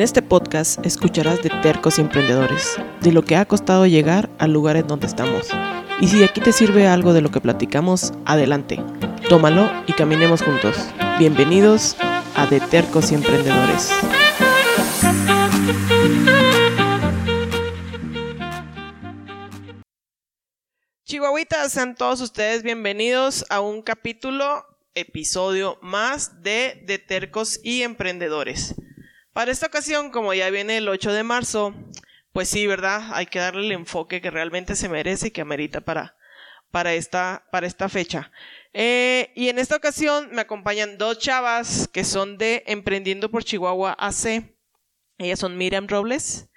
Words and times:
En 0.00 0.04
este 0.04 0.22
podcast 0.22 0.82
escucharás 0.86 1.42
de 1.42 1.50
tercos 1.60 1.98
y 1.98 2.00
emprendedores, 2.00 2.80
de 3.02 3.12
lo 3.12 3.20
que 3.20 3.36
ha 3.36 3.44
costado 3.44 3.84
llegar 3.84 4.30
al 4.38 4.50
lugar 4.50 4.78
en 4.78 4.86
donde 4.86 5.06
estamos. 5.06 5.48
Y 6.00 6.08
si 6.08 6.24
aquí 6.24 6.40
te 6.40 6.54
sirve 6.54 6.86
algo 6.86 7.12
de 7.12 7.20
lo 7.20 7.30
que 7.30 7.42
platicamos, 7.42 8.14
adelante, 8.24 8.82
tómalo 9.28 9.70
y 9.86 9.92
caminemos 9.92 10.40
juntos. 10.40 10.74
Bienvenidos 11.18 11.98
a 12.34 12.46
De 12.46 12.60
Tercos 12.60 13.12
y 13.12 13.16
Emprendedores. 13.16 13.90
Chihuahuitas, 21.04 21.72
sean 21.72 21.94
todos 21.94 22.22
ustedes 22.22 22.62
bienvenidos 22.62 23.44
a 23.50 23.60
un 23.60 23.82
capítulo, 23.82 24.64
episodio 24.94 25.78
más 25.82 26.42
de 26.42 26.82
De 26.86 26.98
Tercos 26.98 27.60
y 27.62 27.82
Emprendedores. 27.82 28.74
Para 29.32 29.52
esta 29.52 29.66
ocasión, 29.66 30.10
como 30.10 30.34
ya 30.34 30.50
viene 30.50 30.78
el 30.78 30.88
8 30.88 31.12
de 31.12 31.22
marzo, 31.22 31.74
pues 32.32 32.48
sí, 32.48 32.66
¿verdad? 32.66 33.10
Hay 33.12 33.26
que 33.26 33.38
darle 33.38 33.66
el 33.66 33.72
enfoque 33.72 34.20
que 34.20 34.30
realmente 34.30 34.76
se 34.76 34.88
merece 34.88 35.28
y 35.28 35.30
que 35.30 35.40
amerita 35.40 35.80
para, 35.80 36.16
para, 36.70 36.94
esta, 36.94 37.46
para 37.50 37.66
esta 37.66 37.88
fecha. 37.88 38.32
Eh, 38.72 39.32
y 39.34 39.48
en 39.48 39.58
esta 39.58 39.76
ocasión 39.76 40.30
me 40.32 40.42
acompañan 40.42 40.98
dos 40.98 41.18
chavas 41.18 41.88
que 41.92 42.04
son 42.04 42.38
de 42.38 42.62
Emprendiendo 42.66 43.30
por 43.30 43.44
Chihuahua 43.44 43.96
AC. 43.98 44.54
Ellas 45.18 45.38
son 45.38 45.58
Miriam 45.58 45.86
Robles 45.88 46.48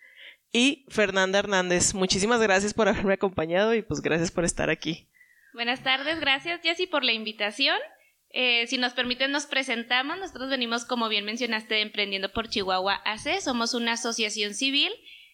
y 0.52 0.86
Fernanda 0.90 1.40
Hernández. 1.40 1.94
Muchísimas 1.94 2.40
gracias 2.40 2.74
por 2.74 2.88
haberme 2.88 3.14
acompañado 3.14 3.74
y 3.74 3.82
pues 3.82 4.02
gracias 4.02 4.32
por 4.32 4.46
estar 4.46 4.70
aquí. 4.70 5.10
Buenas 5.54 5.84
tardes, 5.84 6.20
gracias 6.20 6.62
Jessy 6.62 6.88
por 6.88 7.04
la 7.04 7.12
invitación. 7.12 7.78
Eh, 8.36 8.66
si 8.66 8.80
nos 8.80 8.94
permiten, 8.94 9.32
nos 9.32 9.46
presentamos. 9.46 10.18
Nosotros 10.18 10.50
venimos, 10.50 10.86
como 10.86 11.08
bien 11.08 11.24
mencionaste, 11.24 11.76
de 11.76 11.82
Emprendiendo 11.82 12.34
por 12.34 12.50
Chihuahua 12.50 13.02
AC. 13.06 13.40
Somos 13.40 13.76
una 13.76 13.94
asociación 13.94 14.56
civil 14.56 14.92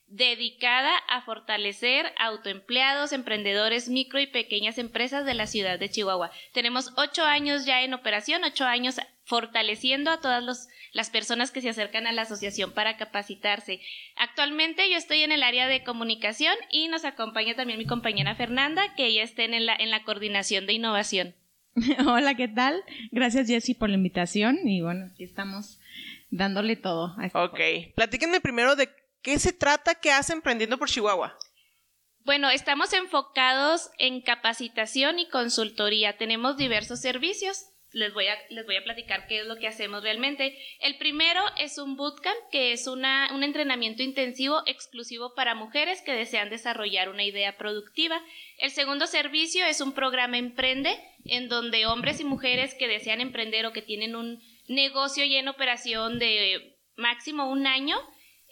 dedicada 0.09 0.97
a 1.08 1.22
fortalecer 1.22 2.11
autoempleados, 2.17 3.14
emprendedores, 3.14 3.89
micro 3.89 4.20
y 4.20 4.27
pequeñas 4.27 4.77
empresas 4.80 5.23
de 5.25 5.36
la 5.36 5.47
ciudad 5.47 5.80
de 5.80 5.89
Chihuahua. 5.89 6.31
Tenemos 6.52 6.92
ocho 6.97 7.23
años 7.23 7.66
ya 7.66 7.83
en 7.83 7.94
operación, 7.94 8.44
ocho 8.44 8.66
años 8.66 9.00
fortaleciendo 9.23 10.09
a 10.09 10.20
todas 10.20 10.44
los, 10.44 10.67
las 10.92 11.11
personas 11.11 11.52
que 11.52 11.61
se 11.61 11.70
acercan 11.70 12.08
a 12.08 12.11
la 12.11 12.23
asociación 12.23 12.73
para 12.73 12.97
capacitarse. 12.97 13.81
Actualmente 14.16 14.89
yo 14.89 14.97
estoy 14.97 15.22
en 15.22 15.31
el 15.31 15.44
área 15.44 15.67
de 15.67 15.83
comunicación 15.83 16.55
y 16.72 16.88
nos 16.88 17.05
acompaña 17.05 17.55
también 17.55 17.77
mi 17.77 17.86
compañera 17.86 18.36
Fernanda, 18.36 18.95
que 18.95 19.05
ella 19.05 19.23
está 19.23 19.44
en 19.44 19.66
la, 19.66 19.75
en 19.75 19.92
la 19.92 20.03
coordinación 20.03 20.66
de 20.66 20.73
innovación. 20.73 21.36
Hola, 22.06 22.36
¿qué 22.36 22.48
tal? 22.48 22.84
Gracias 23.12 23.48
Jessy 23.48 23.73
por 23.73 23.89
la 23.89 23.95
invitación 23.95 24.67
y 24.67 24.81
bueno, 24.81 25.08
aquí 25.12 25.23
estamos 25.23 25.80
dándole 26.30 26.76
todo. 26.76 27.16
Este 27.22 27.38
ok, 27.38 27.95
platíquenme 27.95 28.42
primero 28.42 28.76
de 28.76 28.89
qué 29.22 29.39
se 29.39 29.53
trata, 29.53 29.95
qué 29.95 30.11
hace 30.11 30.34
Emprendiendo 30.34 30.78
por 30.78 30.89
Chihuahua. 30.89 31.38
Bueno, 32.26 32.50
estamos 32.50 32.94
enfocados 32.94 33.89
en 33.98 34.22
capacitación 34.22 35.20
y 35.20 35.30
consultoría. 35.30 36.17
Tenemos 36.17 36.58
diversos 36.58 37.02
servicios 37.02 37.69
les 37.92 38.14
voy, 38.14 38.28
a, 38.28 38.38
les 38.50 38.66
voy 38.66 38.76
a 38.76 38.84
platicar 38.84 39.26
qué 39.28 39.40
es 39.40 39.45
lo 39.45 39.58
que 39.58 39.68
hacemos 39.68 40.04
realmente. 40.04 40.58
El 40.80 40.98
primero 40.98 41.42
es 41.58 41.78
un 41.78 41.95
bootcamp, 41.95 42.38
que 42.52 42.72
es 42.72 42.88
una, 42.88 43.30
un 43.34 43.44
entrenamiento 43.44 44.04
intensivo 44.04 44.62
exclusivo 44.68 45.34
para 45.34 45.56
mujeres 45.56 46.02
que 46.02 46.14
desean 46.14 46.50
desarrollar 46.50 47.10
una 47.10 47.23
idea 47.23 47.58
productiva. 47.58 48.22
El 48.58 48.72
segundo 48.72 49.08
servicio 49.08 49.66
es 49.66 49.82
un 49.82 49.94
programa 49.94 50.38
Emprende, 50.38 50.95
en 51.26 51.50
donde 51.50 51.88
hombres 51.88 52.20
y 52.20 52.23
mujeres 52.26 52.76
que 52.76 52.88
desean 52.88 53.22
emprender 53.22 53.66
o 53.66 53.73
que 53.73 53.82
tienen 53.82 54.16
un 54.16 54.40
negocio 54.67 55.26
ya 55.26 55.40
en 55.40 55.48
operación 55.48 56.20
de 56.20 56.78
máximo 56.95 57.50
un 57.50 57.66
año, 57.66 57.98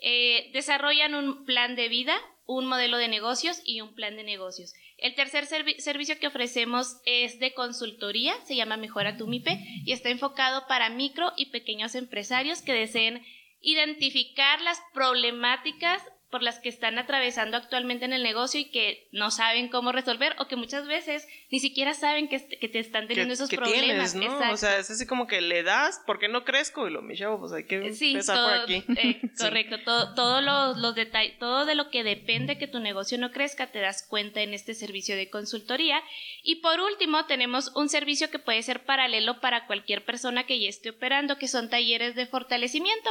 eh, 0.01 0.49
desarrollan 0.53 1.13
un 1.13 1.45
plan 1.45 1.75
de 1.75 1.89
vida, 1.89 2.17
un 2.45 2.65
modelo 2.65 2.97
de 2.97 3.07
negocios 3.07 3.61
y 3.65 3.81
un 3.81 3.93
plan 3.93 4.15
de 4.15 4.23
negocios. 4.23 4.73
El 4.97 5.13
tercer 5.13 5.45
servicio 5.45 6.19
que 6.19 6.27
ofrecemos 6.27 6.97
es 7.05 7.39
de 7.39 7.53
consultoría, 7.53 8.33
se 8.45 8.55
llama 8.55 8.77
Mejora 8.77 9.15
tu 9.15 9.27
MIPE 9.27 9.59
y 9.85 9.91
está 9.91 10.09
enfocado 10.09 10.65
para 10.67 10.89
micro 10.89 11.33
y 11.37 11.51
pequeños 11.51 11.93
empresarios 11.93 12.63
que 12.63 12.73
deseen 12.73 13.23
identificar 13.61 14.59
las 14.61 14.81
problemáticas 14.93 16.01
por 16.29 16.43
las 16.43 16.59
que 16.59 16.67
están 16.67 16.99
atravesando 16.99 17.55
actualmente 17.55 18.05
en 18.05 18.11
el 18.11 18.21
negocio 18.21 18.59
y 18.59 18.69
que 18.69 19.07
no 19.11 19.31
saben 19.31 19.69
cómo 19.69 19.93
resolver 19.93 20.35
o 20.39 20.47
que 20.47 20.57
muchas 20.57 20.85
veces 20.85 21.25
ni 21.49 21.59
siquiera 21.59 21.93
saben 21.93 22.27
que, 22.27 22.39
te 22.39 22.79
están 22.79 23.07
teniendo 23.07 23.33
esos 23.33 23.49
problemas. 23.49 24.13
¿no? 24.13 24.51
O 24.51 24.57
sea, 24.57 24.77
es 24.77 24.89
así 24.91 25.07
como 25.07 25.27
que 25.27 25.39
le 25.39 25.63
das, 25.63 26.01
¿por 26.05 26.19
qué 26.19 26.27
no 26.27 26.43
crezco? 26.43 26.87
Y 26.87 26.91
lo, 26.91 27.01
mi 27.01 27.15
pues 27.15 27.53
hay 27.53 27.63
que 27.63 27.75
empezar 27.75 28.37
por 28.43 28.53
aquí. 28.63 28.83
Eh, 28.97 29.21
correcto, 29.39 29.77
todo, 29.83 30.13
todos 30.15 30.43
los, 30.43 30.77
los 30.77 30.95
detalles, 30.95 31.37
todo 31.39 31.65
de 31.65 31.75
lo 31.75 31.89
que 31.89 32.03
depende 32.03 32.57
que 32.57 32.67
tu 32.67 32.79
negocio 32.79 33.17
no 33.17 33.31
crezca, 33.31 33.67
te 33.67 33.79
das 33.79 34.05
cuenta 34.07 34.41
en 34.41 34.53
este 34.53 34.73
servicio 34.73 35.15
de 35.15 35.29
consultoría. 35.29 36.01
Y 36.43 36.55
por 36.57 36.79
último, 36.81 37.25
tenemos 37.25 37.71
un 37.75 37.87
servicio 37.87 38.29
que 38.29 38.39
puede 38.39 38.61
ser 38.63 38.83
paralelo 38.83 39.39
para 39.39 39.65
cualquier 39.65 40.03
persona 40.03 40.45
que 40.45 40.59
ya 40.59 40.67
esté 40.67 40.89
operando, 40.89 41.37
que 41.37 41.47
son 41.47 41.69
talleres 41.69 42.15
de 42.15 42.25
fortalecimiento. 42.25 43.09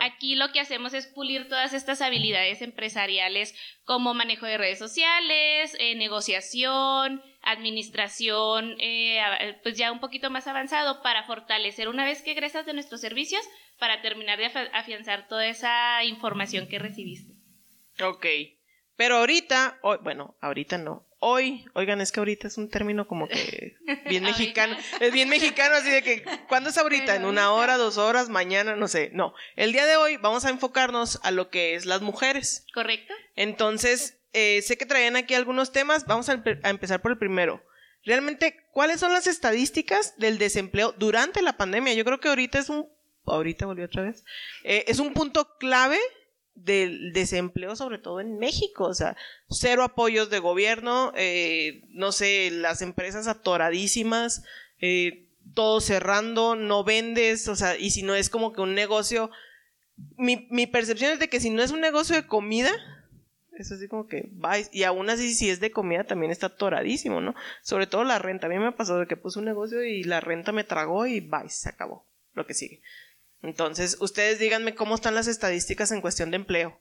Aquí 0.00 0.34
lo 0.34 0.52
que 0.52 0.60
hacemos 0.60 0.92
es 0.92 1.06
pulir 1.06 1.48
todas 1.48 1.72
estas 1.72 2.02
habilidades 2.02 2.57
empresariales 2.62 3.54
como 3.84 4.14
manejo 4.14 4.46
de 4.46 4.58
redes 4.58 4.78
sociales, 4.78 5.76
eh, 5.78 5.94
negociación, 5.96 7.22
administración, 7.42 8.76
eh, 8.78 9.20
pues 9.62 9.76
ya 9.76 9.90
un 9.92 10.00
poquito 10.00 10.30
más 10.30 10.46
avanzado 10.46 11.02
para 11.02 11.24
fortalecer 11.24 11.88
una 11.88 12.04
vez 12.04 12.22
que 12.22 12.32
egresas 12.32 12.66
de 12.66 12.74
nuestros 12.74 13.00
servicios 13.00 13.42
para 13.78 14.02
terminar 14.02 14.38
de 14.38 14.46
afianzar 14.46 15.28
toda 15.28 15.46
esa 15.46 16.04
información 16.04 16.68
que 16.68 16.78
recibiste. 16.78 17.34
Ok, 18.00 18.26
pero 18.96 19.16
ahorita, 19.16 19.80
bueno, 20.02 20.36
ahorita 20.40 20.78
no, 20.78 21.07
hoy, 21.20 21.64
oigan, 21.74 22.00
es 22.00 22.12
que 22.12 22.20
ahorita 22.20 22.46
es 22.46 22.58
un 22.58 22.70
término 22.70 23.06
como 23.06 23.28
que 23.28 23.76
bien 24.08 24.24
mexicano, 24.24 24.76
es 25.00 25.12
bien 25.12 25.28
mexicano, 25.28 25.76
así 25.76 25.90
de 25.90 26.02
que, 26.02 26.24
¿cuándo 26.48 26.70
es 26.70 26.78
ahorita? 26.78 27.16
¿En 27.16 27.24
una 27.24 27.52
hora, 27.52 27.76
dos 27.76 27.98
horas, 27.98 28.28
mañana? 28.28 28.76
No 28.76 28.88
sé, 28.88 29.10
no. 29.12 29.34
El 29.56 29.72
día 29.72 29.86
de 29.86 29.96
hoy 29.96 30.16
vamos 30.16 30.44
a 30.44 30.50
enfocarnos 30.50 31.20
a 31.22 31.30
lo 31.30 31.50
que 31.50 31.74
es 31.74 31.86
las 31.86 32.02
mujeres. 32.02 32.66
Correcto. 32.72 33.14
Entonces, 33.36 34.18
eh, 34.32 34.62
sé 34.62 34.76
que 34.76 34.86
traían 34.86 35.16
aquí 35.16 35.34
algunos 35.34 35.72
temas, 35.72 36.06
vamos 36.06 36.28
a, 36.28 36.42
empezar 36.64 37.00
por 37.00 37.12
el 37.12 37.18
primero. 37.18 37.62
Realmente, 38.04 38.56
¿cuáles 38.72 39.00
son 39.00 39.12
las 39.12 39.26
estadísticas 39.26 40.16
del 40.18 40.38
desempleo 40.38 40.94
durante 40.98 41.42
la 41.42 41.56
pandemia? 41.56 41.94
Yo 41.94 42.04
creo 42.04 42.20
que 42.20 42.28
ahorita 42.28 42.58
es 42.58 42.68
un, 42.68 42.88
ahorita 43.26 43.66
volvió 43.66 43.86
otra 43.86 44.02
vez, 44.04 44.24
eh, 44.64 44.84
es 44.86 44.98
un 44.98 45.12
punto 45.12 45.56
clave 45.58 45.98
del 46.64 47.12
desempleo, 47.12 47.76
sobre 47.76 47.98
todo 47.98 48.20
en 48.20 48.38
México. 48.38 48.84
O 48.84 48.94
sea, 48.94 49.16
cero 49.48 49.82
apoyos 49.82 50.30
de 50.30 50.38
gobierno, 50.38 51.12
eh, 51.16 51.82
no 51.88 52.12
sé, 52.12 52.50
las 52.50 52.82
empresas 52.82 53.26
atoradísimas, 53.26 54.42
eh, 54.80 55.26
todo 55.54 55.80
cerrando, 55.80 56.56
no 56.56 56.84
vendes, 56.84 57.48
o 57.48 57.56
sea, 57.56 57.76
y 57.76 57.90
si 57.90 58.02
no 58.02 58.14
es 58.14 58.30
como 58.30 58.52
que 58.52 58.60
un 58.60 58.74
negocio. 58.74 59.30
Mi, 60.16 60.46
mi 60.50 60.66
percepción 60.66 61.12
es 61.12 61.18
de 61.18 61.28
que 61.28 61.40
si 61.40 61.50
no 61.50 61.62
es 61.62 61.72
un 61.72 61.80
negocio 61.80 62.14
de 62.14 62.26
comida, 62.26 62.70
es 63.58 63.72
así 63.72 63.88
como 63.88 64.06
que 64.06 64.28
vais, 64.32 64.70
y 64.72 64.84
aún 64.84 65.10
así 65.10 65.34
si 65.34 65.50
es 65.50 65.58
de 65.58 65.72
comida 65.72 66.04
también 66.04 66.30
está 66.30 66.46
atoradísimo, 66.46 67.20
¿no? 67.20 67.34
Sobre 67.62 67.86
todo 67.86 68.04
la 68.04 68.18
renta. 68.18 68.46
A 68.46 68.50
mí 68.50 68.58
me 68.58 68.72
pasó 68.72 68.98
de 68.98 69.06
que 69.06 69.16
puse 69.16 69.38
un 69.38 69.44
negocio 69.46 69.82
y 69.84 70.04
la 70.04 70.20
renta 70.20 70.52
me 70.52 70.64
tragó 70.64 71.06
y 71.06 71.20
vais, 71.20 71.52
se 71.52 71.68
acabó. 71.68 72.06
Lo 72.34 72.46
que 72.46 72.54
sigue. 72.54 72.82
Entonces, 73.42 73.96
ustedes 74.00 74.38
díganme 74.38 74.74
cómo 74.74 74.94
están 74.94 75.14
las 75.14 75.28
estadísticas 75.28 75.92
en 75.92 76.00
cuestión 76.00 76.30
de 76.30 76.36
empleo. 76.36 76.80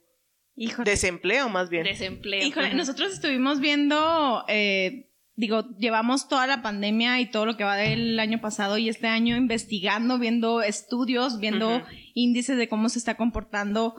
Híjole. 0.56 0.90
Desempleo, 0.90 1.50
más 1.50 1.69
bien. 1.69 1.84
Desempleo. 1.84 2.45
Híjole, 2.45 2.73
nosotros 2.73 3.13
estuvimos 3.13 3.59
viendo, 3.59 4.44
eh, 4.47 5.12
digo, 5.35 5.66
llevamos 5.78 6.28
toda 6.28 6.47
la 6.47 6.63
pandemia 6.63 7.22
y 7.22 7.29
todo 7.29 7.45
lo 7.45 7.57
que 7.57 7.63
va 7.63 7.75
del 7.75 8.19
año 8.19 8.41
pasado 8.41 8.79
y 8.79 8.90
este 8.90 9.07
año 9.07 9.38
investigando, 9.38 10.18
viendo 10.18 10.63
estudios, 10.63 11.39
viendo 11.39 11.83
índices 12.15 12.57
de 12.57 12.68
cómo 12.68 12.89
se 12.89 12.98
está 12.98 13.15
comportando 13.15 13.95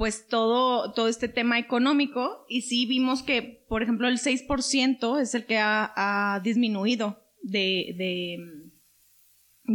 pues 0.00 0.26
todo, 0.26 0.92
todo 0.94 1.08
este 1.08 1.28
tema 1.28 1.58
económico 1.58 2.46
y 2.48 2.62
sí 2.62 2.86
vimos 2.86 3.22
que, 3.22 3.66
por 3.68 3.82
ejemplo, 3.82 4.08
el 4.08 4.18
6% 4.18 5.20
es 5.20 5.34
el 5.34 5.44
que 5.44 5.58
ha, 5.58 6.40
disminuido 6.42 7.22
de 7.42 7.94
de, 7.98 8.69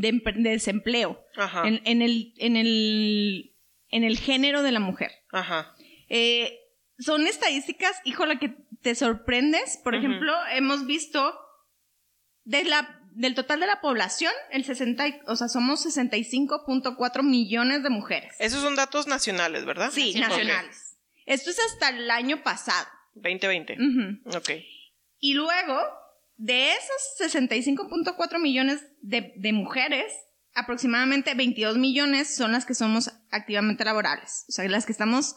desempleo 0.02 1.24
En, 1.64 2.02
el, 2.02 2.34
en, 2.38 2.56
el, 2.56 3.56
en 3.90 4.04
el 4.04 4.18
género 4.18 4.62
de 4.62 4.72
la 4.72 4.80
mujer. 4.80 5.12
Ajá. 5.32 5.76
Eh, 6.10 6.60
son 7.00 7.28
estadísticas, 7.28 8.00
híjole, 8.06 8.40
que 8.40 8.56
te 8.82 8.96
sorprendes. 8.96 9.80
Por 9.84 9.96
ejemplo, 9.96 10.34
hemos 10.54 10.86
visto 10.86 11.38
de 12.44 12.64
la, 12.64 13.02
del 13.12 13.36
total 13.36 13.60
de 13.60 13.68
la 13.68 13.82
población, 13.82 14.32
el 14.52 14.64
60, 14.64 15.22
o 15.28 15.36
sea, 15.36 15.48
somos 15.48 15.86
65.4 15.86 17.24
millones 17.24 17.84
de 17.84 17.90
mujeres. 17.90 18.36
Esos 18.40 18.62
son 18.62 18.76
datos 18.76 19.08
nacionales, 19.08 19.66
¿verdad? 19.66 19.92
Sí, 19.92 20.14
nacionales. 20.20 20.98
Esto 21.26 21.50
es 21.50 21.60
hasta 21.60 21.90
el 21.90 22.10
año 22.12 22.44
pasado. 22.44 22.88
2020. 23.16 23.78
Ok. 24.36 24.52
Y 25.20 25.34
luego, 25.34 25.80
de 26.38 26.74
esos 26.74 27.34
65.4 27.34 28.40
millones 28.40 28.86
de, 29.02 29.34
mujeres, 29.54 30.12
aproximadamente 30.54 31.34
22 31.34 31.78
millones 31.78 32.36
son 32.36 32.52
las 32.52 32.66
que 32.66 32.74
somos 32.76 33.12
activamente 33.32 33.84
laborales, 33.86 34.46
o 34.50 34.52
sea, 34.52 34.68
las 34.68 34.86
que 34.86 34.92
estamos 34.92 35.36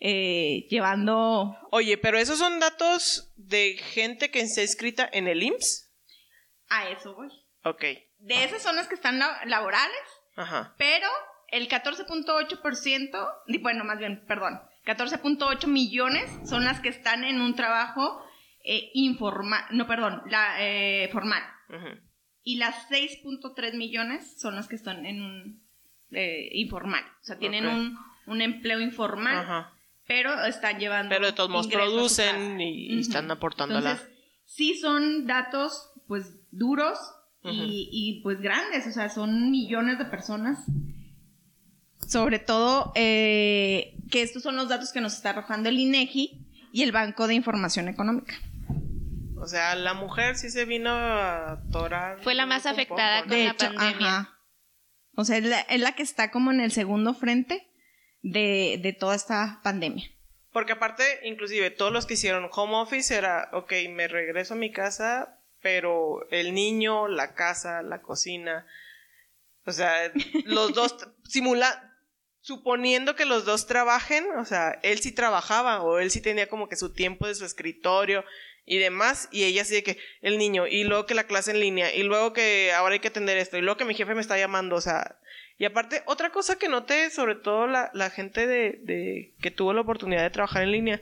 eh, 0.00 0.66
llevando... 0.70 1.56
Oye, 1.70 1.96
pero 1.98 2.18
esos 2.18 2.38
son 2.38 2.60
datos 2.60 3.32
de 3.36 3.76
gente 3.78 4.30
que 4.30 4.40
está 4.40 4.62
inscrita 4.62 5.08
en 5.12 5.28
el 5.28 5.42
IMSS. 5.42 5.90
A 6.68 6.88
eso 6.88 7.14
voy. 7.14 7.28
Ok. 7.64 7.82
De 8.18 8.44
esas 8.44 8.62
son 8.62 8.76
las 8.76 8.88
que 8.88 8.94
están 8.94 9.18
la- 9.18 9.40
laborales, 9.46 9.96
Ajá. 10.36 10.74
pero 10.78 11.08
el 11.48 11.68
14.8%, 11.68 13.32
di- 13.46 13.58
bueno, 13.58 13.84
más 13.84 13.98
bien, 13.98 14.24
perdón, 14.26 14.60
14.8 14.86 15.66
millones 15.68 16.30
son 16.48 16.64
las 16.64 16.80
que 16.80 16.88
están 16.88 17.24
en 17.24 17.40
un 17.40 17.54
trabajo 17.54 18.22
eh, 18.66 18.90
informal, 18.94 19.62
no, 19.72 19.86
perdón, 19.86 20.22
la, 20.30 20.56
eh, 20.58 21.10
formal. 21.12 21.42
Ujú. 21.68 22.00
Y 22.42 22.56
las 22.56 22.88
6.3 22.90 23.74
millones 23.74 24.40
son 24.40 24.54
las 24.56 24.68
que 24.68 24.76
están 24.76 25.04
en 25.04 25.22
un 25.22 25.62
eh, 26.10 26.48
informal. 26.52 27.04
O 27.20 27.24
sea, 27.24 27.38
tienen 27.38 27.66
un, 27.66 27.98
un 28.26 28.40
empleo 28.40 28.80
informal, 28.80 29.66
pero 30.06 30.44
están 30.46 30.78
llevando. 30.78 31.10
Pero 31.10 31.26
de 31.26 31.32
todos 31.32 31.50
modos 31.50 31.68
producen 31.68 32.60
y, 32.60 32.98
están 32.98 33.30
aportando 33.30 33.80
la... 33.80 34.00
Sí 34.46 34.74
son 34.78 35.26
datos, 35.26 35.90
pues, 36.06 36.36
duros 36.50 36.98
y, 37.42 37.88
y, 37.92 38.22
pues 38.22 38.40
grandes. 38.40 38.86
O 38.86 38.92
sea, 38.92 39.10
son 39.10 39.50
millones 39.50 39.98
de 39.98 40.04
personas. 40.06 40.58
Sobre 42.06 42.38
todo, 42.38 42.92
eh, 42.94 43.96
que 44.10 44.22
estos 44.22 44.42
son 44.42 44.56
los 44.56 44.68
datos 44.68 44.92
que 44.92 45.00
nos 45.00 45.14
está 45.14 45.30
arrojando 45.30 45.68
el 45.68 45.78
INEGI 45.78 46.46
y 46.72 46.82
el 46.82 46.92
Banco 46.92 47.26
de 47.26 47.34
Información 47.34 47.88
Económica. 47.88 48.34
O 49.44 49.46
sea, 49.46 49.74
la 49.74 49.92
mujer 49.92 50.36
sí 50.36 50.48
se 50.48 50.64
vino 50.64 50.88
a 50.88 51.52
atorar. 51.52 52.18
Fue 52.22 52.34
la 52.34 52.46
más 52.46 52.64
afectada 52.64 53.24
poco, 53.24 53.34
con 53.34 53.44
la 53.44 53.54
pandemia. 53.54 54.18
ajá. 54.18 54.40
O 55.16 55.24
sea, 55.26 55.36
es 55.36 55.44
la, 55.44 55.60
es 55.60 55.80
la 55.82 55.92
que 55.92 56.02
está 56.02 56.30
como 56.30 56.50
en 56.50 56.62
el 56.62 56.72
segundo 56.72 57.12
frente 57.12 57.70
de, 58.22 58.80
de 58.82 58.94
toda 58.94 59.14
esta 59.14 59.60
pandemia. 59.62 60.10
Porque 60.50 60.72
aparte, 60.72 61.04
inclusive, 61.24 61.70
todos 61.70 61.92
los 61.92 62.06
que 62.06 62.14
hicieron 62.14 62.48
home 62.50 62.76
office 62.76 63.14
era, 63.14 63.50
ok, 63.52 63.70
me 63.90 64.08
regreso 64.08 64.54
a 64.54 64.56
mi 64.56 64.72
casa, 64.72 65.38
pero 65.60 66.26
el 66.30 66.54
niño, 66.54 67.06
la 67.06 67.34
casa, 67.34 67.82
la 67.82 68.00
cocina, 68.00 68.66
o 69.66 69.72
sea, 69.72 70.10
los 70.46 70.72
dos 70.72 70.96
simula 71.28 71.92
suponiendo 72.40 73.14
que 73.14 73.26
los 73.26 73.44
dos 73.44 73.66
trabajen, 73.66 74.24
o 74.38 74.46
sea, 74.46 74.78
él 74.82 75.00
sí 75.00 75.12
trabajaba 75.12 75.82
o 75.82 75.98
él 75.98 76.10
sí 76.10 76.22
tenía 76.22 76.48
como 76.48 76.66
que 76.66 76.76
su 76.76 76.94
tiempo 76.94 77.26
de 77.26 77.34
su 77.34 77.44
escritorio 77.44 78.24
y 78.66 78.78
demás, 78.78 79.28
y 79.30 79.44
ella 79.44 79.64
sí 79.64 79.74
de 79.74 79.82
que 79.82 79.98
el 80.22 80.38
niño, 80.38 80.66
y 80.66 80.84
luego 80.84 81.06
que 81.06 81.14
la 81.14 81.24
clase 81.24 81.50
en 81.50 81.60
línea, 81.60 81.94
y 81.94 82.02
luego 82.02 82.32
que 82.32 82.72
ahora 82.72 82.94
hay 82.94 83.00
que 83.00 83.08
atender 83.08 83.36
esto, 83.38 83.56
y 83.58 83.60
luego 83.60 83.76
que 83.76 83.84
mi 83.84 83.94
jefe 83.94 84.14
me 84.14 84.20
está 84.20 84.38
llamando, 84.38 84.76
o 84.76 84.80
sea, 84.80 85.16
y 85.58 85.64
aparte, 85.66 86.02
otra 86.06 86.30
cosa 86.30 86.58
que 86.58 86.68
noté, 86.68 87.10
sobre 87.10 87.34
todo 87.36 87.66
la, 87.66 87.90
la 87.94 88.10
gente 88.10 88.46
de, 88.46 88.78
de 88.82 89.34
que 89.40 89.50
tuvo 89.50 89.72
la 89.72 89.82
oportunidad 89.82 90.22
de 90.22 90.30
trabajar 90.30 90.62
en 90.62 90.72
línea, 90.72 91.00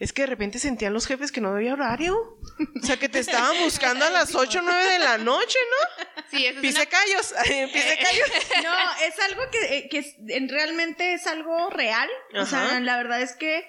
es 0.00 0.12
que 0.12 0.22
de 0.22 0.26
repente 0.26 0.58
sentían 0.58 0.92
los 0.92 1.06
jefes 1.06 1.30
que 1.30 1.40
no 1.40 1.54
había 1.54 1.72
horario. 1.74 2.16
O 2.18 2.84
sea, 2.84 2.96
que 2.96 3.08
te 3.08 3.20
estaban 3.20 3.56
buscando 3.62 4.04
a 4.04 4.10
las 4.10 4.34
8 4.34 4.58
o 4.58 4.62
9 4.62 4.90
de 4.90 4.98
la 4.98 5.18
noche, 5.18 5.56
¿no? 5.70 6.22
Sí, 6.32 6.44
eso 6.46 6.56
es 6.56 6.60
Pise 6.62 6.80
una- 6.80 6.86
callos, 6.86 7.34
pise 7.72 7.98
callos. 8.02 8.30
No, 8.64 8.74
es 9.06 9.18
algo 9.20 9.42
que, 9.52 9.76
eh, 9.78 9.88
que 9.88 10.04
realmente 10.48 11.14
es 11.14 11.28
algo 11.28 11.70
real. 11.70 12.08
O 12.34 12.44
sea, 12.44 12.80
la 12.80 12.96
verdad 12.96 13.22
es 13.22 13.36
que 13.36 13.64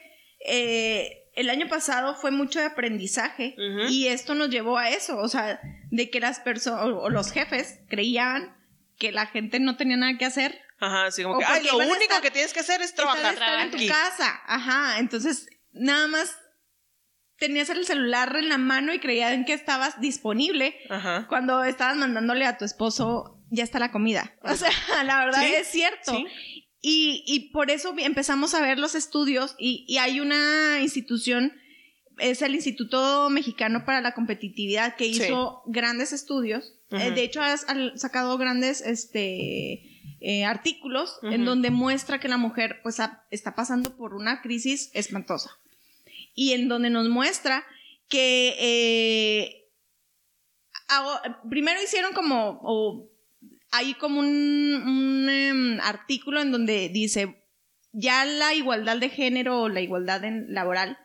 eh, 0.48 1.25
el 1.36 1.50
año 1.50 1.68
pasado 1.68 2.16
fue 2.16 2.32
mucho 2.32 2.60
de 2.60 2.66
aprendizaje 2.66 3.56
y 3.90 4.08
esto 4.08 4.36
nos 4.36 4.50
llevó 4.50 4.78
a 4.78 4.90
eso. 4.90 5.18
O 5.18 5.28
sea, 5.28 5.60
de 5.92 6.10
que 6.10 6.20
las 6.20 6.40
personas 6.40 6.82
o, 6.86 7.10
los 7.10 7.32
jefes 7.32 7.80
creían 7.90 8.56
que 8.98 9.12
la 9.12 9.26
gente 9.28 9.60
no 9.60 9.76
tenía 9.76 9.98
nada 9.98 10.18
que 10.18 10.26
hacer. 10.26 10.62
Ajá, 10.80 11.06
así 11.06 11.24
como 11.24 11.40
que, 11.40 11.46
ay, 11.46 11.64
lo 11.66 11.78
único 11.78 11.94
estar- 12.02 12.22
que 12.22 12.32
tienes 12.32 12.54
que 12.54 12.60
hacer 12.62 12.82
es 12.82 12.94
trabajar. 12.96 13.34
estar 13.34 13.60
en 13.60 13.72
tu 13.72 13.78
casa. 13.88 14.42
Ajá. 14.46 15.00
Entonces, 15.00 15.48
nada 15.72 16.08
más 16.08 16.36
tenías 17.38 17.70
el 17.70 17.86
celular 17.86 18.36
en 18.38 18.48
la 18.50 18.58
mano 18.58 18.94
y 18.94 19.00
creían 19.00 19.44
que 19.46 19.54
estabas 19.54 20.00
disponible 20.00 20.78
Ajá. 20.90 21.26
cuando 21.28 21.64
estabas 21.66 21.98
mandándole 21.98 22.46
a 22.46 22.58
tu 22.58 22.64
esposo, 22.66 23.42
ya 23.50 23.64
está 23.64 23.80
la 23.80 23.92
comida. 23.92 24.34
O 24.42 24.56
sea, 24.56 24.70
la 25.06 25.26
verdad 25.26 25.42
Sí, 25.42 25.54
es 25.54 25.68
cierto. 25.68 26.12
sí. 26.14 26.26
Y, 26.88 27.24
y 27.26 27.50
por 27.50 27.72
eso 27.72 27.96
empezamos 27.98 28.54
a 28.54 28.62
ver 28.62 28.78
los 28.78 28.94
estudios 28.94 29.56
y, 29.58 29.86
y 29.88 29.98
hay 29.98 30.20
una 30.20 30.82
institución, 30.82 31.52
es 32.20 32.44
el 32.44 32.54
Instituto 32.54 33.28
Mexicano 33.32 33.86
para 33.86 34.02
la 34.02 34.14
Competitividad, 34.14 34.96
que 34.96 35.06
Sí. 35.06 35.24
hizo 35.24 35.64
grandes 35.66 36.14
estudios. 36.14 36.76
Eh, 36.92 37.10
de 37.10 37.24
hecho, 37.24 37.42
ha 37.42 37.54
ha 37.54 37.98
sacado 37.98 38.38
grandes 38.38 38.82
este, 38.82 39.82
eh, 40.22 40.46
artículos 40.46 41.18
en 41.24 41.44
donde 41.44 41.72
muestra 41.72 42.20
que 42.20 42.28
la 42.28 42.38
mujer 42.38 42.82
pues, 42.84 43.00
ha- 43.00 43.26
está 43.32 43.56
pasando 43.56 43.98
por 43.98 44.14
una 44.14 44.44
crisis 44.44 44.92
espantosa. 44.94 45.50
Y 46.36 46.52
en 46.52 46.68
donde 46.68 46.92
nos 46.92 47.10
muestra 47.10 47.66
que 48.10 48.56
eh, 48.60 49.72
primero 51.50 51.82
hicieron 51.82 52.14
como, 52.14 52.60
o 52.62 53.10
hay 53.78 53.94
como 53.96 54.20
un, 54.20 54.28
un, 54.28 55.30
em, 55.30 55.80
artículo 55.82 56.42
en 56.42 56.52
donde 56.52 56.90
dice, 56.90 57.42
ya 57.92 58.26
la 58.26 58.54
igualdad 58.54 58.98
de 58.98 59.10
género 59.10 59.62
o 59.62 59.70
la 59.70 59.82
igualdad 59.82 60.24
en- 60.26 60.54
laboral 60.54 60.98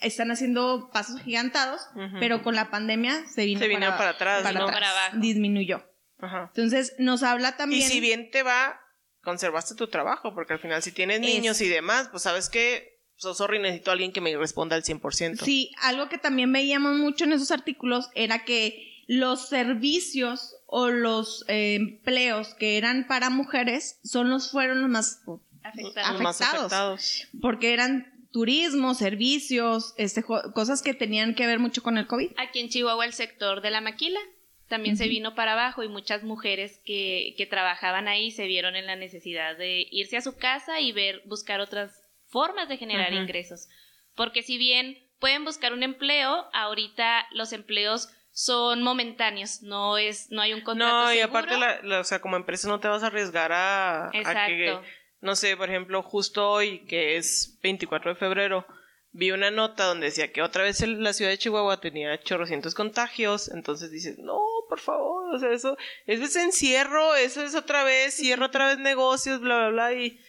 están 0.00 0.30
haciendo 0.30 0.90
pasos 0.92 1.20
gigantados, 1.22 1.80
pero 2.20 2.42
con 2.42 2.54
la 2.54 2.70
pandemia 2.70 3.26
se 3.26 3.44
vino, 3.46 3.58
Se 3.60 3.66
vino 3.68 3.88
para 3.96 4.10
atrás, 4.10 4.42
para 4.42 4.58
¿no? 4.60 4.64
atrás, 4.66 4.80
Para 4.80 4.90
abajo. 5.06 5.16
disminuyó. 5.20 5.84
Ajá. 6.20 6.52
Entonces 6.54 6.94
nos 6.98 7.22
habla 7.22 7.56
también... 7.56 7.82
Y 7.82 7.84
si 7.86 7.98
bien 8.00 8.30
te 8.30 8.42
va, 8.44 8.80
conservaste 9.22 9.74
tu 9.74 9.88
trabajo, 9.88 10.34
porque 10.34 10.52
al 10.52 10.58
final 10.60 10.82
si 10.82 10.92
tienes 10.92 11.20
niños 11.20 11.60
Es- 11.60 11.66
y 11.66 11.68
demás, 11.70 12.08
pues 12.10 12.22
sabes 12.22 12.48
que, 12.48 13.00
so, 13.16 13.34
sorry, 13.34 13.58
necesito 13.58 13.90
a 13.90 13.94
alguien 13.94 14.12
que 14.12 14.20
me 14.20 14.36
responda 14.36 14.76
al 14.76 14.84
100%. 14.84 15.44
Sí, 15.44 15.72
algo 15.82 16.08
que 16.08 16.18
también 16.18 16.52
veíamos 16.52 16.96
mucho 16.96 17.24
en 17.24 17.32
esos 17.32 17.50
artículos 17.50 18.08
era 18.14 18.44
que 18.44 18.86
los 19.08 19.48
servicios 19.48 20.54
o 20.72 20.88
los 20.88 21.44
eh, 21.48 21.74
empleos 21.74 22.54
que 22.54 22.78
eran 22.78 23.06
para 23.08 23.28
mujeres 23.28 23.98
son 24.04 24.30
los 24.30 24.52
fueron 24.52 24.80
los 24.80 24.90
más 24.90 25.22
Afectados. 25.62 26.12
Los 26.12 26.22
más 26.22 26.40
afectados. 26.40 27.28
porque 27.42 27.74
eran 27.74 28.28
turismo, 28.32 28.94
servicios, 28.94 29.94
este 29.98 30.22
cosas 30.22 30.82
que 30.82 30.94
tenían 30.94 31.34
que 31.34 31.46
ver 31.46 31.58
mucho 31.58 31.82
con 31.82 31.98
el 31.98 32.06
COVID. 32.06 32.30
Aquí 32.38 32.60
en 32.60 32.68
Chihuahua 32.68 33.04
el 33.04 33.12
sector 33.12 33.60
de 33.60 33.70
la 33.70 33.80
maquila 33.80 34.20
también 34.68 34.96
se 34.96 35.08
vino 35.08 35.34
para 35.34 35.52
abajo 35.52 35.82
y 35.82 35.88
muchas 35.88 36.22
mujeres 36.22 36.80
que, 36.86 37.34
que 37.36 37.44
trabajaban 37.44 38.06
ahí 38.06 38.30
se 38.30 38.46
vieron 38.46 38.76
en 38.76 38.86
la 38.86 38.94
necesidad 38.94 39.58
de 39.58 39.86
irse 39.90 40.16
a 40.16 40.20
su 40.20 40.36
casa 40.36 40.80
y 40.80 40.92
ver, 40.92 41.22
buscar 41.26 41.60
otras 41.60 42.00
formas 42.26 42.68
de 42.68 42.76
generar 42.76 43.12
ingresos. 43.12 43.68
Porque 44.14 44.42
si 44.42 44.56
bien 44.56 44.96
pueden 45.18 45.44
buscar 45.44 45.72
un 45.72 45.82
empleo, 45.82 46.46
ahorita 46.52 47.26
los 47.32 47.52
empleos 47.52 48.08
son 48.32 48.82
momentáneos, 48.82 49.62
no 49.62 49.98
es, 49.98 50.30
no 50.30 50.40
hay 50.42 50.52
un 50.54 50.60
contrato 50.62 50.92
No, 51.06 51.12
y 51.12 51.18
seguro. 51.18 51.38
aparte, 51.38 51.58
la, 51.58 51.80
la- 51.82 52.00
o 52.00 52.04
sea, 52.04 52.20
como 52.20 52.36
empresa 52.36 52.68
no 52.68 52.80
te 52.80 52.88
vas 52.88 53.02
a 53.02 53.08
arriesgar 53.08 53.52
a, 53.52 54.06
a 54.08 54.46
que, 54.46 54.78
no 55.20 55.34
sé, 55.36 55.56
por 55.56 55.68
ejemplo, 55.68 56.02
justo 56.02 56.48
hoy, 56.48 56.84
que 56.86 57.16
es 57.16 57.58
24 57.62 58.10
de 58.14 58.16
febrero, 58.16 58.66
vi 59.12 59.32
una 59.32 59.50
nota 59.50 59.84
donde 59.86 60.06
decía 60.06 60.32
que 60.32 60.40
otra 60.42 60.62
vez 60.62 60.80
la 60.86 61.12
ciudad 61.12 61.30
de 61.32 61.38
Chihuahua 61.38 61.80
tenía 61.80 62.20
chorrocientos 62.22 62.74
contagios, 62.76 63.48
entonces 63.48 63.90
dices, 63.90 64.18
no, 64.18 64.40
por 64.68 64.78
favor, 64.78 65.34
o 65.34 65.38
sea, 65.40 65.50
eso, 65.50 65.76
eso 66.06 66.22
es 66.24 66.36
encierro, 66.36 67.16
eso 67.16 67.42
es 67.42 67.54
otra 67.56 67.82
vez, 67.82 68.14
cierra 68.14 68.46
otra 68.46 68.68
vez 68.68 68.78
negocios, 68.78 69.40
bla, 69.40 69.58
bla, 69.58 69.68
bla, 69.70 69.92
y 69.94 70.20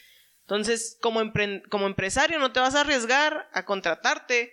entonces, 0.42 0.98
como, 1.02 1.22
empre- 1.22 1.62
como 1.70 1.86
empresario 1.86 2.40
no 2.40 2.52
te 2.52 2.60
vas 2.60 2.74
a 2.76 2.82
arriesgar 2.82 3.48
a 3.54 3.64
contratarte 3.66 4.52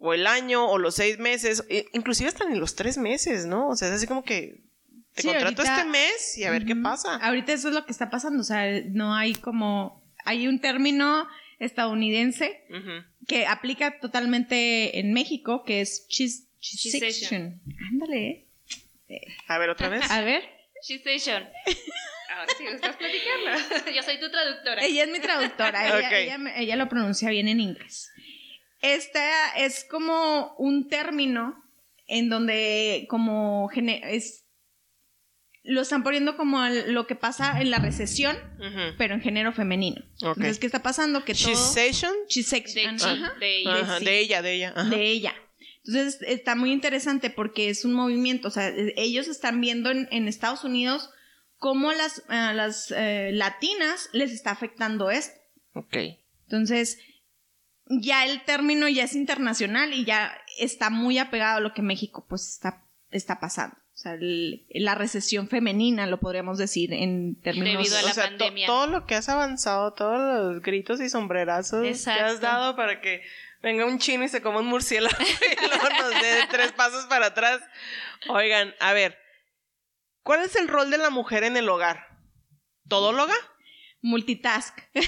o 0.00 0.14
el 0.14 0.26
año 0.26 0.66
o 0.68 0.78
los 0.78 0.94
seis 0.96 1.18
meses, 1.18 1.64
e- 1.68 1.86
inclusive 1.92 2.28
hasta 2.28 2.48
ni 2.48 2.58
los 2.58 2.74
tres 2.74 2.96
meses, 2.98 3.46
¿no? 3.46 3.68
O 3.68 3.76
sea, 3.76 3.88
es 3.88 3.94
así 3.94 4.06
como 4.06 4.24
que 4.24 4.62
te 5.14 5.22
Sí, 5.22 5.28
contrato 5.28 5.62
ahorita- 5.62 5.76
este 5.78 5.88
mes 5.90 6.38
y 6.38 6.44
a 6.44 6.50
ver 6.50 6.64
qué 6.64 6.74
pasa. 6.76 7.16
Ahorita 7.16 7.52
eso 7.52 7.68
es 7.68 7.74
lo 7.74 7.84
que 7.84 7.92
está 7.92 8.10
pasando, 8.10 8.40
o 8.40 8.44
sea, 8.44 8.64
no 8.90 9.14
hay 9.14 9.34
como, 9.34 10.02
hay 10.24 10.46
un 10.48 10.60
término 10.60 11.26
estadounidense 11.58 12.64
que 13.26 13.46
aplica 13.46 14.00
totalmente 14.00 14.98
en 14.98 15.12
México, 15.12 15.62
que 15.64 15.80
es 15.80 16.06
chis, 16.08 16.46
Chisation. 16.60 17.10
chisation. 17.10 17.60
Ándale. 17.92 18.46
¿eh? 19.08 19.26
A 19.48 19.58
ver, 19.58 19.70
otra 19.70 19.88
vez. 19.88 20.10
A 20.10 20.20
ver, 20.22 20.42
Station. 20.82 21.42
Ahora 22.36 22.52
sí 22.56 22.64
gustas 22.70 22.96
platicarlo. 22.96 23.92
Yo 23.94 24.02
soy 24.02 24.20
tu 24.20 24.30
traductora. 24.30 24.82
ella 24.84 25.04
es 25.04 25.10
mi 25.10 25.20
traductora, 25.20 25.98
ella, 25.98 26.18
ella 26.18 26.38
me- 26.38 26.60
ella 26.60 26.76
lo 26.76 26.88
pronuncia 26.88 27.28
bien 27.30 27.48
en 27.48 27.60
inglés. 27.60 28.09
Esta 28.82 29.50
es 29.56 29.84
como 29.84 30.54
un 30.58 30.88
término 30.88 31.62
en 32.06 32.28
donde 32.28 33.06
como 33.08 33.70
es 33.74 34.44
lo 35.62 35.82
están 35.82 36.02
poniendo 36.02 36.36
como 36.38 36.66
lo 36.68 37.06
que 37.06 37.14
pasa 37.14 37.60
en 37.60 37.70
la 37.70 37.78
recesión, 37.78 38.36
pero 38.96 39.14
en 39.14 39.20
género 39.20 39.52
femenino. 39.52 40.02
Entonces, 40.14 40.58
¿qué 40.58 40.64
está 40.66 40.82
pasando? 40.82 41.22
Que 41.24 41.34
todo 41.34 41.50
Chisation. 41.50 42.12
de, 42.12 42.26
Chisation, 42.28 42.96
chi- 42.96 43.04
ajá, 43.04 43.34
de 43.38 43.58
ella. 43.58 43.74
Ajá, 43.80 43.98
sí. 43.98 44.04
de 44.06 44.18
ella, 44.20 44.42
de 44.42 44.52
ella. 44.54 44.72
ajá. 44.74 44.88
de 44.88 45.02
ella. 45.10 45.34
Entonces 45.84 46.22
está 46.26 46.54
muy 46.54 46.72
interesante 46.72 47.28
porque 47.30 47.68
es 47.68 47.84
un 47.84 47.92
movimiento, 47.92 48.48
o 48.48 48.50
sea, 48.50 48.68
e- 48.68 48.94
ellos 48.96 49.28
están 49.28 49.60
viendo 49.60 49.90
en, 49.90 50.08
en 50.10 50.28
Estados 50.28 50.64
Unidos 50.64 51.10
cómo 51.58 51.92
las, 51.92 52.22
a 52.28 52.54
las 52.54 52.90
eh, 52.96 53.30
latinas 53.34 54.08
les 54.14 54.32
está 54.32 54.50
afectando 54.52 55.10
esto. 55.10 55.38
Ok. 55.74 55.94
Entonces, 56.44 56.98
ya 57.90 58.24
el 58.24 58.42
término 58.44 58.88
ya 58.88 59.04
es 59.04 59.14
internacional 59.14 59.92
y 59.92 60.04
ya 60.04 60.32
está 60.58 60.90
muy 60.90 61.18
apegado 61.18 61.58
a 61.58 61.60
lo 61.60 61.74
que 61.74 61.82
México 61.82 62.24
pues 62.28 62.48
está, 62.48 62.84
está 63.10 63.40
pasando. 63.40 63.76
O 63.76 63.96
sea, 64.02 64.14
el- 64.14 64.64
la 64.70 64.94
recesión 64.94 65.48
femenina, 65.48 66.06
lo 66.06 66.20
podríamos 66.20 66.56
decir 66.56 66.92
en 66.94 67.38
términos... 67.42 67.82
Debido 67.82 67.98
a 67.98 68.02
la 68.02 68.10
o 68.10 68.14
sea, 68.14 68.24
to- 68.24 68.38
pandemia. 68.38 68.66
todo 68.66 68.86
lo 68.86 69.06
que 69.06 69.14
has 69.16 69.28
avanzado, 69.28 69.92
todos 69.92 70.18
los 70.54 70.62
gritos 70.62 71.00
y 71.00 71.10
sombrerazos 71.10 71.82
que 71.82 72.10
has 72.10 72.40
dado 72.40 72.76
para 72.76 73.00
que 73.02 73.22
venga 73.62 73.84
un 73.84 73.98
chino 73.98 74.24
y 74.24 74.28
se 74.28 74.40
coma 74.40 74.60
un 74.60 74.66
murciélago 74.68 75.14
y 75.20 75.66
luego 75.68 75.88
nos 75.98 76.10
dé 76.22 76.46
tres 76.50 76.72
pasos 76.72 77.04
para 77.06 77.26
atrás. 77.26 77.60
Oigan, 78.30 78.74
a 78.80 78.94
ver, 78.94 79.18
¿cuál 80.22 80.44
es 80.44 80.56
el 80.56 80.68
rol 80.68 80.90
de 80.90 80.96
la 80.98 81.10
mujer 81.10 81.44
en 81.44 81.58
el 81.58 81.68
hogar? 81.68 82.06
¿Todóloga? 82.88 83.34
Multitask. 84.00 84.78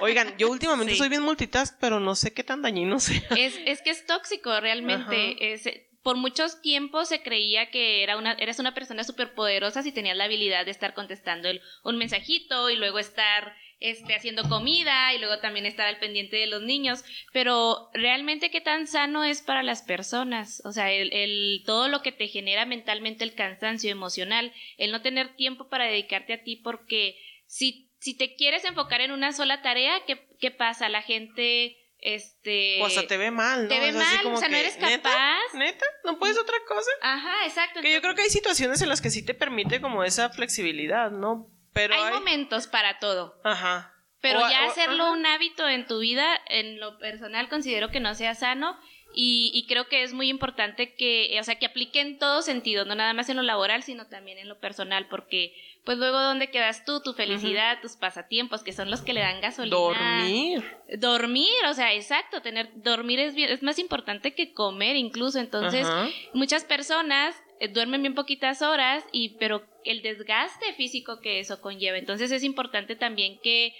Oigan, 0.00 0.36
yo 0.38 0.48
últimamente 0.50 0.92
Sí. 0.92 0.98
soy 0.98 1.08
bien 1.08 1.22
multitask, 1.22 1.76
pero 1.80 2.00
no 2.00 2.14
sé 2.14 2.32
qué 2.32 2.44
tan 2.44 2.62
dañino 2.62 3.00
sea. 3.00 3.22
Es, 3.36 3.58
es 3.66 3.82
que 3.82 3.90
es 3.90 4.06
tóxico 4.06 4.58
realmente. 4.60 5.52
Es- 5.52 5.68
por 6.02 6.16
muchos 6.16 6.62
tiempos 6.62 7.08
se 7.10 7.22
creía 7.22 7.70
que 7.70 8.02
era 8.02 8.16
una, 8.16 8.32
eras 8.32 8.58
una 8.58 8.72
persona 8.72 9.04
súper 9.04 9.34
poderosa 9.34 9.82
si 9.82 9.92
tenías 9.92 10.16
la 10.16 10.24
habilidad 10.24 10.64
de 10.64 10.70
estar 10.70 10.94
contestando 10.94 11.48
el- 11.50 11.60
un 11.84 11.98
mensajito 11.98 12.70
y 12.70 12.76
luego 12.76 12.98
estar 12.98 13.54
este, 13.80 14.14
haciendo 14.14 14.42
comida 14.48 15.12
y 15.14 15.18
luego 15.18 15.38
también 15.40 15.64
estar 15.66 15.86
al 15.86 15.98
pendiente 15.98 16.36
de 16.36 16.46
los 16.46 16.62
niños. 16.62 17.02
Pero 17.32 17.88
realmente 17.94 18.50
qué 18.50 18.60
tan 18.62 18.86
sano 18.86 19.24
es 19.24 19.40
para 19.42 19.62
las 19.62 19.82
personas. 19.82 20.62
O 20.66 20.72
sea, 20.72 20.90
el, 20.92 21.12
el- 21.14 21.62
todo 21.66 21.88
lo 21.88 22.00
que 22.02 22.12
te 22.12 22.28
genera 22.28 22.64
mentalmente 22.66 23.24
el 23.24 23.34
cansancio 23.34 23.90
emocional, 23.90 24.52
el 24.78 24.92
no 24.92 25.00
tener 25.02 25.34
tiempo 25.36 25.68
para 25.68 25.84
dedicarte 25.86 26.32
a 26.34 26.42
ti 26.42 26.56
porque 26.56 27.16
si, 27.46 27.89
si 28.00 28.16
te 28.16 28.34
quieres 28.34 28.64
enfocar 28.64 29.00
en 29.00 29.12
una 29.12 29.32
sola 29.32 29.62
tarea, 29.62 29.92
¿qué, 30.06 30.26
qué 30.40 30.50
pasa? 30.50 30.88
La 30.88 31.02
gente... 31.02 31.76
Este, 32.02 32.80
O 32.82 32.88
sea, 32.88 33.06
te 33.06 33.18
ve 33.18 33.30
mal, 33.30 33.64
¿no? 33.64 33.68
te 33.68 33.78
ve 33.78 33.92
mal, 33.92 34.22
como 34.22 34.36
o 34.36 34.38
sea, 34.38 34.48
no 34.48 34.56
eres 34.56 34.78
¿neta? 34.78 35.02
capaz. 35.10 35.54
¿Neta? 35.58 35.84
¿No 36.04 36.18
puedes 36.18 36.38
otra 36.38 36.56
cosa? 36.66 36.90
Ajá, 37.02 37.44
exacto. 37.44 37.82
Que 37.82 37.92
yo 37.92 38.00
creo 38.00 38.14
que 38.14 38.22
hay 38.22 38.30
situaciones 38.30 38.80
en 38.80 38.88
las 38.88 39.02
que 39.02 39.10
sí 39.10 39.22
te 39.22 39.34
permite 39.34 39.82
como 39.82 40.02
esa 40.02 40.30
flexibilidad, 40.30 41.10
¿no? 41.10 41.48
Pero 41.74 41.92
hay, 41.94 42.00
hay... 42.04 42.12
momentos 42.14 42.66
para 42.68 42.98
todo. 43.00 43.38
Ajá. 43.44 43.92
Pero 44.22 44.38
O- 44.38 44.48
ya 44.50 44.64
o- 44.66 44.70
hacerlo 44.70 45.04
ajá. 45.04 45.12
un 45.12 45.26
hábito 45.26 45.68
en 45.68 45.86
tu 45.86 45.98
vida, 45.98 46.40
en 46.48 46.80
lo 46.80 46.98
personal, 46.98 47.50
considero 47.50 47.90
que 47.90 48.00
no 48.00 48.14
sea 48.14 48.34
sano. 48.34 48.78
Y, 49.12 49.50
y 49.52 49.66
creo 49.66 49.88
que 49.88 50.02
es 50.04 50.12
muy 50.14 50.28
importante 50.30 50.94
que, 50.94 51.36
o 51.40 51.44
sea, 51.44 51.58
que 51.58 51.66
aplique 51.66 52.00
en 52.00 52.18
todo 52.18 52.42
sentido, 52.42 52.84
no 52.86 52.94
nada 52.94 53.12
más 53.12 53.28
en 53.28 53.36
lo 53.36 53.42
laboral, 53.42 53.82
sino 53.82 54.06
también 54.06 54.38
en 54.38 54.48
lo 54.48 54.58
personal, 54.60 55.08
porque 55.08 55.52
pues 55.84 55.98
luego 55.98 56.20
dónde 56.20 56.50
quedas 56.50 56.84
tú, 56.84 57.00
tu 57.02 57.14
felicidad, 57.14 57.80
tus 57.80 57.96
pasatiempos, 57.96 58.62
que 58.62 58.72
son 58.72 58.90
los 58.90 59.00
que 59.02 59.12
le 59.14 59.20
dan 59.20 59.40
gasolina. 59.40 59.76
Dormir. 59.76 60.64
Dormir, 60.98 61.48
o 61.68 61.74
sea, 61.74 61.94
exacto, 61.94 62.42
tener 62.42 62.70
dormir 62.82 63.18
es 63.20 63.34
bien- 63.34 63.50
es 63.50 63.62
más 63.62 63.78
importante 63.78 64.34
que 64.34 64.52
comer 64.52 64.96
incluso, 64.96 65.38
entonces 65.38 65.86
muchas 66.34 66.64
personas 66.64 67.34
eh, 67.60 67.68
duermen 67.68 68.02
bien 68.02 68.14
poquitas 68.14 68.62
horas 68.62 69.04
y 69.12 69.36
pero 69.38 69.62
el 69.84 70.02
desgaste 70.02 70.72
físico 70.74 71.20
que 71.20 71.40
eso 71.40 71.60
conlleva, 71.60 71.96
entonces 71.98 72.30
es 72.32 72.42
importante 72.44 72.96
también 72.96 73.38
que 73.42 73.74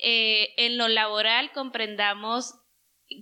eh, 0.00 0.50
en 0.58 0.78
lo 0.78 0.88
laboral 0.88 1.50
comprendamos 1.52 2.54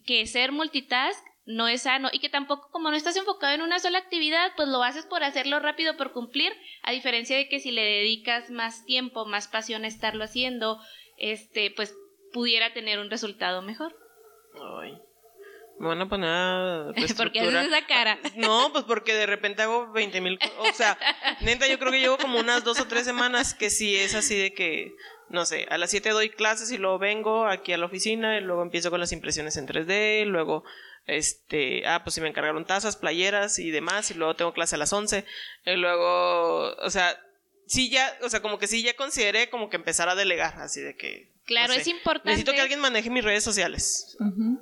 que 0.06 0.26
ser 0.26 0.52
multitask 0.52 1.24
no 1.46 1.68
es 1.68 1.82
sano 1.82 2.08
y 2.12 2.18
que 2.18 2.28
tampoco 2.28 2.68
como 2.70 2.90
no 2.90 2.96
estás 2.96 3.16
enfocado 3.16 3.54
en 3.54 3.62
una 3.62 3.78
sola 3.78 3.98
actividad, 3.98 4.52
pues 4.56 4.68
lo 4.68 4.82
haces 4.82 5.06
por 5.06 5.22
hacerlo 5.22 5.60
rápido, 5.60 5.96
por 5.96 6.12
cumplir, 6.12 6.52
a 6.82 6.92
diferencia 6.92 7.36
de 7.36 7.48
que 7.48 7.60
si 7.60 7.70
le 7.70 7.82
dedicas 7.82 8.50
más 8.50 8.84
tiempo, 8.84 9.24
más 9.26 9.48
pasión 9.48 9.84
a 9.84 9.88
estarlo 9.88 10.24
haciendo, 10.24 10.80
este, 11.16 11.70
pues 11.70 11.94
pudiera 12.32 12.72
tener 12.72 12.98
un 12.98 13.10
resultado 13.10 13.62
mejor. 13.62 13.96
Ay. 14.82 14.98
Me 15.78 15.88
van 15.88 16.00
a 16.00 16.08
poner 16.08 16.94
reestructurar. 16.96 17.56
haces 17.56 17.72
esa 17.72 17.86
cara. 17.86 18.18
No, 18.34 18.70
pues 18.72 18.84
porque 18.84 19.14
de 19.14 19.26
repente 19.26 19.62
hago 19.62 19.92
20 19.92 20.20
mil 20.20 20.38
O 20.58 20.72
sea, 20.72 20.98
neta, 21.40 21.66
yo 21.68 21.78
creo 21.78 21.92
que 21.92 22.00
llevo 22.00 22.18
como 22.18 22.38
unas 22.38 22.64
dos 22.64 22.80
o 22.80 22.88
tres 22.88 23.04
semanas 23.04 23.54
que 23.54 23.70
sí 23.70 23.94
es 23.94 24.14
así 24.14 24.36
de 24.36 24.54
que, 24.54 24.94
no 25.28 25.44
sé, 25.44 25.66
a 25.70 25.78
las 25.78 25.90
7 25.90 26.10
doy 26.10 26.30
clases 26.30 26.72
y 26.72 26.78
luego 26.78 26.98
vengo 26.98 27.46
aquí 27.46 27.72
a 27.72 27.78
la 27.78 27.86
oficina 27.86 28.38
y 28.38 28.40
luego 28.40 28.62
empiezo 28.62 28.90
con 28.90 29.00
las 29.00 29.12
impresiones 29.12 29.56
en 29.56 29.66
3D, 29.66 30.24
luego, 30.24 30.64
este, 31.06 31.86
ah, 31.86 32.02
pues 32.04 32.14
si 32.14 32.20
me 32.20 32.28
encargaron 32.28 32.64
tazas, 32.64 32.96
playeras 32.96 33.58
y 33.58 33.70
demás, 33.70 34.10
y 34.10 34.14
luego 34.14 34.34
tengo 34.36 34.52
clase 34.52 34.74
a 34.74 34.78
las 34.78 34.92
11, 34.92 35.24
y 35.66 35.70
luego, 35.76 36.74
o 36.76 36.90
sea, 36.90 37.18
sí 37.66 37.90
ya, 37.90 38.16
o 38.22 38.28
sea, 38.28 38.40
como 38.42 38.58
que 38.58 38.66
sí 38.66 38.82
ya 38.82 38.94
consideré 38.96 39.48
como 39.50 39.70
que 39.70 39.76
empezar 39.76 40.08
a 40.08 40.14
delegar, 40.14 40.58
así 40.60 40.80
de 40.80 40.96
que. 40.96 41.30
Claro, 41.44 41.68
no 41.68 41.74
sé, 41.74 41.80
es 41.82 41.86
importante. 41.86 42.30
Necesito 42.30 42.52
que 42.52 42.60
alguien 42.60 42.80
maneje 42.80 43.08
mis 43.10 43.22
redes 43.24 43.44
sociales. 43.44 44.16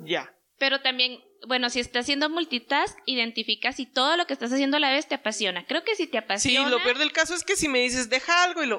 Ya. 0.05 0.35
Pero 0.59 0.83
también, 0.83 1.19
bueno, 1.49 1.71
si 1.71 1.81
estás 1.81 2.03
haciendo 2.03 2.29
multitask, 2.29 2.97
identifica 3.07 3.73
si 3.73 3.87
todo 3.87 4.17
lo 4.19 4.27
que 4.27 4.35
estás 4.35 4.53
haciendo 4.53 4.77
a 4.77 4.81
la 4.81 4.91
vez 4.93 5.09
te 5.09 5.15
apasiona. 5.15 5.65
Creo 5.67 5.83
que 5.83 5.97
si 5.97 6.07
te 6.07 6.13
Sí, 6.13 6.25
apasiona. 6.25 6.69
lo 6.69 6.83
peor 6.83 6.99
del 6.99 7.11
caso 7.13 7.35
es 7.35 7.43
que 7.43 7.57
si 7.57 7.69
me 7.69 7.81
dices, 7.81 8.11
deja 8.11 8.45
algo 8.45 8.63
y 8.63 8.67
lo, 8.67 8.77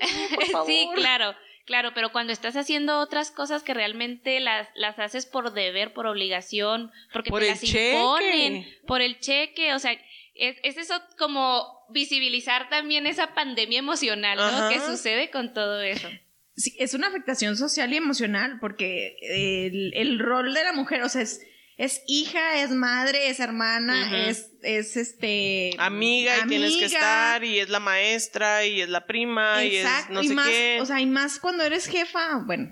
ay, 0.00 0.08
no, 0.30 0.34
por 0.36 0.44
favor. 0.50 0.66
sí, 0.66 0.88
claro, 0.94 1.34
claro, 1.66 1.92
pero 1.94 2.12
cuando 2.12 2.32
estás 2.32 2.56
haciendo 2.56 2.98
otras 3.00 3.30
cosas 3.30 3.62
que 3.62 3.74
realmente 3.74 4.40
las, 4.40 4.68
las 4.74 4.98
haces 4.98 5.26
por 5.26 5.52
deber, 5.52 5.92
por 5.92 6.06
obligación, 6.06 6.90
porque 7.12 7.30
Por 7.30 7.40
te 7.40 7.46
el 7.46 7.50
las 7.52 7.60
cheque. 7.60 7.92
imponen, 7.94 8.66
por 8.86 9.00
el 9.00 9.18
cheque, 9.18 9.74
o 9.74 9.78
sea, 9.78 9.92
es, 10.34 10.56
es 10.62 10.76
eso 10.76 10.94
como 11.18 11.66
visibilizar 11.90 12.68
también 12.68 13.06
esa 13.06 13.34
pandemia 13.34 13.78
emocional, 13.78 14.36
¿no? 14.38 14.44
Ajá. 14.44 14.68
Que 14.70 14.80
sucede 14.80 15.30
con 15.30 15.52
todo 15.52 15.80
eso. 15.82 16.08
Sí, 16.56 16.74
es 16.78 16.94
una 16.94 17.08
afectación 17.08 17.56
social 17.56 17.92
y 17.92 17.96
emocional 17.96 18.58
porque 18.60 19.16
el, 19.22 19.92
el 19.94 20.18
rol 20.18 20.52
de 20.52 20.64
la 20.64 20.72
mujer, 20.72 21.02
o 21.02 21.08
sea, 21.08 21.22
es, 21.22 21.40
es 21.78 22.02
hija, 22.06 22.62
es 22.62 22.70
madre, 22.70 23.28
es 23.28 23.40
hermana, 23.40 24.28
es, 24.28 24.50
es 24.62 24.96
este... 24.96 25.70
Amiga, 25.78 26.34
y 26.44 26.48
tienes 26.48 26.76
que 26.76 26.84
estar, 26.86 27.42
y 27.44 27.58
es 27.58 27.68
la 27.68 27.80
maestra, 27.80 28.64
y 28.66 28.80
es 28.82 28.88
la 28.88 29.06
prima, 29.06 29.64
y 29.64 29.76
es 29.76 29.84
Exacto, 29.84 30.12
no 30.14 30.22
y 30.22 30.28
sé 30.28 30.34
más, 30.34 30.48
qué. 30.48 30.78
o 30.80 30.86
sea, 30.86 31.00
y 31.00 31.06
más 31.06 31.38
cuando 31.40 31.64
eres 31.64 31.86
jefa, 31.86 32.42
bueno, 32.46 32.70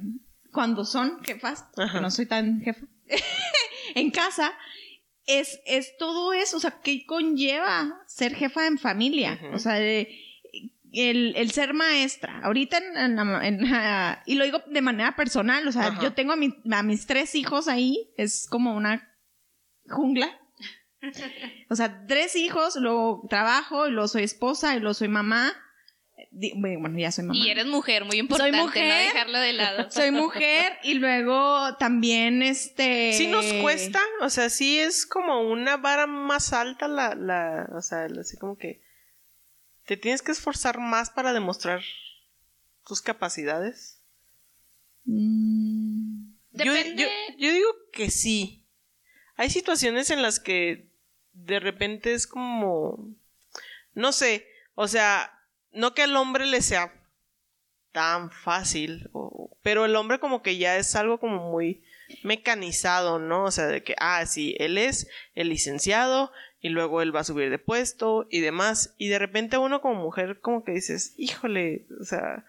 cuando 0.53 0.85
son 0.85 1.23
jefas, 1.25 1.65
que 1.75 2.01
no 2.01 2.11
soy 2.11 2.27
tan 2.27 2.61
jefa, 2.61 2.87
en 3.95 4.11
casa, 4.11 4.53
es, 5.27 5.61
es 5.65 5.97
todo 5.97 6.33
eso, 6.33 6.57
o 6.57 6.61
sea, 6.61 6.81
¿qué 6.83 7.05
conlleva 7.07 8.03
ser 8.07 8.35
jefa 8.35 8.67
en 8.67 8.79
familia? 8.79 9.41
O 9.53 9.59
sea, 9.59 9.75
de- 9.75 10.09
el, 10.93 11.35
el 11.37 11.51
ser 11.51 11.75
maestra, 11.75 12.41
ahorita 12.43 12.79
en, 12.79 13.19
en 13.19 13.71
la- 13.71 14.23
y 14.27 14.35
lo 14.35 14.45
digo 14.45 14.63
de 14.67 14.81
manera 14.83 15.15
personal, 15.17 15.67
o 15.67 15.73
sea, 15.73 15.89
Ajá. 15.89 16.03
yo 16.03 16.13
tengo 16.13 16.33
a, 16.33 16.37
mi- 16.37 16.57
a 16.71 16.83
mis 16.83 17.07
tres 17.07 17.35
hijos 17.35 17.69
ahí, 17.69 18.11
es 18.17 18.47
como 18.49 18.75
una 18.75 19.09
jungla. 19.89 20.37
O 21.71 21.77
sea, 21.77 22.05
tres 22.07 22.37
hijos, 22.37 22.77
luego 22.77 23.27
trabajo, 23.31 23.89
y 23.89 23.91
luego 23.91 24.07
soy 24.09 24.23
esposa, 24.25 24.77
y 24.77 24.81
luego 24.81 24.93
soy 24.95 25.09
mamá. 25.09 25.53
Bueno, 26.31 26.99
ya 26.99 27.11
soy 27.11 27.25
mamá. 27.25 27.39
Y 27.39 27.49
eres 27.51 27.67
mujer, 27.67 28.05
muy 28.05 28.19
importante, 28.19 28.57
mujer. 28.59 28.87
no 28.87 28.95
dejarlo 28.95 29.39
de 29.39 29.53
lado. 29.55 29.91
Soy 29.91 30.11
mujer 30.13 30.75
y 30.85 30.95
luego 30.95 31.75
también 31.79 32.43
este... 32.43 33.15
Sí 33.15 33.27
nos 33.27 33.47
cuesta, 33.55 34.01
o 34.21 34.29
sea, 34.31 34.49
sí 34.51 34.79
es 34.79 35.07
como 35.07 35.41
una 35.41 35.77
vara 35.79 36.07
más 36.07 36.53
alta 36.53 36.87
la, 36.87 37.15
la, 37.17 37.69
o 37.75 37.81
sea, 37.83 38.07
así 38.21 38.37
como 38.37 38.57
que 38.57 38.81
te 39.91 39.97
tienes 39.97 40.23
que 40.23 40.31
esforzar 40.31 40.79
más 40.79 41.11
para 41.11 41.33
demostrar 41.33 41.83
tus 42.87 43.03
capacidades. 43.03 44.01
Mm, 45.05 46.31
Yo, 46.53 46.73
yo, 46.95 47.09
yo 47.39 47.53
digo 47.53 47.69
que 47.93 48.09
sí. 48.09 48.65
Hay 49.35 49.51
situaciones 49.51 50.11
en 50.11 50.23
las 50.23 50.39
que 50.39 50.87
de 51.33 51.59
repente 51.59 52.13
es 52.15 52.29
como, 52.29 53.13
no 53.95 54.13
sé, 54.13 54.47
o 54.77 54.87
sea, 54.87 55.37
no 55.73 55.93
que 55.93 56.03
al 56.03 56.15
hombre 56.15 56.47
le 56.47 56.63
sea 56.63 56.95
tan 57.91 58.31
fácil, 58.31 59.11
o- 59.13 59.57
pero 59.63 59.85
el 59.87 59.97
hombre 59.97 60.21
como 60.21 60.41
que 60.41 60.57
ya 60.57 60.77
es 60.77 60.95
algo 60.95 61.19
como 61.19 61.51
muy 61.51 61.83
mecanizado, 62.23 63.19
¿no? 63.19 63.43
O 63.43 63.51
sea, 63.51 63.67
de 63.67 63.83
que, 63.83 63.97
ah, 63.99 64.25
sí, 64.27 64.55
él 64.61 64.79
es 64.79 65.09
el 65.35 65.49
licenciado 65.49 66.31
y 66.61 66.69
luego 66.69 67.03
él 67.03 67.15
va 67.15 67.21
a 67.21 67.25
subir 67.25 67.51
de 67.51 67.59
puesto 67.59 68.27
y 68.31 68.41
demás, 68.41 68.95
y 68.99 69.09
de 69.09 69.19
repente 69.19 69.59
uno 69.59 69.81
como 69.81 70.03
mujer 70.03 70.41
como 70.41 70.65
que 70.65 70.73
dices, 70.73 71.15
híjole, 71.17 71.87
o 72.01 72.05
sea, 72.05 72.45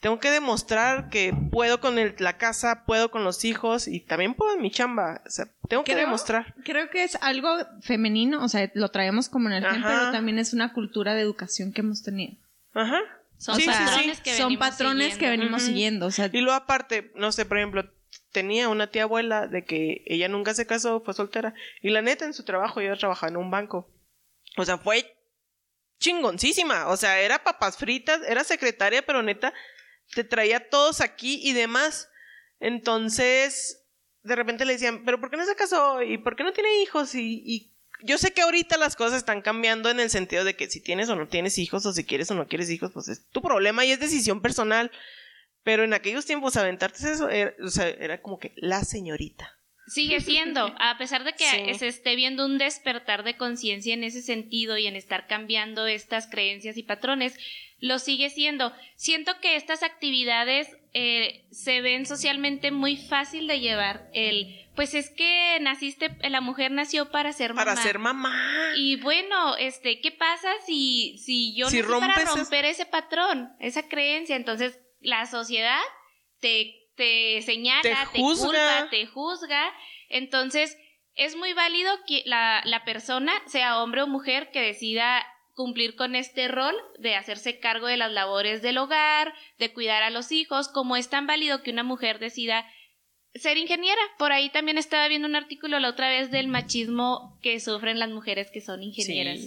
tengo 0.00 0.20
que 0.20 0.30
demostrar 0.30 1.08
que 1.08 1.34
puedo 1.50 1.80
con 1.80 1.98
el- 1.98 2.14
la 2.18 2.36
casa, 2.36 2.84
puedo 2.84 3.10
con 3.10 3.24
los 3.24 3.44
hijos 3.46 3.88
y 3.88 4.00
también 4.00 4.34
puedo 4.34 4.54
en 4.54 4.60
mi 4.60 4.70
chamba. 4.70 5.22
O 5.26 5.30
sea, 5.30 5.46
tengo 5.68 5.84
que 5.84 5.96
demostrar. 5.96 6.54
Creo 6.64 6.90
que 6.90 7.02
es 7.02 7.16
algo 7.22 7.48
femenino, 7.80 8.44
o 8.44 8.48
sea, 8.48 8.70
lo 8.74 8.90
traemos 8.90 9.30
como 9.30 9.48
en 9.48 9.54
el 9.54 9.64
gen, 9.66 9.82
pero 9.82 10.12
también 10.12 10.38
es 10.38 10.52
una 10.52 10.74
cultura 10.74 11.14
de 11.14 11.22
educación 11.22 11.72
que 11.72 11.80
hemos 11.80 12.02
tenido. 12.02 12.36
Ajá. 12.74 12.98
Son 13.38 13.56
Sí, 13.56 13.66
patrones 13.66 14.16
sí. 14.18 14.22
que 14.22 14.34
Son 14.34 14.48
venimos 14.48 14.68
patrones 14.68 15.06
que 15.08 15.12
siguiendo. 15.14 15.40
venimos 15.40 15.62
siguiendo, 15.62 16.06
o 16.06 16.10
sea, 16.10 16.28
Y 16.32 16.40
luego 16.40 16.52
aparte, 16.56 17.10
no 17.16 17.32
sé, 17.32 17.44
por 17.46 17.56
ejemplo, 17.58 17.90
tenía 18.36 18.68
una 18.68 18.90
tía 18.90 19.04
abuela 19.04 19.46
de 19.46 19.64
que 19.64 20.04
ella 20.04 20.28
nunca 20.28 20.52
se 20.52 20.66
casó, 20.66 21.00
fue 21.00 21.14
soltera. 21.14 21.54
Y 21.80 21.88
la 21.88 22.02
neta, 22.02 22.26
en 22.26 22.34
su 22.34 22.44
trabajo, 22.44 22.80
ella 22.80 22.94
trabajaba 22.94 23.30
en 23.30 23.38
un 23.38 23.50
banco. 23.50 23.90
O 24.58 24.64
sea, 24.66 24.76
fue 24.76 25.16
chingoncísima. 26.00 26.88
O 26.88 26.98
sea, 26.98 27.18
era 27.20 27.42
papas 27.42 27.78
fritas, 27.78 28.20
era 28.28 28.44
secretaria, 28.44 29.00
pero 29.06 29.22
neta, 29.22 29.54
te 30.14 30.22
traía 30.22 30.68
todos 30.68 31.00
aquí 31.00 31.40
y 31.42 31.54
demás. 31.54 32.10
Entonces, 32.60 33.86
de 34.22 34.36
repente 34.36 34.66
le 34.66 34.74
decían, 34.74 35.02
pero 35.06 35.18
¿por 35.18 35.30
qué 35.30 35.38
no 35.38 35.46
se 35.46 35.56
casó? 35.56 36.02
¿Y 36.02 36.18
por 36.18 36.36
qué 36.36 36.44
no 36.44 36.52
tiene 36.52 36.82
hijos? 36.82 37.14
Y, 37.14 37.42
y 37.42 37.74
yo 38.02 38.18
sé 38.18 38.34
que 38.34 38.42
ahorita 38.42 38.76
las 38.76 38.96
cosas 38.96 39.16
están 39.16 39.40
cambiando 39.40 39.88
en 39.88 39.98
el 39.98 40.10
sentido 40.10 40.44
de 40.44 40.56
que 40.56 40.68
si 40.68 40.82
tienes 40.82 41.08
o 41.08 41.16
no 41.16 41.26
tienes 41.26 41.56
hijos, 41.56 41.86
o 41.86 41.94
si 41.94 42.04
quieres 42.04 42.30
o 42.30 42.34
no 42.34 42.48
quieres 42.48 42.68
hijos, 42.68 42.90
pues 42.92 43.08
es 43.08 43.26
tu 43.30 43.40
problema 43.40 43.86
y 43.86 43.92
es 43.92 43.98
decisión 43.98 44.42
personal. 44.42 44.92
Pero 45.66 45.82
en 45.82 45.94
aquellos 45.94 46.24
tiempos 46.24 46.56
aventarte 46.56 47.10
eso 47.10 47.28
era, 47.28 47.52
o 47.60 47.70
sea, 47.70 47.88
era 47.88 48.22
como 48.22 48.38
que 48.38 48.52
la 48.54 48.84
señorita. 48.84 49.58
Sigue 49.88 50.20
siendo, 50.20 50.72
a 50.78 50.96
pesar 50.96 51.24
de 51.24 51.32
que 51.32 51.74
se 51.74 51.88
esté 51.88 52.14
viendo 52.14 52.46
un 52.46 52.56
despertar 52.56 53.24
de 53.24 53.36
conciencia 53.36 53.92
en 53.92 54.04
ese 54.04 54.22
sentido 54.22 54.78
y 54.78 54.86
en 54.86 54.94
estar 54.94 55.26
cambiando 55.26 55.88
estas 55.88 56.28
creencias 56.28 56.76
y 56.76 56.84
patrones, 56.84 57.36
lo 57.80 57.98
sigue 57.98 58.30
siendo. 58.30 58.72
Siento 58.94 59.40
que 59.40 59.56
estas 59.56 59.82
actividades 59.82 60.68
eh, 60.94 61.48
se 61.50 61.80
ven 61.80 62.06
socialmente 62.06 62.70
muy 62.70 62.96
fácil 62.96 63.48
de 63.48 63.58
llevar. 63.58 64.08
El, 64.14 64.68
pues 64.76 64.94
es 64.94 65.10
que 65.10 65.58
naciste, 65.60 66.16
la 66.30 66.40
mujer 66.40 66.70
nació 66.70 67.10
para 67.10 67.32
ser 67.32 67.54
mamá. 67.54 67.64
Para 67.64 67.82
ser 67.82 67.98
mamá. 67.98 68.72
Y 68.76 69.00
bueno, 69.00 69.56
este, 69.56 70.00
¿qué 70.00 70.12
pasa 70.12 70.48
si, 70.64 71.18
si 71.18 71.56
yo 71.56 71.68
si 71.70 71.82
nací 71.82 71.90
para 71.90 72.24
romper 72.24 72.66
ese 72.66 72.86
patrón, 72.86 73.52
esa 73.58 73.88
creencia? 73.88 74.36
Entonces, 74.36 74.78
la 75.06 75.26
sociedad 75.26 75.80
te 76.40 76.86
te 76.96 77.42
señala, 77.42 78.08
te, 78.12 78.18
culpa, 78.18 78.88
te 78.90 79.06
juzga. 79.06 79.72
Entonces, 80.08 80.76
es 81.14 81.36
muy 81.36 81.52
válido 81.52 81.90
que 82.06 82.22
la, 82.26 82.62
la 82.64 82.84
persona, 82.84 83.32
sea 83.46 83.82
hombre 83.82 84.02
o 84.02 84.06
mujer, 84.06 84.50
que 84.50 84.60
decida 84.60 85.24
cumplir 85.54 85.94
con 85.94 86.14
este 86.14 86.48
rol 86.48 86.74
de 86.98 87.14
hacerse 87.14 87.58
cargo 87.58 87.86
de 87.86 87.96
las 87.96 88.12
labores 88.12 88.60
del 88.60 88.78
hogar, 88.78 89.32
de 89.58 89.72
cuidar 89.72 90.02
a 90.02 90.10
los 90.10 90.32
hijos, 90.32 90.68
como 90.68 90.96
es 90.96 91.08
tan 91.08 91.26
válido 91.26 91.62
que 91.62 91.70
una 91.70 91.82
mujer 91.82 92.18
decida 92.18 92.66
ser 93.34 93.56
ingeniera. 93.56 94.00
Por 94.18 94.32
ahí 94.32 94.50
también 94.50 94.76
estaba 94.76 95.08
viendo 95.08 95.28
un 95.28 95.36
artículo 95.36 95.78
la 95.78 95.88
otra 95.88 96.10
vez 96.10 96.30
del 96.30 96.48
machismo 96.48 97.38
que 97.42 97.60
sufren 97.60 97.98
las 97.98 98.10
mujeres 98.10 98.50
que 98.50 98.60
son 98.60 98.82
ingenieras. 98.82 99.40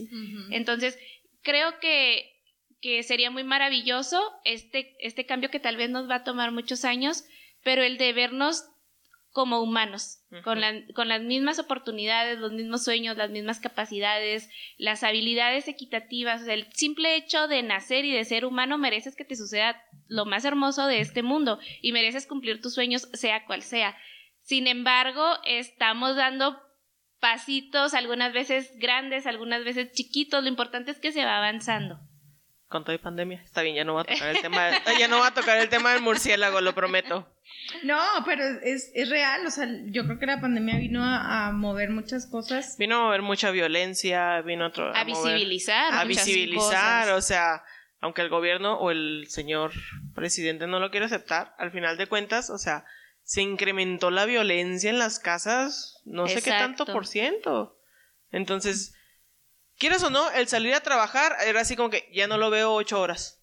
Entonces, 0.50 0.98
creo 1.42 1.80
que, 1.80 2.39
que 2.82 3.04
sería 3.04 3.32
muy 3.32 3.44
maravilloso 3.44 4.22
este, 4.46 4.96
este 5.00 5.26
cambio 5.26 5.50
que 5.50 5.60
tal 5.60 5.78
vez 5.78 5.90
nos 5.90 6.10
va 6.10 6.16
a 6.16 6.24
tomar 6.24 6.52
muchos 6.52 6.86
años, 6.86 7.26
pero 7.64 7.84
el 7.84 7.98
de 7.98 8.14
vernos 8.14 8.66
como 9.32 9.62
humanos, 9.62 10.24
con, 10.44 10.60
con, 10.96 11.08
las 11.08 11.22
mismas 11.22 11.60
oportunidades, 11.60 12.40
los 12.40 12.52
mismos 12.52 12.84
sueños, 12.84 13.16
las 13.16 13.30
mismas 13.30 13.60
capacidades, 13.60 14.50
las 14.78 15.04
habilidades 15.04 15.68
equitativas, 15.68 16.48
el 16.48 16.68
simple 16.74 17.16
hecho 17.16 17.48
de 17.48 17.62
nacer 17.62 18.06
y 18.06 18.12
de 18.12 18.26
ser 18.26 18.44
humano 18.44 18.80
mereces 18.80 19.16
que 19.16 19.26
te 19.26 19.36
suceda 19.36 19.82
lo 20.08 20.26
más 20.26 20.46
hermoso 20.46 20.88
de 20.88 21.00
este 21.00 21.22
mundo 21.22 21.60
y 21.82 21.92
mereces 21.92 22.26
cumplir 22.26 22.60
tus 22.60 22.74
sueños 22.74 23.08
sea 23.14 23.46
cual 23.46 23.62
sea. 23.62 23.96
Sin 24.42 24.66
embargo, 24.66 25.24
estamos 25.46 26.16
dando 26.16 26.60
pasitos, 27.20 27.94
algunas 27.94 28.34
veces 28.34 28.72
grandes, 28.80 29.28
algunas 29.28 29.64
veces 29.64 29.92
chiquitos, 29.92 30.42
lo 30.42 30.50
importante 30.50 30.90
es 30.90 31.00
que 31.00 31.12
se 31.12 31.24
va 31.24 31.38
avanzando 31.38 32.00
con 32.70 32.86
toda 32.86 32.98
pandemia. 33.00 33.42
Está 33.44 33.64
bien, 33.64 33.76
ya 33.76 33.84
no 33.84 33.96
va 33.96 34.02
a 34.02 34.06
tocar 34.06 34.30
el 34.30 34.42
tema, 34.42 34.70
ya 34.98 35.08
no 35.08 35.20
va 35.20 35.28
a 35.28 35.34
tocar 35.34 35.58
el 35.58 35.68
tema 35.70 35.92
del 35.92 36.02
murciélago, 36.02 36.62
lo 36.62 36.74
prometo. 36.74 37.28
No, 37.84 38.00
pero 38.26 38.44
es, 38.64 38.92
es 38.94 39.10
real, 39.10 39.46
o 39.46 39.52
sea, 39.52 39.68
yo 39.88 40.06
creo 40.06 40.20
que 40.20 40.26
la 40.26 40.40
pandemia 40.40 40.78
vino 40.78 41.04
a, 41.04 41.52
mover 41.52 41.90
muchas 41.90 42.28
cosas. 42.28 42.78
Vino 42.78 42.98
a 42.98 43.04
mover 43.06 43.22
mucha 43.22 43.52
violencia, 43.52 44.42
vino 44.42 44.68
otro, 44.68 44.96
a, 44.96 45.04
visibilizar. 45.04 45.94
A 45.94 46.04
visibilizar, 46.06 47.12
o 47.12 47.22
sea, 47.22 47.64
aunque 48.02 48.22
el 48.22 48.30
gobierno 48.30 48.76
o 48.76 48.92
el 48.92 49.26
señor 49.28 49.72
presidente 50.16 50.68
no 50.68 50.80
lo 50.80 50.92
quiere 50.92 51.08
aceptar, 51.08 51.54
al 51.58 51.72
final 51.72 51.98
de 51.98 52.08
cuentas, 52.08 52.50
o 52.50 52.58
sea, 52.58 52.86
se 53.24 53.42
incrementó 53.42 54.10
la 54.10 54.26
violencia 54.26 54.90
en 54.90 55.00
las 55.00 55.20
casas, 55.20 56.02
no 56.06 56.28
sé 56.28 56.42
qué 56.42 56.52
tanto 56.52 56.86
por 56.86 57.06
ciento. 57.06 57.78
Entonces, 58.32 58.96
quieres 59.80 60.04
o 60.04 60.12
no, 60.12 60.30
el 60.32 60.48
salir 60.48 60.76
a 60.76 60.82
trabajar 60.82 61.36
era 61.46 61.62
así 61.62 61.76
como 61.76 61.90
que 61.90 62.08
ya 62.14 62.28
no 62.28 62.38
lo 62.38 62.52
veo 62.52 62.74
ocho 62.74 63.02
horas. 63.02 63.38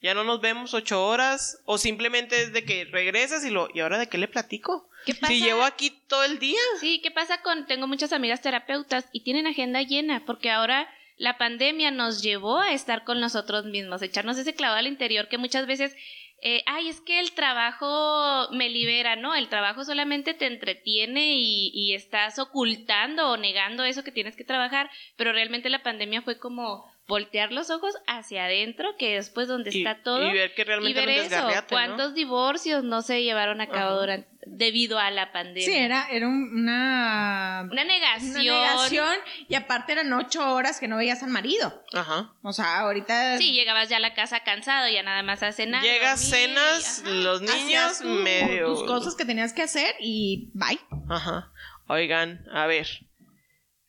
Ya 0.00 0.14
no 0.14 0.24
nos 0.24 0.40
vemos 0.40 0.74
ocho 0.74 1.06
horas. 1.06 1.58
O 1.64 1.78
simplemente 1.78 2.42
es 2.42 2.52
de 2.52 2.64
que 2.64 2.86
regresas 2.86 3.44
y 3.44 3.50
lo. 3.50 3.68
¿Y 3.72 3.80
ahora 3.80 3.98
de 3.98 4.08
qué 4.08 4.18
le 4.18 4.26
platico? 4.26 4.88
¿Qué 5.04 5.14
pasa? 5.14 5.32
Si 5.32 5.40
llevo 5.40 5.62
aquí 5.62 5.90
todo 6.08 6.24
el 6.24 6.38
día. 6.38 6.58
Sí, 6.80 7.00
¿qué 7.02 7.10
pasa 7.10 7.42
con. 7.42 7.66
Tengo 7.66 7.86
muchas 7.86 8.12
amigas 8.12 8.40
terapeutas 8.40 9.06
y 9.12 9.22
tienen 9.22 9.46
agenda 9.46 9.82
llena 9.82 10.24
porque 10.24 10.50
ahora 10.50 10.88
la 11.18 11.38
pandemia 11.38 11.92
nos 11.92 12.22
llevó 12.22 12.58
a 12.58 12.72
estar 12.72 13.04
con 13.04 13.20
nosotros 13.20 13.64
mismos, 13.64 14.02
echarnos 14.02 14.38
ese 14.38 14.54
clavado 14.54 14.80
al 14.80 14.88
interior 14.88 15.28
que 15.28 15.38
muchas 15.38 15.66
veces 15.66 15.94
eh, 16.42 16.62
ay, 16.66 16.88
es 16.88 17.00
que 17.00 17.20
el 17.20 17.32
trabajo 17.32 18.48
me 18.50 18.68
libera, 18.68 19.16
¿no? 19.16 19.34
El 19.34 19.48
trabajo 19.48 19.84
solamente 19.84 20.34
te 20.34 20.46
entretiene 20.46 21.36
y, 21.36 21.70
y, 21.72 21.94
estás 21.94 22.38
ocultando 22.38 23.30
o 23.30 23.36
negando 23.36 23.84
eso 23.84 24.02
que 24.02 24.10
tienes 24.10 24.36
que 24.36 24.44
trabajar, 24.44 24.90
pero 25.16 25.32
realmente 25.32 25.70
la 25.70 25.82
pandemia 25.82 26.20
fue 26.20 26.38
como 26.38 26.91
voltear 27.06 27.52
los 27.52 27.70
ojos 27.70 27.94
hacia 28.06 28.44
adentro, 28.44 28.96
que 28.98 29.16
es 29.16 29.30
pues 29.30 29.48
donde 29.48 29.70
está 29.70 30.02
todo. 30.02 30.26
Y 30.26 30.32
ver 30.32 30.54
que 30.54 30.64
realmente 30.64 31.02
y 31.02 31.06
ver 31.06 31.18
eso, 31.26 31.48
cuántos 31.68 32.14
divorcios 32.14 32.84
no 32.84 33.02
se 33.02 33.22
llevaron 33.22 33.60
a 33.60 33.68
cabo 33.68 34.00
durante 34.00 34.32
debido 34.44 34.98
a 34.98 35.10
la 35.10 35.32
pandemia. 35.32 35.64
Sí, 35.64 35.72
era, 35.72 36.08
era 36.10 36.26
una... 36.26 37.68
Una 37.70 37.84
negación. 37.84 38.40
Una 38.40 38.42
negación 38.42 39.16
y 39.48 39.54
aparte 39.54 39.92
eran 39.92 40.12
ocho 40.12 40.52
horas 40.52 40.80
que 40.80 40.88
no 40.88 40.96
veías 40.96 41.22
al 41.22 41.30
marido. 41.30 41.82
Ajá. 41.92 42.34
O 42.42 42.52
sea, 42.52 42.80
ahorita... 42.80 43.38
Sí, 43.38 43.52
llegabas 43.52 43.88
ya 43.88 43.98
a 43.98 44.00
la 44.00 44.14
casa 44.14 44.40
cansado, 44.40 44.88
ya 44.88 45.02
nada 45.02 45.22
más 45.22 45.42
a 45.42 45.52
cenar. 45.52 45.82
Llegas, 45.82 46.20
cenas, 46.20 47.02
los 47.06 47.40
niños, 47.40 48.02
medio... 48.02 48.66
Tus 48.66 48.84
cosas 48.84 49.14
que 49.14 49.24
tenías 49.24 49.52
que 49.52 49.62
hacer 49.62 49.94
y 50.00 50.50
bye. 50.54 50.80
Ajá. 51.08 51.52
Oigan, 51.86 52.44
a 52.52 52.66
ver. 52.66 52.88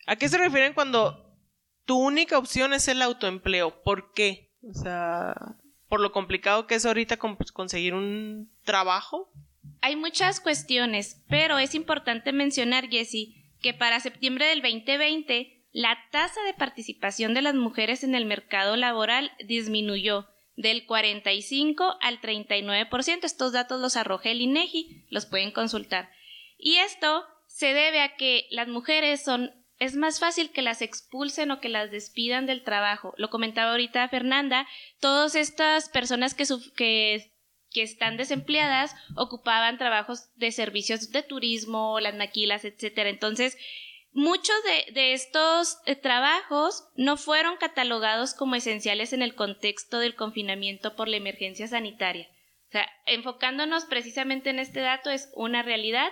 ¿A 0.05 0.17
qué 0.17 0.29
se 0.29 0.37
refieren 0.37 0.73
cuando 0.73 1.22
tu 1.85 1.97
única 1.97 2.37
opción 2.37 2.73
es 2.73 2.87
el 2.87 3.01
autoempleo? 3.01 3.81
¿Por 3.83 4.13
qué? 4.13 4.51
O 4.61 4.73
sea, 4.73 5.35
por 5.87 5.99
lo 5.99 6.11
complicado 6.11 6.67
que 6.67 6.75
es 6.75 6.85
ahorita 6.85 7.17
conseguir 7.17 7.93
un 7.93 8.51
trabajo. 8.63 9.31
Hay 9.81 9.95
muchas 9.95 10.39
cuestiones, 10.39 11.21
pero 11.29 11.59
es 11.59 11.75
importante 11.75 12.31
mencionar, 12.31 12.89
Jessie, 12.89 13.51
que 13.61 13.73
para 13.73 13.99
septiembre 13.99 14.45
del 14.47 14.61
2020 14.61 15.63
la 15.73 15.97
tasa 16.11 16.41
de 16.43 16.53
participación 16.53 17.33
de 17.33 17.41
las 17.41 17.55
mujeres 17.55 18.03
en 18.03 18.13
el 18.13 18.25
mercado 18.25 18.75
laboral 18.75 19.31
disminuyó 19.43 20.27
del 20.55 20.85
45 20.85 21.97
al 21.99 22.21
39%. 22.21 23.23
Estos 23.23 23.53
datos 23.53 23.81
los 23.81 23.95
arroja 23.95 24.29
el 24.29 24.41
INEGI, 24.41 25.05
los 25.09 25.25
pueden 25.25 25.51
consultar. 25.51 26.11
Y 26.59 26.75
esto 26.77 27.25
se 27.47 27.73
debe 27.73 28.01
a 28.01 28.15
que 28.15 28.47
las 28.51 28.67
mujeres 28.67 29.23
son 29.23 29.51
es 29.83 29.95
más 29.95 30.19
fácil 30.19 30.51
que 30.51 30.61
las 30.61 30.81
expulsen 30.81 31.51
o 31.51 31.59
que 31.59 31.69
las 31.69 31.91
despidan 31.91 32.45
del 32.45 32.63
trabajo. 32.63 33.13
Lo 33.17 33.29
comentaba 33.29 33.71
ahorita 33.71 34.07
Fernanda, 34.09 34.67
todas 34.99 35.35
estas 35.35 35.89
personas 35.89 36.33
que, 36.33 36.45
que 36.75 37.33
que 37.73 37.81
están 37.81 38.15
desempleadas 38.17 38.95
ocupaban 39.15 39.77
trabajos 39.77 40.29
de 40.35 40.51
servicios 40.51 41.09
de 41.09 41.23
turismo, 41.23 41.99
las 41.99 42.15
maquilas, 42.15 42.63
etcétera. 42.63 43.09
Entonces, 43.09 43.57
muchos 44.11 44.55
de, 44.93 45.13
estos 45.13 45.79
eh, 45.85 45.95
trabajos 45.95 46.85
no 46.95 47.17
fueron 47.17 47.57
catalogados 47.57 48.33
como 48.33 48.55
esenciales 48.55 49.11
en 49.11 49.21
el 49.21 49.35
contexto 49.35 49.99
del 49.99 50.15
confinamiento 50.15 50.95
por 50.95 51.09
la 51.09 51.17
emergencia 51.17 51.67
sanitaria. 51.67 52.29
O 52.69 52.71
sea, 52.71 52.87
enfocándonos 53.05 53.85
precisamente 53.85 54.51
en 54.51 54.59
este 54.59 54.79
dato 54.79 55.09
es 55.09 55.29
una 55.35 55.63
realidad 55.63 56.11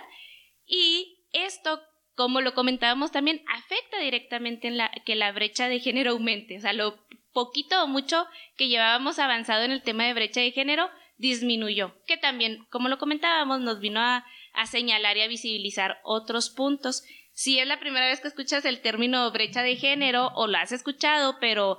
y 0.66 1.26
esto, 1.32 1.80
como 2.14 2.40
lo 2.40 2.54
comentábamos 2.54 3.10
también, 3.10 3.42
afecta 3.48 3.98
directamente 3.98 4.68
en 4.68 4.76
la 4.76 4.90
que 5.04 5.14
la 5.14 5.32
brecha 5.32 5.68
de 5.68 5.80
género 5.80 6.12
aumente. 6.12 6.58
O 6.58 6.60
sea, 6.60 6.72
lo 6.72 6.98
poquito 7.32 7.82
o 7.82 7.86
mucho 7.86 8.26
que 8.56 8.68
llevábamos 8.68 9.18
avanzado 9.18 9.64
en 9.64 9.72
el 9.72 9.82
tema 9.82 10.04
de 10.04 10.14
brecha 10.14 10.40
de 10.40 10.52
género 10.52 10.90
disminuyó, 11.16 11.94
que 12.06 12.16
también, 12.16 12.66
como 12.70 12.88
lo 12.88 12.98
comentábamos, 12.98 13.60
nos 13.60 13.80
vino 13.80 14.00
a, 14.00 14.24
señalar 14.66 15.16
y 15.16 15.22
a 15.22 15.28
visibilizar 15.28 15.98
otros 16.02 16.50
puntos. 16.50 17.04
Si 17.32 17.58
es 17.58 17.66
la 17.66 17.80
primera 17.80 18.06
vez 18.06 18.20
que 18.20 18.28
escuchas 18.28 18.64
el 18.64 18.82
término 18.82 19.30
brecha 19.30 19.62
de 19.62 19.76
género 19.76 20.30
o 20.34 20.46
lo 20.46 20.58
has 20.58 20.72
escuchado, 20.72 21.38
pero, 21.40 21.78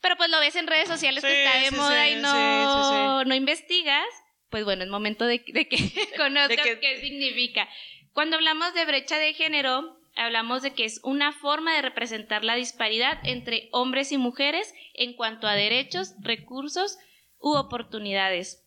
pero 0.00 0.16
pues 0.16 0.30
lo 0.30 0.38
ves 0.38 0.54
en 0.54 0.68
redes 0.68 0.88
sociales 0.88 1.24
que 1.24 1.44
está 1.44 1.58
de 1.58 1.70
moda 1.72 2.08
y 2.08 2.16
no, 2.16 3.24
no 3.24 3.34
investigas, 3.34 4.06
pues 4.50 4.64
bueno, 4.64 4.84
es 4.84 4.90
momento 4.90 5.26
de, 5.26 5.42
que 5.42 5.56
conozcas 6.16 6.66
qué 6.80 7.00
significa. 7.00 7.68
Cuando 8.16 8.36
hablamos 8.36 8.72
de 8.72 8.86
brecha 8.86 9.18
de 9.18 9.34
género, 9.34 9.94
hablamos 10.16 10.62
de 10.62 10.72
que 10.72 10.86
es 10.86 11.00
una 11.04 11.32
forma 11.32 11.74
de 11.74 11.82
representar 11.82 12.44
la 12.44 12.54
disparidad 12.54 13.18
entre 13.24 13.68
hombres 13.72 14.10
y 14.10 14.16
mujeres 14.16 14.72
en 14.94 15.12
cuanto 15.12 15.46
a 15.46 15.52
derechos, 15.52 16.14
recursos 16.20 16.96
u 17.40 17.54
oportunidades. 17.56 18.64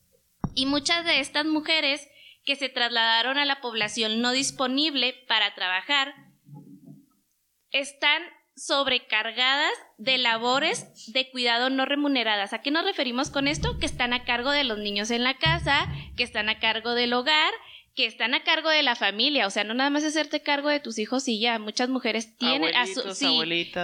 Y 0.54 0.68
muchas 0.68 1.04
de 1.04 1.20
estas 1.20 1.48
mujeres 1.48 2.08
que 2.46 2.56
se 2.56 2.70
trasladaron 2.70 3.40
a 3.40 3.46
la 3.46 3.60
población 3.60 4.22
no 4.22 4.34
disponible 4.34 5.16
para 5.28 5.56
trabajar 5.56 6.14
están 7.72 8.22
sobrecargadas 8.56 9.72
de 9.98 10.20
labores 10.20 11.12
de 11.12 11.32
cuidado 11.32 11.72
no 11.72 11.86
remuneradas. 11.86 12.54
¿A 12.54 12.62
qué 12.62 12.70
nos 12.70 12.86
referimos 12.86 13.32
con 13.32 13.48
esto? 13.48 13.80
Que 13.80 13.88
están 13.88 14.14
a 14.14 14.26
cargo 14.26 14.52
de 14.52 14.64
los 14.64 14.78
niños 14.78 15.10
en 15.10 15.24
la 15.24 15.40
casa, 15.40 15.88
que 16.16 16.24
están 16.24 16.50
a 16.50 16.60
cargo 16.60 16.94
del 16.94 17.14
hogar, 17.14 17.52
que 18.00 18.06
están 18.06 18.34
a 18.34 18.44
cargo 18.46 18.70
de 18.70 18.82
la 18.82 18.96
familia. 18.96 19.46
O 19.46 19.50
sea, 19.50 19.66
no 19.66 19.74
nada 19.74 19.90
más 19.90 20.06
hacerte 20.06 20.42
cargo 20.42 20.70
de 20.70 20.80
tus 20.80 21.00
hijos 21.00 21.28
y 21.28 21.38
ya. 21.38 21.60
Muchas 21.60 21.90
mujeres 21.90 22.38
tienen 22.38 22.74
a 22.74 22.88
su, 22.88 23.02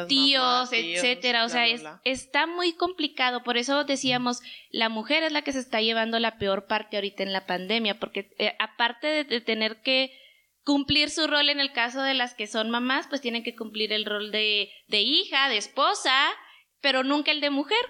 tíos, 0.08 0.70
etcétera. 0.72 1.44
O 1.44 1.50
sea, 1.50 1.66
está 2.06 2.48
muy 2.48 2.72
complicado. 2.72 3.44
Por 3.44 3.58
eso 3.58 3.84
decíamos, 3.84 4.40
la 4.72 4.88
mujer 4.88 5.24
es 5.24 5.34
la 5.34 5.42
que 5.42 5.52
se 5.52 5.60
está 5.60 5.82
llevando 5.82 6.18
la 6.20 6.38
peor 6.38 6.66
parte 6.66 6.96
ahorita 6.96 7.24
en 7.24 7.34
la 7.34 7.46
pandemia, 7.46 8.00
porque 8.00 8.34
eh, 8.38 8.56
aparte 8.58 9.26
de 9.26 9.42
tener 9.42 9.82
que 9.82 10.18
cumplir 10.64 11.10
su 11.10 11.28
rol 11.28 11.50
en 11.50 11.60
el 11.60 11.74
caso 11.74 12.02
de 12.02 12.14
las 12.14 12.36
que 12.36 12.48
son 12.48 12.70
mamás, 12.70 13.08
pues 13.10 13.20
tienen 13.20 13.44
que 13.44 13.54
cumplir 13.54 13.92
el 13.92 14.06
rol 14.06 14.32
de, 14.32 14.72
de 14.88 15.02
hija, 15.02 15.50
de 15.50 15.58
esposa, 15.58 16.32
pero 16.80 17.04
nunca 17.04 17.32
el 17.32 17.42
de 17.42 17.50
mujer. 17.50 17.86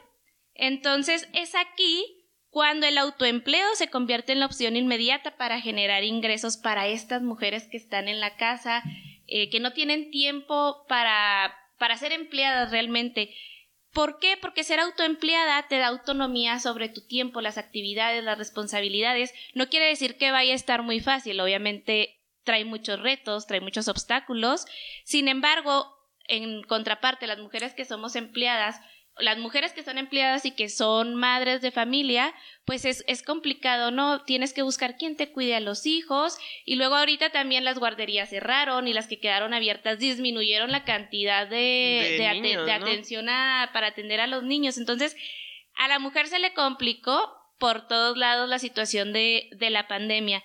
Entonces 0.56 1.30
es 1.34 1.54
aquí 1.54 2.14
cuando 2.56 2.88
el 2.88 2.98
autoempleo 2.98 3.76
se 3.76 3.89
convierte 3.89 4.32
en 4.32 4.39
la 4.39 4.46
opción 4.46 4.78
inmediata 4.78 5.36
para 5.36 5.60
generar 5.60 6.06
ingresos 6.06 6.56
para 6.56 6.88
estas 6.88 7.22
mujeres 7.22 7.68
que 7.70 7.76
están 7.76 8.08
en 8.08 8.22
la 8.22 8.38
casa, 8.38 8.82
eh, 9.28 9.50
que 9.50 9.60
no 9.60 9.74
tienen 9.74 10.10
tiempo 10.10 10.86
para, 10.88 11.54
para 11.78 11.98
ser 11.98 12.13
empleadas 12.13 12.72
realmente. 12.72 13.36
¿Por 13.91 14.20
qué? 14.20 14.38
Porque 14.39 14.63
ser 14.63 14.80
autoempleada 14.80 15.68
te 15.68 15.80
da 15.80 15.88
autonomía 15.88 16.60
sobre 16.60 16.88
tu 16.88 17.06
tiempo, 17.06 17.41
las 17.41 17.58
actividades, 17.58 18.24
las 18.24 18.38
responsabilidades. 18.38 19.34
No 19.54 19.68
quiere 19.68 19.88
decir 19.88 20.15
que 20.15 20.32
vaya 20.32 20.54
a 20.54 20.56
estar 20.56 20.82
muy 20.82 21.02
fácil. 21.02 21.41
Obviamente 21.41 22.22
trae 22.46 22.63
muchos 22.63 23.02
retos, 23.02 23.48
trae 23.48 23.60
muchos 23.60 23.89
obstáculos. 23.89 24.65
Sin 25.04 25.28
embargo, 25.28 25.94
en 26.30 26.63
contraparte, 26.63 27.28
las 27.28 27.39
mujeres 27.39 27.74
que 27.74 27.84
somos 27.84 28.15
empleadas, 28.15 28.80
las 29.17 29.38
mujeres 29.38 29.71
que 29.71 29.84
son 29.84 29.97
empleadas 29.97 30.45
y 30.45 30.51
que 30.51 30.67
son 30.67 31.15
madres 31.15 31.62
de 31.62 31.71
familia, 31.71 32.34
pues 32.65 32.84
es, 32.84 33.04
es, 33.08 33.23
complicado, 33.23 33.91
¿no? 33.91 34.23
Tienes 34.23 34.54
que 34.54 34.62
buscar 34.62 34.97
quién 34.97 35.15
te 35.15 35.32
cuide 35.32 35.56
a 35.56 35.62
los 35.62 35.86
hijos 35.86 36.38
y 36.65 36.75
luego 36.75 36.95
ahorita 36.95 37.30
también 37.30 37.63
las 37.63 37.80
guarderías 37.80 38.30
cerraron 38.30 38.88
y 38.88 38.93
las 38.93 39.08
que 39.08 39.19
quedaron 39.19 39.54
abiertas 39.54 39.99
disminuyeron 39.99 40.71
la 40.71 40.84
cantidad 40.84 41.47
de, 41.47 42.17
de, 42.17 42.71
atención 42.71 43.28
para 43.71 43.88
atender 43.88 44.19
a 44.19 44.28
los 44.28 44.43
niños. 44.43 44.78
Entonces, 44.78 45.15
a 45.75 45.88
la 45.88 45.99
mujer 45.99 46.28
se 46.28 46.39
le 46.39 46.54
complicó 46.54 47.34
por 47.58 47.88
todos 47.88 48.17
lados 48.17 48.49
la 48.49 48.60
situación 48.60 49.13
de, 49.13 49.49
de 49.54 49.69
la 49.69 49.88
pandemia. 49.88 50.43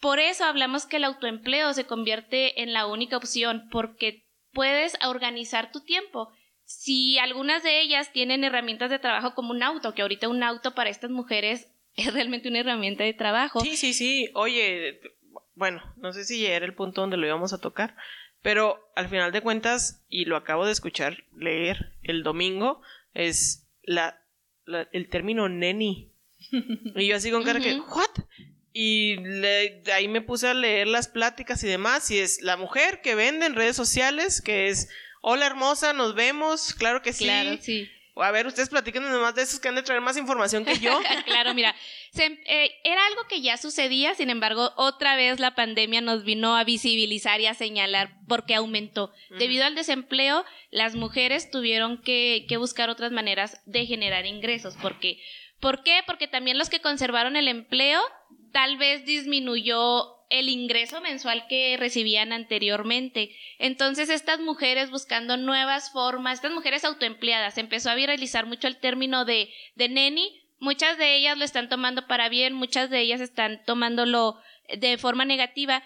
Por 0.00 0.18
eso 0.18 0.44
hablamos 0.44 0.84
que 0.84 0.96
el 0.96 1.04
autoempleo 1.04 1.72
se 1.72 1.86
convierte 1.86 2.62
en 2.62 2.72
la 2.72 2.86
única 2.86 3.16
opción, 3.16 3.68
porque 3.70 4.26
puedes 4.52 4.98
organizar 5.06 5.72
tu 5.72 5.80
tiempo. 5.80 6.32
Si 6.78 7.18
algunas 7.18 7.62
de 7.62 7.80
ellas 7.80 8.12
tienen 8.12 8.44
herramientas 8.44 8.90
de 8.90 8.98
trabajo 8.98 9.34
como 9.34 9.50
un 9.50 9.62
auto, 9.62 9.94
que 9.94 10.02
ahorita 10.02 10.28
un 10.28 10.42
auto 10.42 10.74
para 10.74 10.90
estas 10.90 11.10
mujeres 11.10 11.68
es 11.96 12.12
realmente 12.12 12.48
una 12.48 12.60
herramienta 12.60 13.04
de 13.04 13.14
trabajo. 13.14 13.60
Sí, 13.60 13.76
sí, 13.76 13.92
sí. 13.92 14.30
Oye, 14.34 15.00
bueno, 15.54 15.82
no 15.96 16.12
sé 16.12 16.24
si 16.24 16.42
ya 16.42 16.54
era 16.54 16.66
el 16.66 16.74
punto 16.74 17.02
donde 17.02 17.16
lo 17.16 17.26
íbamos 17.26 17.52
a 17.52 17.60
tocar, 17.60 17.96
pero 18.42 18.90
al 18.96 19.08
final 19.08 19.32
de 19.32 19.42
cuentas, 19.42 20.04
y 20.08 20.24
lo 20.24 20.36
acabo 20.36 20.66
de 20.66 20.72
escuchar 20.72 21.24
leer 21.36 21.92
el 22.02 22.22
domingo, 22.22 22.82
es 23.14 23.68
la, 23.82 24.20
el 24.92 25.08
término 25.08 25.48
neni. 25.48 26.10
Y 26.96 27.06
yo 27.06 27.16
así 27.16 27.30
con 27.30 27.44
cara 27.44 27.60
que, 27.60 27.78
¿what? 27.78 28.24
Y 28.72 29.16
le, 29.16 29.82
ahí 29.92 30.08
me 30.08 30.22
puse 30.22 30.48
a 30.48 30.54
leer 30.54 30.88
las 30.88 31.06
pláticas 31.06 31.62
y 31.62 31.68
demás. 31.68 32.10
Y 32.10 32.18
es 32.18 32.40
la 32.42 32.56
mujer 32.56 33.00
que 33.02 33.14
vende 33.14 33.46
en 33.46 33.54
redes 33.54 33.76
sociales, 33.76 34.40
que 34.40 34.68
es, 34.68 34.88
hola 35.22 35.46
hermosa, 35.46 35.94
nos 35.94 36.14
vemos, 36.14 36.74
claro 36.74 37.00
que 37.00 37.14
sí. 37.14 37.24
Claro, 37.24 37.56
sí. 37.60 37.88
A 38.14 38.30
ver, 38.30 38.46
ustedes 38.46 38.68
platiquen 38.68 39.02
nomás 39.10 39.34
de 39.34 39.40
esos 39.40 39.58
que 39.58 39.68
han 39.68 39.74
de 39.74 39.82
traer 39.82 40.02
más 40.02 40.18
información 40.18 40.66
que 40.66 40.78
yo. 40.78 41.00
claro, 41.24 41.54
mira, 41.54 41.74
eh, 42.14 42.70
era 42.84 43.06
algo 43.06 43.26
que 43.26 43.40
ya 43.40 43.56
sucedía, 43.56 44.14
sin 44.14 44.28
embargo, 44.28 44.74
otra 44.76 45.16
vez 45.16 45.40
la 45.40 45.54
pandemia 45.54 46.02
nos 46.02 46.22
vino 46.22 46.54
a 46.54 46.64
visibilizar 46.64 47.40
y 47.40 47.46
a 47.46 47.54
señalar 47.54 48.12
porque 48.28 48.54
aumentó. 48.54 49.14
Debido 49.38 49.64
al 49.64 49.74
desempleo, 49.74 50.44
las 50.70 50.94
mujeres 50.94 51.50
tuvieron 51.50 52.02
que, 52.02 52.44
que 52.46 52.58
buscar 52.58 52.90
otras 52.90 53.12
maneras 53.12 53.62
de 53.64 53.86
generar 53.86 54.26
ingresos, 54.26 54.76
porque 54.82 55.18
¿Por 55.62 55.84
qué? 55.84 56.00
Porque 56.08 56.26
también 56.26 56.58
los 56.58 56.68
que 56.68 56.80
conservaron 56.80 57.36
el 57.36 57.46
empleo 57.46 58.00
tal 58.52 58.78
vez 58.78 59.04
disminuyó 59.04 60.21
el 60.32 60.48
ingreso 60.48 61.00
mensual 61.02 61.46
que 61.46 61.76
recibían 61.78 62.32
anteriormente. 62.32 63.36
Entonces, 63.58 64.08
estas 64.08 64.40
mujeres 64.40 64.90
buscando 64.90 65.36
nuevas 65.36 65.92
formas, 65.92 66.34
estas 66.34 66.52
mujeres 66.52 66.84
autoempleadas, 66.84 67.58
empezó 67.58 67.90
a 67.90 67.94
viralizar 67.94 68.46
mucho 68.46 68.66
el 68.66 68.80
término 68.80 69.26
de, 69.26 69.52
de 69.74 69.88
neni. 69.90 70.42
Muchas 70.58 70.96
de 70.96 71.16
ellas 71.16 71.36
lo 71.36 71.44
están 71.44 71.68
tomando 71.68 72.06
para 72.06 72.30
bien, 72.30 72.54
muchas 72.54 72.88
de 72.88 73.00
ellas 73.00 73.20
están 73.20 73.62
tomándolo 73.64 74.38
de 74.74 74.96
forma 74.96 75.26
negativa. 75.26 75.82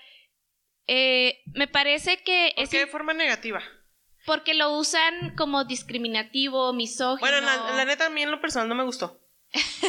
Eh, 0.86 1.40
me 1.52 1.66
parece 1.66 2.22
que... 2.22 2.52
¿Por 2.56 2.68
qué 2.68 2.78
de 2.78 2.86
forma 2.86 3.14
negativa? 3.14 3.62
Porque 4.26 4.54
lo 4.54 4.78
usan 4.78 5.34
como 5.36 5.64
discriminativo, 5.64 6.72
misógino. 6.72 7.28
Bueno, 7.28 7.40
la, 7.40 7.74
la 7.74 7.84
neta, 7.84 8.06
a 8.06 8.10
mí 8.10 8.22
en 8.22 8.30
lo 8.30 8.40
personal 8.40 8.68
no 8.68 8.76
me 8.76 8.84
gustó 8.84 9.25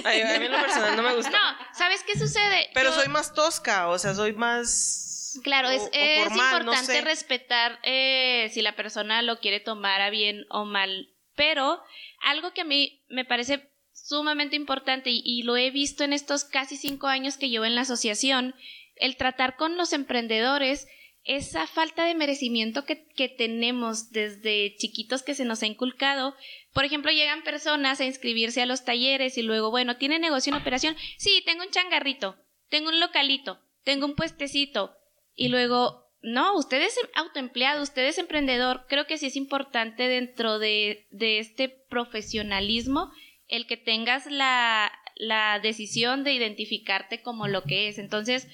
a 0.03 0.39
mí 0.39 0.47
lo 0.47 0.61
personal 0.61 0.95
no 0.95 1.03
me 1.03 1.15
gusta. 1.15 1.31
No, 1.31 1.57
¿sabes 1.73 2.03
qué 2.03 2.17
sucede? 2.17 2.69
Pero 2.73 2.91
soy 2.91 3.07
más 3.07 3.33
tosca, 3.33 3.87
o 3.89 3.99
sea, 3.99 4.13
soy 4.13 4.33
más... 4.33 5.39
Claro, 5.43 5.69
es, 5.69 5.83
importante 6.31 7.01
respetar 7.01 7.79
eh, 7.83 8.49
si 8.53 8.61
la 8.61 8.75
persona 8.75 9.21
lo 9.21 9.39
quiere 9.39 9.59
tomar 9.59 10.01
a 10.01 10.09
bien 10.09 10.45
o 10.49 10.65
mal, 10.65 11.09
pero 11.35 11.79
algo 12.23 12.53
que 12.53 12.61
a 12.61 12.65
mí 12.65 13.05
me 13.09 13.23
parece 13.23 13.69
sumamente 13.93 14.55
importante 14.55 15.11
y, 15.11 15.21
y, 15.23 15.43
lo 15.43 15.55
he 15.55 15.69
visto 15.69 16.03
en 16.03 16.13
estos 16.13 16.43
casi 16.43 16.75
cinco 16.75 17.07
años 17.07 17.37
que 17.37 17.49
llevo 17.49 17.65
en 17.65 17.75
la 17.75 17.81
asociación, 17.81 18.55
el 18.95 19.15
tratar 19.15 19.57
con 19.57 19.77
los 19.77 19.93
emprendedores 19.93 20.87
esa 21.27 21.67
falta 21.67 22.05
de 22.05 22.15
merecimiento 22.15 22.85
que, 22.85 23.05
que, 23.05 23.27
tenemos 23.27 24.11
desde 24.11 24.75
chiquitos 24.77 25.23
que 25.23 25.35
se 25.35 25.45
nos 25.45 25.61
ha 25.61 25.67
inculcado. 25.67 26.35
Por 26.73 26.85
ejemplo, 26.85 27.11
llegan 27.11 27.43
personas 27.43 27.99
a 27.99 28.05
inscribirse 28.05 28.61
a 28.61 28.65
los 28.65 28.85
talleres 28.85 29.37
y 29.37 29.41
luego, 29.41 29.69
bueno, 29.69 29.97
¿tiene 29.97 30.19
negocio 30.19 30.53
en 30.53 30.61
operación? 30.61 30.95
Sí, 31.17 31.43
tengo 31.45 31.63
un 31.63 31.69
changarrito, 31.69 32.37
tengo 32.69 32.89
un 32.89 33.01
localito, 33.01 33.59
tengo 33.83 34.05
un 34.05 34.15
puestecito. 34.15 34.95
Y 35.35 35.49
luego, 35.49 36.05
no, 36.21 36.55
usted 36.55 36.81
es 36.81 36.97
autoempleado, 37.13 37.83
usted 37.83 38.07
es 38.07 38.17
emprendedor. 38.17 38.85
Creo 38.87 39.05
que 39.05 39.17
sí 39.17 39.25
es 39.25 39.35
importante 39.35 40.07
dentro 40.07 40.59
de, 40.59 41.07
de 41.11 41.39
este 41.39 41.67
profesionalismo 41.67 43.11
el 43.49 43.67
que 43.67 43.77
tengas 43.77 44.25
la, 44.27 44.91
la 45.15 45.59
decisión 45.59 46.23
de 46.23 46.33
identificarte 46.33 47.21
como 47.21 47.47
lo 47.47 47.63
que 47.63 47.89
es. 47.89 47.97
Entonces, 47.97 48.47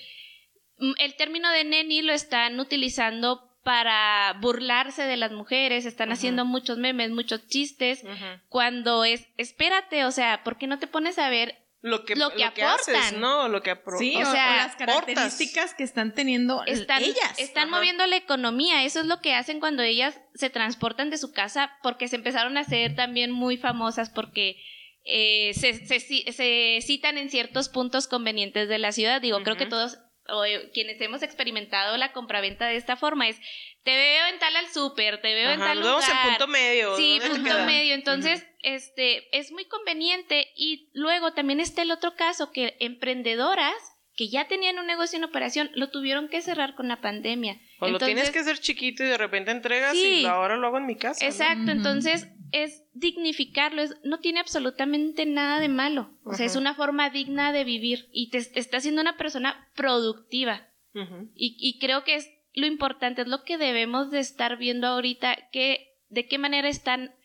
el 0.77 1.15
término 1.15 1.49
de 1.51 1.63
neni 1.63 2.01
lo 2.01 2.13
están 2.13 2.59
utilizando 2.59 3.49
para 3.63 4.35
burlarse 4.41 5.03
de 5.03 5.15
las 5.15 5.31
mujeres, 5.31 5.85
están 5.85 6.11
haciendo 6.11 6.43
muchos 6.43 6.77
memes, 6.77 7.11
muchos 7.11 7.47
chistes, 7.47 8.03
cuando 8.49 9.05
es, 9.05 9.27
espérate, 9.37 10.05
o 10.05 10.11
sea, 10.11 10.43
¿por 10.43 10.57
qué 10.57 10.67
no 10.67 10.79
te 10.79 10.87
pones 10.87 11.17
a 11.17 11.29
ver 11.29 11.63
lo 11.81 12.03
que, 12.03 12.15
lo 12.15 12.31
que, 12.31 12.43
aportan? 12.43 13.19
¿no? 13.19 13.47
Lo 13.47 13.61
que 13.61 13.77
sí, 13.97 14.15
o, 14.15 14.31
sea, 14.31 14.57
las 14.57 14.75
características 14.75 15.73
que 15.73 15.83
están 15.83 16.13
teniendo 16.13 16.63
están, 16.65 17.03
ellas. 17.03 17.37
Están 17.37 17.69
moviendo 17.69 18.05
la 18.05 18.17
economía, 18.17 18.83
eso 18.83 18.99
es 18.99 19.05
lo 19.05 19.21
que 19.21 19.33
hacen 19.33 19.61
cuando 19.61 19.81
ellas 19.81 20.19
se 20.33 20.49
transportan 20.49 21.09
de 21.09 21.17
su 21.17 21.31
casa, 21.31 21.71
porque 21.81 22.09
se 22.09 22.17
empezaron 22.17 22.57
a 22.57 22.61
hacer 22.61 22.95
también 22.95 23.31
muy 23.31 23.55
famosas, 23.55 24.09
porque 24.09 24.57
eh, 25.05 25.53
se, 25.53 25.85
se, 25.85 26.79
citan 26.81 27.17
en 27.17 27.29
ciertos 27.29 27.69
puntos 27.69 28.07
convenientes 28.07 28.67
de 28.67 28.77
la 28.77 28.91
ciudad. 28.91 29.21
Digo, 29.21 29.41
creo 29.43 29.57
que 29.57 29.65
todos 29.65 29.99
o 30.29 30.45
eh, 30.45 30.69
quienes 30.73 30.99
hemos 31.01 31.23
experimentado 31.23 31.97
la 31.97 32.11
compraventa 32.11 32.67
de 32.67 32.77
esta 32.77 32.95
forma 32.95 33.27
es 33.27 33.39
te 33.83 33.95
veo 33.95 34.27
en 34.27 34.39
tal 34.39 34.55
al 34.55 34.67
súper, 34.67 35.21
te 35.21 35.33
veo 35.33 35.51
en 35.51 35.59
tal 35.59 35.79
lugar. 35.79 36.03
en 36.09 36.29
punto 36.29 36.47
medio. 36.47 36.95
Sí, 36.95 37.19
punto 37.27 37.65
medio. 37.65 37.93
Entonces, 37.93 38.47
este 38.61 39.37
es 39.37 39.51
muy 39.51 39.65
conveniente 39.65 40.47
y 40.55 40.89
luego 40.93 41.33
también 41.33 41.59
está 41.59 41.81
el 41.81 41.91
otro 41.91 42.15
caso 42.15 42.51
que 42.51 42.77
emprendedoras 42.79 43.75
que 44.15 44.29
ya 44.29 44.47
tenían 44.47 44.77
un 44.77 44.85
negocio 44.85 45.17
en 45.17 45.23
operación 45.23 45.71
lo 45.73 45.89
tuvieron 45.89 46.29
que 46.29 46.41
cerrar 46.41 46.75
con 46.75 46.87
la 46.87 47.01
pandemia. 47.01 47.59
O 47.79 47.87
lo 47.89 47.99
tienes 47.99 48.29
que 48.29 48.39
hacer 48.39 48.59
chiquito 48.59 49.03
y 49.03 49.07
de 49.07 49.17
repente 49.17 49.51
entregas 49.51 49.95
y 49.95 50.25
ahora 50.25 50.55
lo 50.55 50.67
hago 50.67 50.77
en 50.77 50.85
mi 50.85 50.95
casa. 50.95 51.25
Exacto, 51.25 51.71
entonces 51.71 52.27
es 52.53 52.83
dignificarlo, 52.93 53.81
es, 53.81 53.97
no 54.03 54.19
tiene 54.19 54.39
absolutamente 54.39 55.25
nada 55.25 55.59
de 55.59 55.67
malo. 55.67 56.17
O 56.23 56.33
sea, 56.33 56.45
es 56.45 56.55
una 56.55 56.75
forma 56.75 57.09
digna 57.09 57.51
de 57.51 57.63
vivir 57.63 58.07
y 58.13 58.29
te, 58.29 58.37
está 58.37 58.77
haciendo 58.77 59.01
una 59.01 59.17
persona 59.17 59.69
productiva. 59.75 60.69
y, 60.93 61.57
y, 61.59 61.79
creo 61.79 62.03
que 62.03 62.15
es 62.15 62.29
lo 62.53 62.67
importante, 62.67 63.23
es 63.23 63.27
lo 63.27 63.43
que 63.43 63.57
debemos 63.57 64.11
de 64.11 64.19
estar 64.19 64.57
viendo 64.57 64.87
ahorita, 64.87 65.49
que 65.51 65.97
de 66.09 66.27
qué 66.27 66.37
manera 66.37 66.69
están 66.69 67.15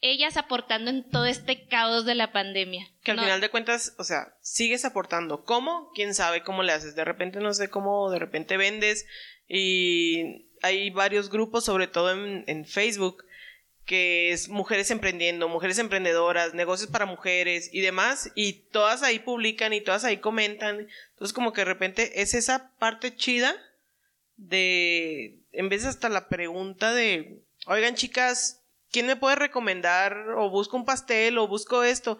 ellas 0.00 0.36
aportando 0.36 0.90
en 0.90 1.08
todo 1.08 1.24
este 1.24 1.66
caos 1.66 2.04
de 2.04 2.14
la 2.14 2.32
pandemia. 2.32 2.86
Que 3.02 3.12
al 3.12 3.20
final 3.20 3.40
de 3.40 3.48
cuentas, 3.48 3.94
o 3.98 4.04
sea, 4.04 4.36
sigues 4.42 4.84
aportando. 4.84 5.44
¿Cómo? 5.44 5.90
¿Quién 5.94 6.12
sabe 6.12 6.42
cómo 6.42 6.62
le 6.62 6.72
haces? 6.72 6.94
De 6.94 7.04
repente 7.04 7.40
no 7.40 7.54
sé 7.54 7.70
cómo, 7.70 8.10
de 8.10 8.18
repente 8.18 8.56
vendes 8.56 9.06
y 9.48 10.48
hay 10.62 10.90
varios 10.90 11.30
grupos, 11.30 11.64
sobre 11.64 11.86
todo 11.86 12.10
en, 12.12 12.44
en 12.48 12.66
Facebook, 12.66 13.24
que 13.84 14.32
es 14.32 14.48
mujeres 14.48 14.90
emprendiendo, 14.90 15.48
mujeres 15.48 15.78
emprendedoras, 15.78 16.54
negocios 16.54 16.90
para 16.90 17.06
mujeres 17.06 17.68
y 17.72 17.80
demás, 17.80 18.30
y 18.34 18.54
todas 18.70 19.02
ahí 19.02 19.18
publican 19.18 19.72
y 19.72 19.80
todas 19.80 20.04
ahí 20.04 20.18
comentan. 20.18 20.88
Entonces 21.10 21.34
como 21.34 21.52
que 21.52 21.62
de 21.62 21.66
repente 21.66 22.22
es 22.22 22.34
esa 22.34 22.70
parte 22.78 23.14
chida 23.14 23.54
de, 24.36 25.38
en 25.52 25.68
vez 25.68 25.82
de 25.82 25.90
hasta 25.90 26.08
la 26.08 26.28
pregunta 26.28 26.94
de, 26.94 27.42
oigan 27.66 27.94
chicas, 27.94 28.62
¿quién 28.90 29.06
me 29.06 29.16
puede 29.16 29.36
recomendar? 29.36 30.30
O 30.36 30.50
busco 30.50 30.76
un 30.76 30.86
pastel 30.86 31.36
o 31.38 31.46
busco 31.46 31.84
esto. 31.84 32.18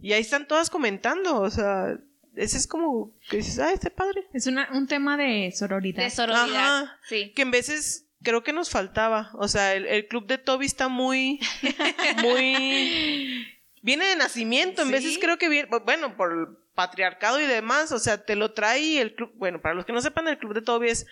Y 0.00 0.12
ahí 0.12 0.20
están 0.20 0.46
todas 0.48 0.70
comentando, 0.70 1.40
o 1.40 1.50
sea, 1.50 1.98
ese 2.36 2.58
es 2.58 2.66
como 2.66 3.12
que 3.30 3.38
dices, 3.38 3.58
ah, 3.58 3.72
este 3.72 3.90
padre. 3.90 4.26
Es 4.32 4.46
una, 4.46 4.68
un 4.72 4.86
tema 4.86 5.16
de 5.16 5.52
sororidad. 5.52 6.02
De 6.02 6.10
sororidad, 6.10 6.84
Ajá. 6.84 7.00
sí. 7.08 7.32
Que 7.34 7.42
en 7.42 7.50
veces 7.50 8.05
creo 8.22 8.42
que 8.42 8.52
nos 8.52 8.70
faltaba. 8.70 9.30
O 9.34 9.48
sea, 9.48 9.74
el, 9.74 9.86
el 9.86 10.08
club 10.08 10.26
de 10.26 10.38
Toby 10.38 10.66
está 10.66 10.88
muy, 10.88 11.40
muy... 12.22 13.46
Viene 13.82 14.06
de 14.06 14.16
nacimiento, 14.16 14.82
en 14.82 14.88
Sí. 14.88 14.92
veces 14.92 15.18
creo 15.20 15.38
que 15.38 15.48
viene, 15.48 15.68
bueno, 15.84 16.16
por 16.16 16.32
el 16.32 16.46
patriarcado 16.74 17.40
y 17.40 17.46
demás, 17.46 17.92
o 17.92 17.98
sea, 17.98 18.24
te 18.24 18.34
lo 18.36 18.52
trae 18.52 19.00
el 19.00 19.14
club, 19.14 19.30
bueno, 19.36 19.60
para 19.62 19.74
los 19.74 19.84
que 19.86 19.92
no 19.92 20.00
sepan, 20.02 20.28
el 20.28 20.38
club 20.38 20.54
de 20.54 20.62
Toby 20.62 20.88
es 20.90 21.06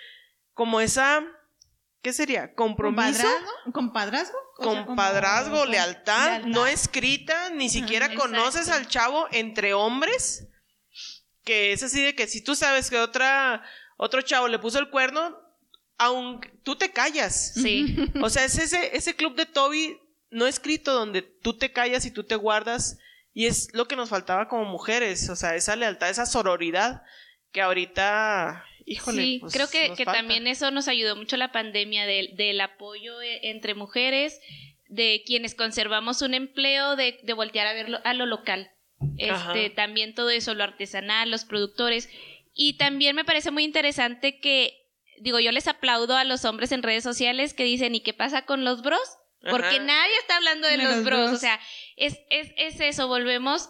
como 0.55 0.81
esa, 0.81 1.23
¿qué 2.03 2.13
sería? 2.13 2.55
Compromiso, 2.55 3.27
¿Compadrazgo? 3.73 4.37
¿Compadrazgo? 4.57 5.55
O 5.55 5.63
sea, 5.63 5.71
lealtad, 5.71 6.27
lealtad. 6.27 6.49
no 6.49 6.67
escrita, 6.67 7.51
ni 7.51 7.69
siquiera 7.71 8.15
conoces 8.15 8.69
al 8.69 8.89
chavo 8.89 9.27
entre 9.31 9.73
hombres, 9.73 10.49
que 11.45 11.73
es 11.73 11.83
así 11.83 12.03
de 12.03 12.15
que 12.15 12.27
si 12.27 12.43
tú 12.43 12.55
sabes 12.57 12.91
que 12.91 12.99
otra, 12.99 13.63
otro 13.97 14.21
chavo 14.23 14.49
le 14.49 14.59
puso 14.59 14.79
el 14.81 14.91
cuerno, 14.91 15.39
aunque 15.99 16.51
tú 16.63 16.77
te 16.77 16.93
callas. 16.93 17.53
Sí. 17.55 17.97
O 18.23 18.31
sea, 18.31 18.45
es 18.45 18.59
ese, 18.59 18.97
ese 18.97 19.15
club 19.15 19.37
de 19.37 19.47
Toby 19.47 19.99
no 20.31 20.47
escrito 20.47 20.93
donde 20.93 21.23
tú 21.23 21.57
te 21.57 21.73
callas 21.73 22.07
y 22.07 22.11
tú 22.11 22.25
te 22.25 22.37
guardas. 22.37 22.99
Y 23.33 23.47
es 23.47 23.69
lo 23.73 23.89
que 23.89 23.97
nos 23.97 24.11
faltaba 24.11 24.49
como 24.49 24.65
mujeres. 24.65 25.29
O 25.29 25.37
sea, 25.37 25.55
esa 25.57 25.77
lealtad, 25.77 26.11
esa 26.11 26.27
sororidad 26.27 27.03
que 27.53 27.63
ahorita, 27.63 28.65
híjole. 28.85 29.23
sí, 29.23 29.39
pues, 29.41 29.53
creo 29.53 29.71
que, 29.71 29.95
que 29.95 30.05
también 30.05 30.47
eso 30.47 30.71
nos 30.71 30.89
ayudó 30.89 31.17
mucho 31.17 31.37
la 31.37 31.53
pandemia 31.53 32.07
del, 32.07 32.37
del 32.37 32.61
apoyo 32.61 33.21
eh, 33.23 33.49
entre 33.51 33.75
mujeres, 33.75 34.41
de 34.89 35.23
quienes 35.25 35.55
conservamos 35.55 36.23
un 36.23 36.35
empleo, 36.35 36.97
de, 36.97 37.21
de 37.23 37.33
voltear 37.33 37.67
a 37.67 37.73
verlo 37.73 37.99
a 38.05 38.13
lo 38.15 38.27
local. 38.27 38.73
Ajá. 39.31 39.55
Este, 39.55 39.71
también 39.71 40.15
todo 40.15 40.31
eso, 40.31 40.55
lo 40.55 40.65
artesanal, 40.65 41.31
los 41.31 41.45
productores. 41.45 42.09
Y 42.55 42.77
también 42.77 43.17
me 43.17 43.25
parece 43.25 43.51
muy 43.51 43.65
interesante 43.65 44.41
que, 44.41 44.84
digo, 45.21 45.41
yo 45.41 45.53
les 45.53 45.69
aplaudo 45.69 46.17
a 46.17 46.25
los 46.25 46.45
hombres 46.45 46.73
en 46.73 46.83
redes 46.83 47.05
sociales 47.05 47.55
que 47.55 47.65
dicen, 47.65 47.95
¿y 47.95 48.01
qué 48.01 48.13
pasa 48.13 48.45
con 48.45 48.65
los 48.65 48.83
bros? 48.83 49.19
Porque 49.51 49.77
Ajá. 49.77 49.79
nadie 49.85 50.17
está 50.21 50.37
hablando 50.37 50.67
de, 50.67 50.79
De 50.79 50.85
los, 50.85 50.97
los 50.97 51.05
bros. 51.05 51.21
bros. 51.21 51.33
O 51.33 51.37
sea, 51.39 51.61
es, 51.97 52.19
es, 52.31 52.53
es 52.57 52.81
eso, 52.81 53.09
volvemos 53.09 53.69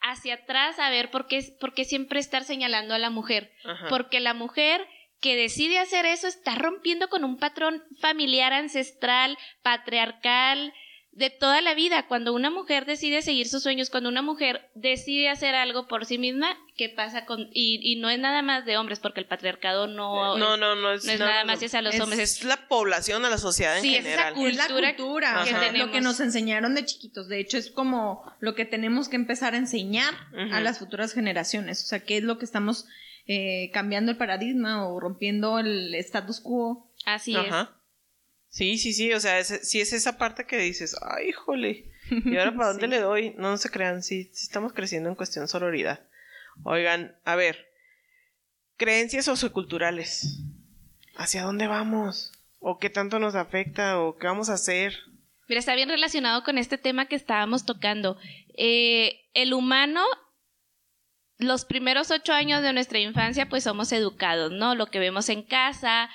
hacia 0.00 0.34
atrás 0.34 0.78
a 0.78 0.90
ver 0.90 1.10
por 1.10 1.28
qué, 1.28 1.44
por 1.60 1.74
qué 1.74 1.84
siempre 1.84 2.18
estar 2.18 2.44
señalando 2.44 2.94
a 2.94 2.98
la 2.98 3.10
mujer. 3.10 3.52
Ajá. 3.64 3.86
Porque 3.88 4.18
la 4.20 4.34
mujer 4.34 4.86
que 5.20 5.36
decide 5.36 5.78
hacer 5.78 6.04
eso 6.04 6.26
está 6.26 6.56
rompiendo 6.56 7.08
con 7.08 7.22
un 7.24 7.38
patrón 7.38 7.84
familiar, 8.00 8.52
ancestral, 8.52 9.38
patriarcal, 9.62 10.74
de 11.12 11.28
toda 11.28 11.60
la 11.60 11.74
vida. 11.74 12.06
Cuando 12.08 12.32
una 12.32 12.50
mujer 12.50 12.86
decide 12.86 13.20
seguir 13.20 13.46
sus 13.46 13.62
sueños, 13.62 13.90
cuando 13.90 14.08
una 14.08 14.22
mujer 14.22 14.70
decide 14.74 15.28
hacer 15.28 15.54
algo 15.54 15.86
por 15.86 16.06
sí 16.06 16.16
misma, 16.16 16.56
¿qué 16.76 16.88
pasa 16.88 17.26
con...? 17.26 17.50
Y, 17.52 17.80
y 17.82 17.96
no 17.96 18.08
es 18.08 18.18
nada 18.18 18.40
más 18.40 18.64
de 18.64 18.78
hombres, 18.78 18.98
porque 18.98 19.20
el 19.20 19.26
patriarcado 19.26 19.86
no, 19.86 20.38
no, 20.38 20.54
es, 20.54 20.60
no, 20.60 20.74
no 20.74 20.92
es, 20.92 21.04
no 21.04 21.12
es 21.12 21.18
nada 21.20 21.44
más 21.44 21.62
hacia 21.62 21.82
los 21.82 21.94
es 21.94 22.00
hombres. 22.00 22.18
Es, 22.18 22.44
la 22.44 22.66
población, 22.66 23.24
a 23.26 23.30
la 23.30 23.36
sociedad 23.36 23.76
en 23.76 23.82
Sí, 23.82 23.94
es 23.94 24.06
esa 24.06 24.32
general. 24.32 24.48
Es 24.48 24.56
la 24.56 24.66
cultura 24.68 25.44
que 25.44 25.52
tenemos. 25.52 25.78
lo 25.78 25.92
que 25.92 26.00
nos 26.00 26.18
enseñaron 26.20 26.74
de 26.74 26.84
chiquitos. 26.86 27.28
De 27.28 27.40
hecho, 27.40 27.58
es 27.58 27.70
como 27.70 28.24
lo 28.40 28.54
que 28.54 28.64
tenemos 28.64 29.10
que 29.10 29.16
empezar 29.16 29.54
a 29.54 29.58
enseñar 29.58 30.14
a 30.52 30.60
las 30.60 30.78
futuras 30.78 31.12
generaciones. 31.12 31.82
O 31.82 31.86
sea, 31.86 32.00
qué 32.00 32.16
es 32.16 32.24
lo 32.24 32.38
que 32.38 32.46
estamos 32.46 32.86
eh, 33.26 33.70
cambiando 33.74 34.10
el 34.10 34.16
paradigma 34.16 34.88
o 34.88 34.98
rompiendo 34.98 35.58
el 35.58 35.94
status 35.96 36.40
quo. 36.40 36.90
así 37.04 37.36
es. 37.36 37.54
Sí, 38.54 38.76
sí, 38.76 38.92
sí, 38.92 39.10
o 39.14 39.18
sea, 39.18 39.38
es, 39.38 39.48
sí 39.62 39.80
es 39.80 39.94
esa 39.94 40.18
parte 40.18 40.44
que 40.44 40.58
dices, 40.58 40.94
ay, 41.00 41.30
híjole, 41.30 41.90
¿y 42.10 42.36
ahora 42.36 42.54
para 42.54 42.68
dónde 42.68 42.84
Sí. 42.84 42.90
le 42.90 43.00
doy? 43.00 43.30
No, 43.38 43.50
no 43.50 43.56
se 43.56 43.70
crean, 43.70 44.02
sí, 44.02 44.24
sí 44.34 44.44
estamos 44.44 44.74
creciendo 44.74 45.08
en 45.08 45.14
cuestión 45.14 45.48
sororidad. 45.48 46.00
Oigan, 46.64 47.16
a 47.24 47.34
ver, 47.34 47.66
creencias 48.76 49.24
socioculturales, 49.24 50.38
¿hacia 51.16 51.42
dónde 51.44 51.66
vamos? 51.66 52.30
¿O 52.58 52.78
qué 52.78 52.90
tanto 52.90 53.18
nos 53.18 53.34
afecta? 53.34 53.98
¿O 54.00 54.18
qué 54.18 54.26
vamos 54.26 54.50
a 54.50 54.54
hacer? 54.54 54.94
Mira, 55.48 55.58
está 55.58 55.74
bien 55.74 55.88
relacionado 55.88 56.44
con 56.44 56.58
este 56.58 56.76
tema 56.78 57.06
que 57.06 57.16
estábamos 57.16 57.64
tocando. 57.64 58.18
Eh, 58.56 59.18
el 59.32 59.54
humano, 59.54 60.04
los 61.38 61.64
primeros 61.64 62.10
ocho 62.10 62.32
años 62.34 62.62
de 62.62 62.72
nuestra 62.74 62.98
infancia, 62.98 63.48
pues 63.48 63.64
somos 63.64 63.92
educados, 63.92 64.52
¿no? 64.52 64.74
Lo 64.74 64.86
que 64.86 64.98
vemos 64.98 65.28
en 65.30 65.42
casa, 65.42 66.10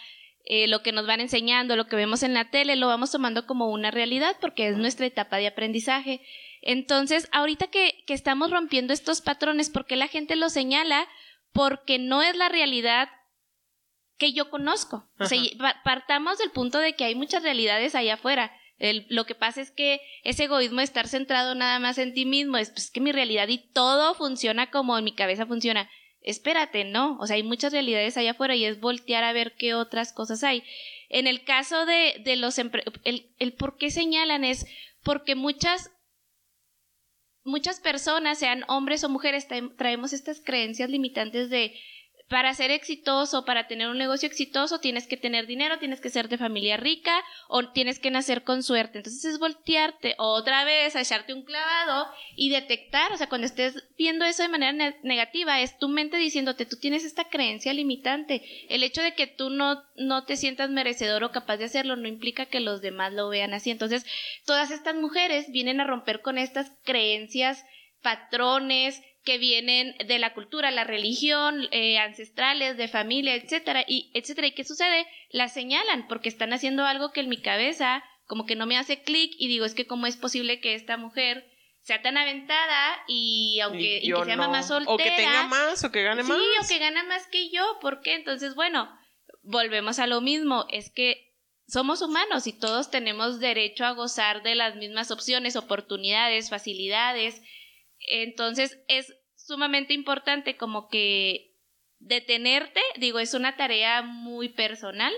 eh, 0.49 0.67
lo 0.67 0.81
que 0.81 0.91
nos 0.93 1.05
van 1.05 1.19
enseñando, 1.19 1.75
lo 1.75 1.87
que 1.87 1.95
vemos 1.97 2.23
en 2.23 2.33
la 2.33 2.49
tele, 2.49 2.75
lo 2.77 2.87
vamos 2.87 3.11
tomando 3.11 3.45
como 3.45 3.69
una 3.69 3.91
realidad 3.91 4.35
porque 4.39 4.67
es 4.67 4.77
nuestra 4.77 5.05
etapa 5.05 5.37
de 5.37 5.47
aprendizaje. 5.47 6.21
Entonces, 6.61 7.27
ahorita 7.31 7.67
que, 7.67 8.03
que 8.07 8.13
estamos 8.13 8.49
rompiendo 8.49 8.93
estos 8.93 9.21
patrones, 9.21 9.69
¿por 9.69 9.85
qué 9.85 9.95
la 9.95 10.07
gente 10.07 10.35
lo 10.35 10.49
señala? 10.49 11.07
Porque 11.51 11.99
no 11.99 12.21
es 12.23 12.35
la 12.37 12.49
realidad 12.49 13.09
que 14.17 14.33
yo 14.33 14.49
conozco. 14.49 15.07
O 15.19 15.25
sea, 15.25 15.39
partamos 15.83 16.37
del 16.39 16.51
punto 16.51 16.79
de 16.79 16.93
que 16.95 17.03
hay 17.05 17.15
muchas 17.15 17.43
realidades 17.43 17.93
allá 17.93 18.15
afuera. 18.15 18.51
El- 18.79 19.05
lo 19.09 19.25
que 19.25 19.35
pasa 19.35 19.61
es 19.61 19.71
que 19.71 19.99
ese 20.23 20.45
egoísmo 20.45 20.77
de 20.79 20.83
estar 20.85 21.07
centrado 21.07 21.55
nada 21.55 21.79
más 21.79 21.97
en 21.97 22.13
ti 22.13 22.25
mismo 22.25 22.57
es 22.57 22.69
pues, 22.71 22.89
que 22.91 23.01
mi 23.01 23.11
realidad 23.11 23.47
y 23.47 23.57
todo 23.71 24.13
funciona 24.15 24.69
como 24.71 24.97
en 24.97 25.03
mi 25.03 25.13
cabeza 25.13 25.45
funciona. 25.45 25.89
Espérate, 26.27 26.83
no. 26.83 27.17
O 27.19 27.25
sea, 27.25 27.37
hay 27.37 27.43
muchas 27.43 27.71
realidades 27.71 28.17
allá 28.17 28.31
afuera 28.31 28.53
y 28.55 28.65
es 28.65 28.81
voltear 28.81 29.23
a 29.23 29.31
ver 29.31 29.55
qué 29.57 29.73
otras 29.73 30.11
cosas 30.11 30.43
hay. 30.43 30.61
En 31.09 31.25
el 31.25 31.43
caso 31.45 31.85
de, 31.85 32.21
de 32.23 32.35
los 32.35 32.57
el, 32.59 33.33
el 33.39 33.53
por 33.53 33.77
qué 33.77 33.89
señalan 33.91 34.43
es 34.43 34.65
porque 35.03 35.35
muchas 35.35 35.89
muchas 37.45 37.79
personas, 37.79 38.39
sean 38.39 38.65
hombres 38.67 39.05
o 39.05 39.09
mujeres, 39.09 39.47
traem- 39.47 39.73
traemos 39.77 40.11
estas 40.11 40.41
creencias 40.41 40.89
limitantes 40.89 41.49
de 41.49 41.73
para 42.29 42.53
ser 42.53 42.71
exitoso, 42.71 43.45
para 43.45 43.67
tener 43.67 43.87
un 43.87 43.97
negocio 43.97 44.27
exitoso, 44.27 44.79
tienes 44.79 45.07
que 45.07 45.15
tener 45.15 45.47
dinero, 45.47 45.79
tienes 45.79 46.01
que 46.01 46.09
ser 46.09 46.27
de 46.27 46.37
familia 46.37 46.75
rica 46.75 47.23
o 47.47 47.69
tienes 47.69 47.99
que 47.99 48.11
nacer 48.11 48.43
con 48.43 48.63
suerte. 48.63 48.97
Entonces 48.97 49.23
es 49.23 49.39
voltearte 49.39 50.15
otra 50.17 50.65
vez 50.65 50.95
echarte 50.95 51.33
un 51.33 51.43
clavado 51.43 52.07
y 52.35 52.49
detectar, 52.49 53.13
o 53.13 53.17
sea, 53.17 53.29
cuando 53.29 53.47
estés 53.47 53.81
viendo 53.97 54.25
eso 54.25 54.43
de 54.43 54.49
manera 54.49 54.73
ne- 54.73 54.97
negativa, 55.03 55.61
es 55.61 55.77
tu 55.77 55.87
mente 55.87 56.17
diciéndote, 56.17 56.65
tú 56.65 56.75
tienes 56.77 57.05
esta 57.05 57.29
creencia 57.29 57.73
limitante. 57.73 58.43
El 58.69 58.83
hecho 58.83 59.01
de 59.01 59.13
que 59.13 59.27
tú 59.27 59.49
no, 59.49 59.83
no 59.95 60.25
te 60.25 60.35
sientas 60.35 60.69
merecedor 60.69 61.23
o 61.23 61.31
capaz 61.31 61.57
de 61.57 61.65
hacerlo 61.65 61.95
no 61.95 62.07
implica 62.09 62.45
que 62.45 62.59
los 62.59 62.81
demás 62.81 63.13
lo 63.13 63.29
vean 63.29 63.53
así. 63.53 63.71
Entonces, 63.71 64.05
todas 64.45 64.71
estas 64.71 64.95
mujeres 64.95 65.49
vienen 65.51 65.79
a 65.79 65.87
romper 65.87 66.21
con 66.21 66.37
estas 66.37 66.71
creencias, 66.83 67.63
patrones 68.01 69.01
que 69.27 69.37
vienen 69.37 69.93
de 70.07 70.19
la 70.19 70.33
cultura, 70.33 70.71
la 70.71 70.85
religión, 70.85 71.67
eh, 71.71 71.97
ancestrales, 71.97 72.77
de 72.77 72.87
familia, 72.87 73.35
etcétera, 73.35 73.83
y 73.85 74.09
etcétera. 74.13 74.47
¿Y 74.47 74.51
qué 74.53 74.63
sucede? 74.63 75.05
Las 75.31 75.53
señalan 75.53 76.07
porque 76.07 76.29
están 76.29 76.53
haciendo 76.53 76.85
algo 76.85 77.11
que 77.11 77.19
en 77.19 77.27
mi 77.27 77.41
cabeza 77.41 78.05
como 78.25 78.45
que 78.45 78.55
no 78.55 78.65
me 78.65 78.77
hace 78.77 79.03
clic 79.03 79.33
y 79.37 79.49
digo, 79.49 79.65
es 79.65 79.75
que 79.75 79.85
cómo 79.85 80.07
es 80.07 80.15
posible 80.15 80.61
que 80.61 80.75
esta 80.75 80.95
mujer 80.95 81.45
sea 81.81 82.01
tan 82.01 82.15
aventada 82.15 83.03
y 83.09 83.59
aunque 83.59 83.99
Y 84.01 84.13
que 84.13 84.23
sea 84.23 84.37
no. 84.37 84.43
mamá 84.43 84.63
soltera 84.63 84.93
O 84.93 84.97
que 84.97 85.11
tenga 85.11 85.43
más, 85.47 85.83
o 85.83 85.91
que 85.91 86.03
gane 86.03 86.23
sí, 86.23 86.29
más. 86.29 86.39
o 86.39 86.67
que 86.69 86.79
gana 86.79 87.03
más 87.03 87.27
que 87.27 87.49
yo. 87.49 87.79
¿Por 87.81 87.99
qué? 87.99 88.15
Entonces, 88.15 88.55
bueno, 88.55 88.89
volvemos 89.43 89.99
a 89.99 90.07
lo 90.07 90.21
mismo. 90.21 90.67
Es 90.69 90.89
que 90.89 91.33
somos 91.67 92.01
humanos 92.01 92.47
y 92.47 92.53
todos 92.57 92.89
tenemos 92.91 93.41
derecho 93.41 93.83
a 93.83 93.91
gozar 93.91 94.41
de 94.41 94.55
las 94.55 94.77
mismas 94.77 95.11
opciones, 95.11 95.57
oportunidades, 95.57 96.49
facilidades. 96.49 97.41
Entonces, 97.99 98.79
es 98.87 99.13
sumamente 99.35 99.93
importante 99.93 100.57
como 100.57 100.89
que 100.89 101.53
detenerte, 101.99 102.81
digo, 102.97 103.19
es 103.19 103.33
una 103.33 103.55
tarea 103.55 104.01
muy 104.01 104.49
personal, 104.49 105.13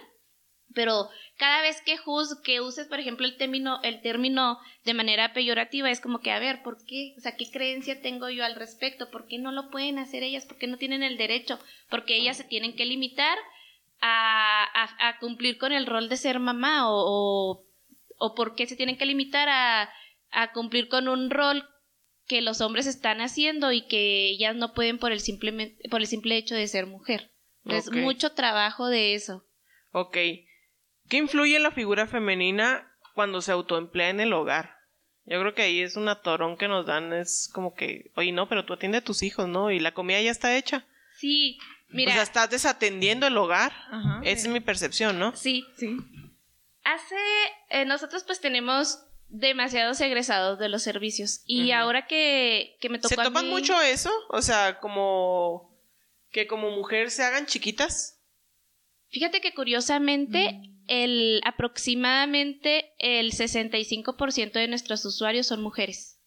pero 0.74 1.10
cada 1.38 1.62
vez 1.62 1.82
que 1.82 1.98
juz, 1.98 2.40
que 2.44 2.62
uses, 2.62 2.88
por 2.88 3.00
ejemplo, 3.00 3.26
el 3.26 3.38
término, 3.38 3.82
el 3.82 4.02
término 4.02 4.60
de 4.86 4.94
manera 4.94 5.34
peyorativa, 5.34 5.90
es 5.90 6.00
como 6.00 6.20
que, 6.20 6.32
a 6.32 6.40
ver, 6.40 6.62
¿por 6.62 6.78
qué? 6.86 7.16
O 7.18 7.22
sea, 7.22 7.36
¿qué 7.36 7.50
creencia 7.50 8.02
tengo 8.02 8.30
yo 8.30 8.46
al 8.46 8.56
respecto? 8.56 9.10
¿Por 9.10 9.28
qué 9.28 9.40
no 9.40 9.52
lo 9.52 9.70
pueden 9.72 9.98
hacer 9.98 10.22
ellas? 10.22 10.46
¿Por 10.46 10.58
qué 10.58 10.68
no 10.68 10.78
tienen 10.78 11.02
el 11.02 11.18
derecho? 11.18 11.60
Porque 11.90 12.16
ellas 12.16 12.38
se 12.38 12.44
tienen 12.44 12.76
que 12.76 12.86
limitar 12.86 13.38
a, 14.02 15.08
a, 15.10 15.20
cumplir 15.20 15.58
con 15.58 15.72
el 15.74 15.86
rol 15.86 16.08
de 16.08 16.18
ser 16.18 16.40
mamá 16.40 16.90
o, 16.90 17.04
o, 17.06 17.66
o 18.18 18.36
por 18.36 18.56
qué 18.56 18.66
se 18.66 18.76
tienen 18.76 18.98
que 18.98 19.06
limitar 19.06 19.50
a, 19.50 19.92
a 20.32 20.52
cumplir 20.54 20.88
con 20.88 21.08
un 21.08 21.30
rol 21.30 21.68
que 22.30 22.42
los 22.42 22.62
hombres 22.62 22.86
están 22.88 23.20
haciendo 23.20 23.74
y 23.74 23.82
que 23.88 24.30
ellas 24.30 24.56
no 24.56 24.74
pueden 24.74 25.00
por 25.00 25.12
el 25.12 25.20
simple, 25.20 25.76
por 25.92 26.00
el 26.00 26.08
simple 26.08 26.38
hecho 26.38 26.56
de 26.56 26.68
ser 26.68 26.86
mujer. 26.86 27.32
Es 27.66 27.90
Ok. 27.90 27.96
mucho 27.96 28.32
trabajo 28.32 28.88
de 28.88 29.16
eso. 29.16 29.46
Ok. 29.92 30.14
¿Qué 31.10 31.18
influye 31.18 31.58
en 31.58 31.64
la 31.64 31.72
figura 31.72 32.08
femenina 32.08 32.86
cuando 33.16 33.42
se 33.42 33.52
autoemplea 33.52 34.10
en 34.12 34.22
el 34.22 34.32
hogar. 34.32 34.78
Yo 35.26 35.40
creo 35.42 35.54
que 35.54 35.64
ahí 35.64 35.82
es 35.82 35.98
un 35.98 36.08
atorón 36.08 36.58
que 36.58 36.68
nos 36.70 36.86
dan, 36.86 37.12
es 37.12 37.50
como 37.54 37.74
que, 37.76 38.12
oye, 38.16 38.32
no, 38.32 38.48
pero 38.48 38.64
tú 38.66 38.74
atiende 38.74 39.00
a 39.00 39.04
tus 39.04 39.24
hijos, 39.24 39.48
¿no? 39.50 39.72
Y 39.72 39.80
la 39.82 39.94
comida 39.94 40.22
ya 40.22 40.32
está 40.32 40.56
hecha. 40.56 40.86
Sí, 41.18 41.58
mira. 41.90 42.12
O 42.12 42.14
sea, 42.14 42.24
estás 42.24 42.50
desatendiendo 42.50 43.28
el 43.28 43.36
hogar. 43.38 43.74
Ajá. 43.92 44.22
Esa 44.24 44.48
es 44.48 44.54
mi 44.54 44.62
percepción, 44.62 45.20
¿no? 45.20 45.36
Sí, 45.36 45.66
Sí. 45.78 45.98
Hace, 46.86 47.18
eh, 47.70 47.86
nosotros 47.86 48.24
pues 48.24 48.40
tenemos 48.40 49.00
demasiados 49.30 50.02
egresados 50.02 50.58
de 50.60 50.70
los 50.70 50.82
servicios 50.84 51.42
y 51.46 51.72
ahora 51.72 52.08
que, 52.08 52.76
que 52.82 52.90
me 52.90 52.98
tocó 53.00 53.16
¿Se 53.16 53.22
a 53.22 53.24
topan 53.26 53.46
mí- 53.46 53.52
mucho 53.52 53.80
eso? 53.82 54.12
O 54.30 54.42
sea, 54.42 54.80
como 54.80 55.80
que 56.32 56.48
como 56.48 56.72
mujer 56.72 57.10
se 57.12 57.24
hagan 57.24 57.46
chiquitas. 57.46 58.20
Fíjate 59.10 59.40
que 59.42 59.54
curiosamente 59.54 60.52
Mm. 60.54 60.76
el 60.88 61.42
aproximadamente 61.46 62.94
el 63.00 63.32
65% 63.32 64.60
de 64.60 64.68
nuestros 64.68 65.04
usuarios 65.06 65.48
son 65.48 65.62
mujeres. 65.62 66.20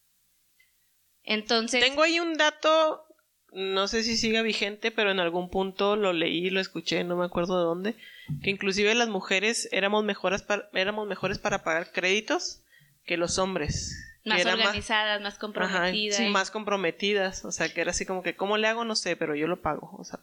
Entonces, 1.23 1.81
Tengo 1.81 2.03
ahí 2.03 2.19
un 2.19 2.33
dato, 2.33 3.05
no 3.53 3.87
sé 3.87 4.03
si 4.03 4.17
siga 4.17 4.41
vigente, 4.41 4.91
pero 4.91 5.11
en 5.11 5.19
algún 5.19 5.49
punto 5.49 5.95
lo 5.95 6.11
leí, 6.11 6.49
lo 6.49 6.59
escuché, 6.59 7.03
no 7.03 7.15
me 7.15 7.25
acuerdo 7.25 7.57
de 7.57 7.63
dónde, 7.63 7.95
que 8.43 8.49
inclusive 8.49 8.93
las 8.95 9.07
mujeres 9.09 9.69
éramos 9.71 10.03
mejores 10.03 10.41
para, 10.41 10.69
éramos 10.73 11.07
mejores 11.07 11.39
para 11.39 11.63
pagar 11.63 11.91
créditos 11.93 12.61
que 13.05 13.17
los 13.17 13.37
hombres. 13.37 14.19
más 14.25 14.45
organizadas, 14.45 15.21
más 15.21 15.37
comprometidas. 15.37 16.17
sí, 16.17 16.27
más 16.27 16.51
comprometidas, 16.51 17.45
o 17.45 17.51
sea, 17.51 17.73
que 17.73 17.81
era 17.81 17.91
así 17.91 18.05
como 18.05 18.23
que, 18.23 18.35
¿cómo 18.35 18.57
le 18.57 18.67
hago? 18.67 18.85
No 18.85 18.95
sé, 18.95 19.15
pero 19.15 19.35
yo 19.35 19.47
lo 19.47 19.61
pago, 19.61 19.95
o 19.97 20.03
sea. 20.03 20.19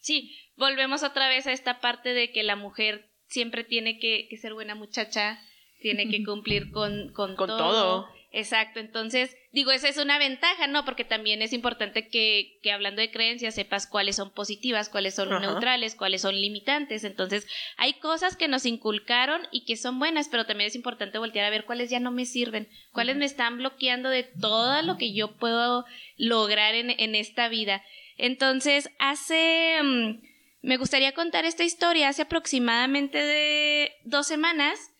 Sí, 0.00 0.36
volvemos 0.56 1.02
otra 1.02 1.28
vez 1.28 1.46
a 1.46 1.52
esta 1.52 1.80
parte 1.80 2.12
de 2.12 2.30
que 2.32 2.42
la 2.42 2.56
mujer 2.56 3.10
siempre 3.26 3.64
tiene 3.64 3.98
que, 3.98 4.26
que 4.28 4.36
ser 4.36 4.52
buena 4.52 4.74
muchacha, 4.74 5.40
tiene 5.80 6.08
que 6.08 6.22
cumplir 6.24 6.70
con, 6.70 7.12
con, 7.12 7.36
Con 7.36 7.48
todo. 7.48 8.08
Exacto, 8.36 8.80
entonces, 8.80 9.36
digo, 9.52 9.70
esa 9.70 9.88
es 9.88 9.96
una 9.96 10.18
ventaja, 10.18 10.66
¿no? 10.66 10.84
Porque 10.84 11.04
también 11.04 11.40
es 11.40 11.52
importante 11.52 12.08
que, 12.08 12.58
que 12.64 12.72
hablando 12.72 13.00
de 13.00 13.12
creencias 13.12 13.54
sepas 13.54 13.86
cuáles 13.86 14.16
son 14.16 14.34
positivas, 14.34 14.88
cuáles 14.88 15.14
son 15.14 15.32
Ajá. 15.32 15.38
neutrales, 15.38 15.94
cuáles 15.94 16.22
son 16.22 16.34
limitantes. 16.34 17.04
Entonces, 17.04 17.46
hay 17.76 17.92
cosas 18.00 18.36
que 18.36 18.48
nos 18.48 18.66
inculcaron 18.66 19.42
y 19.52 19.64
que 19.64 19.76
son 19.76 20.00
buenas, 20.00 20.28
pero 20.28 20.46
también 20.46 20.66
es 20.66 20.74
importante 20.74 21.18
voltear 21.18 21.44
a 21.46 21.50
ver 21.50 21.64
cuáles 21.64 21.90
ya 21.90 22.00
no 22.00 22.10
me 22.10 22.26
sirven, 22.26 22.68
cuáles 22.92 23.14
me 23.14 23.24
están 23.24 23.56
bloqueando 23.58 24.08
de 24.08 24.24
todo 24.24 24.82
lo 24.82 24.98
que 24.98 25.14
yo 25.14 25.36
puedo 25.36 25.84
lograr 26.16 26.74
en, 26.74 26.90
en 26.90 27.14
esta 27.14 27.46
vida. 27.48 27.84
Entonces, 28.16 28.90
hace... 28.98 29.78
mm, 29.80 30.22
me 30.62 30.76
gustaría 30.76 31.12
contar 31.12 31.44
esta 31.44 31.62
historia. 31.62 32.08
Hace 32.08 32.22
aproximadamente 32.22 33.18
de 33.18 33.92
dos 34.02 34.26
semanas 34.26 34.90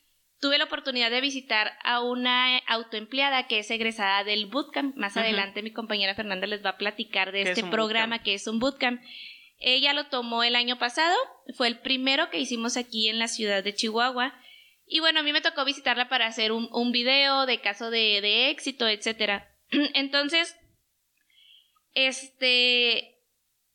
tuve 0.45 0.59
la 0.59 0.65
oportunidad 0.65 1.11
de 1.11 1.23
visitar 1.23 1.73
a 1.85 2.03
una 2.03 2.59
autoempleada 2.67 3.47
que 3.47 3.61
es 3.61 3.71
egresada 3.71 4.25
del 4.25 4.45
bootcamp. 4.45 4.95
Más 4.95 5.17
adelante 5.17 5.63
mi 5.63 5.73
compañera 5.73 6.15
Fernanda 6.15 6.47
les 6.47 6.63
va 6.63 6.71
a 6.71 6.77
platicar 6.77 7.33
de 7.33 7.45
¿Qué 7.45 7.51
es 7.53 7.59
este 7.59 7.71
programa 7.71 8.17
bootcamp? 8.17 8.25
que 8.27 8.35
es 8.35 8.47
un 8.47 8.59
bootcamp. 8.59 9.01
Ella 9.59 9.95
lo 9.95 10.09
tomó 10.09 10.45
el 10.45 10.55
año 10.55 10.79
pasado, 10.79 11.17
fue 11.57 11.69
el 11.69 11.79
primero 11.79 12.29
que 12.29 12.41
hicimos 12.41 12.77
aquí 12.77 13.09
en 13.09 13.19
la 13.19 13.29
ciudad 13.29 13.65
de 13.65 13.75
Chihuahua. 13.75 14.39
Y 14.87 15.01
bueno, 15.01 15.21
a 15.21 15.23
mí 15.23 15.33
me 15.33 15.41
tocó 15.41 15.65
visitarla 15.65 16.11
para 16.11 16.27
hacer 16.27 16.53
un, 16.53 16.69
un 16.73 16.93
video 16.93 17.47
de 17.47 17.63
caso 17.63 17.89
de, 17.89 18.21
de 18.21 18.51
éxito, 18.51 18.87
etcétera. 18.87 19.51
Entonces, 19.95 20.59
este, 21.95 23.17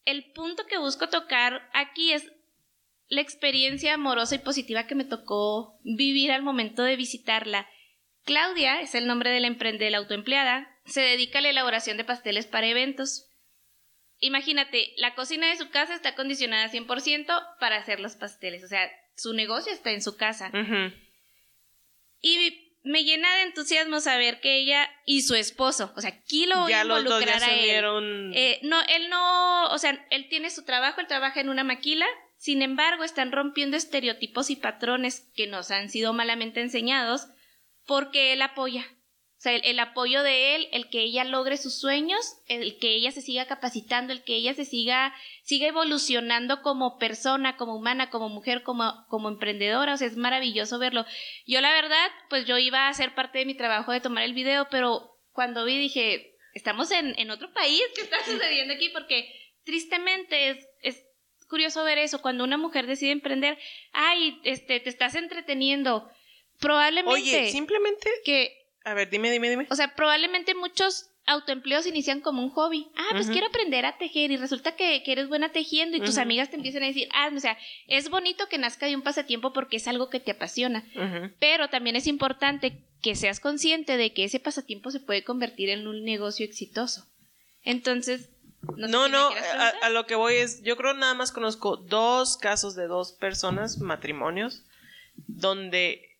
el 0.06 0.32
punto 0.34 0.68
que 0.68 0.78
busco 0.78 1.10
tocar 1.10 1.68
aquí 1.74 2.12
es 2.14 2.32
la 3.10 3.22
experiencia 3.22 3.95
amorosa 3.95 4.36
y 4.36 4.39
positiva 4.39 4.86
que 4.86 4.95
me 4.95 5.04
tocó 5.04 5.80
vivir 5.84 6.32
al 6.32 6.43
momento 6.43 6.84
de 6.84 6.95
visitarla. 6.95 7.67
Claudia 8.24 8.82
es 8.82 8.93
el 8.93 9.08
nombre 9.08 9.32
de 9.32 9.39
la, 9.39 9.50
de 9.50 9.89
la 9.89 9.98
autoempleada, 9.98 10.69
se 10.86 11.02
dedica 11.02 11.39
a 11.39 11.41
la 11.41 11.50
elaboración 11.50 11.98
de 11.98 12.04
pasteles 12.04 12.45
para 12.45 12.67
eventos. 12.67 13.28
Imagínate, 14.19 14.93
la 14.98 15.15
cocina 15.15 15.48
de 15.50 15.58
su 15.58 15.69
casa 15.69 15.95
está 15.95 16.10
acondicionada 16.10 16.72
100% 16.72 17.58
para 17.60 17.78
hacer 17.78 18.00
los 18.00 18.15
pasteles, 18.15 18.63
o 18.63 18.67
sea, 18.67 18.89
su 19.15 19.34
negocio 19.34 19.74
está 19.74 19.91
en 19.91 20.04
su 20.04 20.15
casa. 20.15 20.52
Y 22.22 22.69
me 22.84 23.04
llena 23.04 23.34
de 23.38 23.43
entusiasmo 23.43 24.00
saber 24.02 24.39
que 24.39 24.58
ella 24.58 24.89
y 25.06 25.24
su 25.24 25.36
esposo, 25.36 25.93
o 25.95 26.02
sea, 26.02 26.12
aquí 26.12 26.45
lo 26.45 26.62
voy 26.62 26.74
a 26.74 26.78
Ya 26.78 26.84
los 26.84 27.04
dos 27.04 27.26
ya 27.26 27.38
a 27.38 27.54
él. 27.54 28.34
Eh, 28.36 28.60
no, 28.63 28.80
él 28.88 29.10
no, 29.10 29.69
o 29.69 29.78
sea, 29.78 30.06
él 30.12 30.28
tiene 30.30 30.50
su 30.50 30.63
trabajo, 30.63 31.02
él 31.02 31.08
trabaja 31.08 31.41
en 31.41 31.50
una 31.50 31.63
maquila, 31.63 32.06
sin 32.39 32.62
embargo, 32.62 33.04
están 33.04 33.34
rompiendo 33.34 33.75
estereotipos 33.75 34.49
y 34.49 34.56
patrones 34.56 35.30
que 35.36 35.45
nos 35.45 35.71
han 35.71 35.89
sido 35.89 36.13
malamente 36.13 36.62
enseñados 36.62 37.28
porque 37.86 38.32
él 38.32 38.41
apoya. 38.41 38.86
O 39.39 39.41
sea, 39.41 39.54
el, 39.56 39.62
el 39.65 39.78
apoyo 39.80 40.23
de 40.23 40.56
él, 40.56 40.69
el 40.71 40.89
que 40.89 41.02
ella 41.02 41.25
logre 41.25 41.58
sus 41.58 41.78
sueños, 41.78 42.38
el 42.47 42.80
que 42.80 42.95
ella 42.95 43.12
se 43.12 43.21
siga 43.21 43.45
capacitando, 43.45 44.13
el 44.13 44.23
que 44.23 44.36
ella 44.36 44.54
se 44.54 44.63
siga, 44.63 45.13
siga 45.43 45.67
evolucionando 45.67 46.62
como 46.62 46.97
persona, 46.97 47.58
como 47.58 47.75
humana, 47.75 48.10
como 48.10 48.30
mujer, 48.30 48.63
como, 48.63 49.06
como 49.10 49.28
emprendedora. 49.28 49.93
O 49.93 49.97
sea, 49.97 50.08
es 50.08 50.15
maravilloso 50.15 50.80
verlo. 50.80 51.06
Yo, 51.45 51.60
la 51.60 51.73
verdad, 51.73 52.10
pues 52.30 52.45
yo 52.45 52.58
iba 52.58 52.88
a 52.88 52.93
ser 52.93 53.15
parte 53.15 53.39
de 53.39 53.45
mi 53.45 53.54
trabajo 53.54 53.91
de 53.91 53.99
tomar 53.99 54.23
el 54.23 54.34
video, 54.34 54.69
pero 54.71 55.19
cuando 55.34 55.65
vi 55.65 55.78
dije, 55.78 56.38
estamos 56.54 56.89
en, 56.91 57.19
en 57.19 57.32
otro 57.32 57.52
país, 57.52 57.82
¿qué 57.95 58.02
está 58.02 58.23
sucediendo 58.23 58.73
aquí? 58.75 58.88
Porque 58.89 59.30
tristemente 59.65 60.52
es 60.52 60.69
curioso 61.50 61.84
ver 61.84 61.98
eso, 61.98 62.22
cuando 62.22 62.44
una 62.44 62.58
mujer 62.58 62.88
decide 62.88 63.12
emprender, 63.12 63.58
ay, 63.92 64.40
este, 64.44 64.80
te 64.80 64.90
estás 64.90 65.16
entreteniendo. 65.16 66.10
Probablemente 66.60 67.14
Oye, 67.14 67.52
simplemente. 67.52 68.10
que 68.24 68.54
A 68.86 68.94
ver, 68.94 69.10
dime, 69.10 69.32
dime, 69.32 69.50
dime. 69.50 69.68
o 69.70 69.76
sea, 69.76 69.96
probablemente 69.96 70.56
muchos 70.56 71.10
autoempleos 71.26 71.86
inician 71.86 72.22
como 72.22 72.44
un 72.44 72.50
hobby. 72.50 72.88
Ah, 72.96 73.10
pues 73.12 73.30
quiero 73.30 73.48
aprender 73.48 73.86
a 73.86 73.98
tejer 73.98 74.32
y 74.32 74.38
resulta 74.38 74.76
que, 74.76 75.04
que 75.04 75.12
eres 75.12 75.30
buena 75.30 75.52
tejiendo 75.52 75.96
y 75.96 76.02
tus 76.02 76.18
amigas 76.18 76.50
te 76.50 76.56
empiezan 76.56 76.84
a 76.84 76.88
decir, 76.88 77.08
ah, 77.14 77.30
o 77.34 77.40
sea, 77.40 77.58
es 77.88 78.10
bonito 78.10 78.48
que 78.50 78.58
nazca 78.58 78.88
de 78.88 78.96
un 78.96 79.04
pasatiempo 79.04 79.54
porque 79.54 79.78
es 79.78 79.88
algo 79.88 80.10
que 80.10 80.20
te 80.20 80.32
apasiona, 80.32 80.84
pero 81.40 81.70
también 81.70 81.96
es 81.96 82.08
importante 82.08 82.84
que 83.02 83.16
seas 83.16 83.40
consciente 83.40 83.96
de 83.96 84.12
que 84.12 84.24
ese 84.24 84.40
pasatiempo 84.40 84.92
se 84.92 85.00
puede 85.00 85.24
convertir 85.24 85.70
en 85.70 85.88
un 85.88 86.04
negocio 86.04 86.46
exitoso. 86.46 87.06
Entonces, 87.64 88.30
no, 88.62 89.08
No, 89.08 89.30
a, 89.82 89.89
lo 89.89 90.06
que 90.06 90.15
voy 90.15 90.36
es, 90.36 90.62
yo 90.63 90.76
creo 90.78 90.93
nada 90.93 91.13
más 91.13 91.32
conozco 91.32 91.78
dos 91.78 92.38
casos 92.38 92.76
de 92.76 92.88
dos 92.88 93.13
personas, 93.13 93.80
matrimonios, 93.80 94.63
donde, 95.28 96.19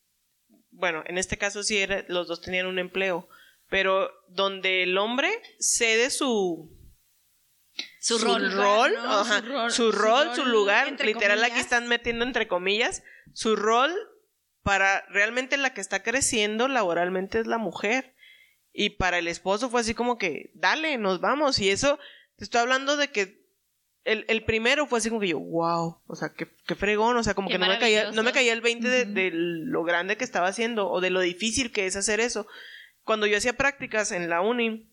bueno, 0.72 1.04
en 1.08 1.18
este 1.18 1.38
caso 1.38 1.64
sí 1.64 1.78
era, 1.78 2.06
los 2.08 2.28
dos 2.28 2.42
tenían 2.42 2.68
un 2.68 2.80
empleo, 2.80 3.28
pero 3.70 4.10
donde 4.30 4.84
el 4.84 4.98
hombre 4.98 5.30
cede 5.60 6.10
su 6.10 6.76
Su 8.00 8.18
rol, 8.18 8.52
rol, 8.52 8.94
¿no? 8.94 9.20
ajá, 9.20 9.40
Su 9.42 9.48
rol, 9.48 9.72
su 9.72 9.76
su 9.76 9.92
rol, 9.92 10.26
rol, 10.28 10.36
su 10.36 10.46
lugar, 10.46 11.00
literal 11.04 11.44
aquí 11.44 11.60
están 11.60 11.88
metiendo 11.88 12.26
entre 12.26 12.48
comillas, 12.48 13.04
su 13.34 13.56
rol 13.56 13.94
para 14.64 15.06
realmente 15.10 15.58
la 15.58 15.74
que 15.74 15.82
está 15.82 16.04
creciendo 16.04 16.68
laboralmente 16.68 17.40
es 17.40 17.48
la 17.48 17.58
mujer. 17.58 18.16
Y 18.72 18.92
para 18.92 19.18
el 19.18 19.28
esposo 19.28 19.70
fue 19.70 19.82
así 19.82 19.94
como 19.94 20.18
que, 20.18 20.52
dale, 20.54 20.98
nos 20.98 21.22
vamos. 21.22 21.60
Y 21.60 21.70
eso, 21.70 21.98
te 22.40 22.46
estoy 22.46 22.62
hablando 22.62 22.98
de 22.98 23.10
que 23.10 23.46
el, 24.06 24.26
el 24.30 24.44
primero 24.46 24.88
fue 24.88 25.00
así 25.00 25.10
como 25.10 25.22
que 25.22 25.28
yo, 25.28 25.40
wow, 25.40 26.02
o 26.08 26.16
sea, 26.16 26.34
qué, 26.34 26.48
qué 26.66 26.76
fregón, 26.76 27.18
o 27.18 27.24
sea, 27.24 27.34
como 27.34 27.50
Qué 27.50 27.56
que 27.56 27.60
no 27.60 27.68
me, 27.68 27.78
caía, 27.78 28.12
no 28.12 28.24
me 28.24 28.32
caía 28.32 28.54
el 28.54 28.62
20 28.62 28.88
de, 28.88 29.06
de 29.06 29.32
lo 29.34 29.84
grande 29.84 30.16
que 30.16 30.24
estaba 30.24 30.48
haciendo 30.48 30.90
o 30.90 31.02
de 31.02 31.10
lo 31.10 31.20
difícil 31.20 31.72
que 31.72 31.86
es 31.86 31.98
hacer 31.98 32.22
eso. 32.22 32.48
Cuando 33.04 33.28
yo 33.28 33.38
hacía 33.38 33.58
prácticas 33.58 34.12
en 34.14 34.30
la 34.30 34.42
uni, 34.42 34.90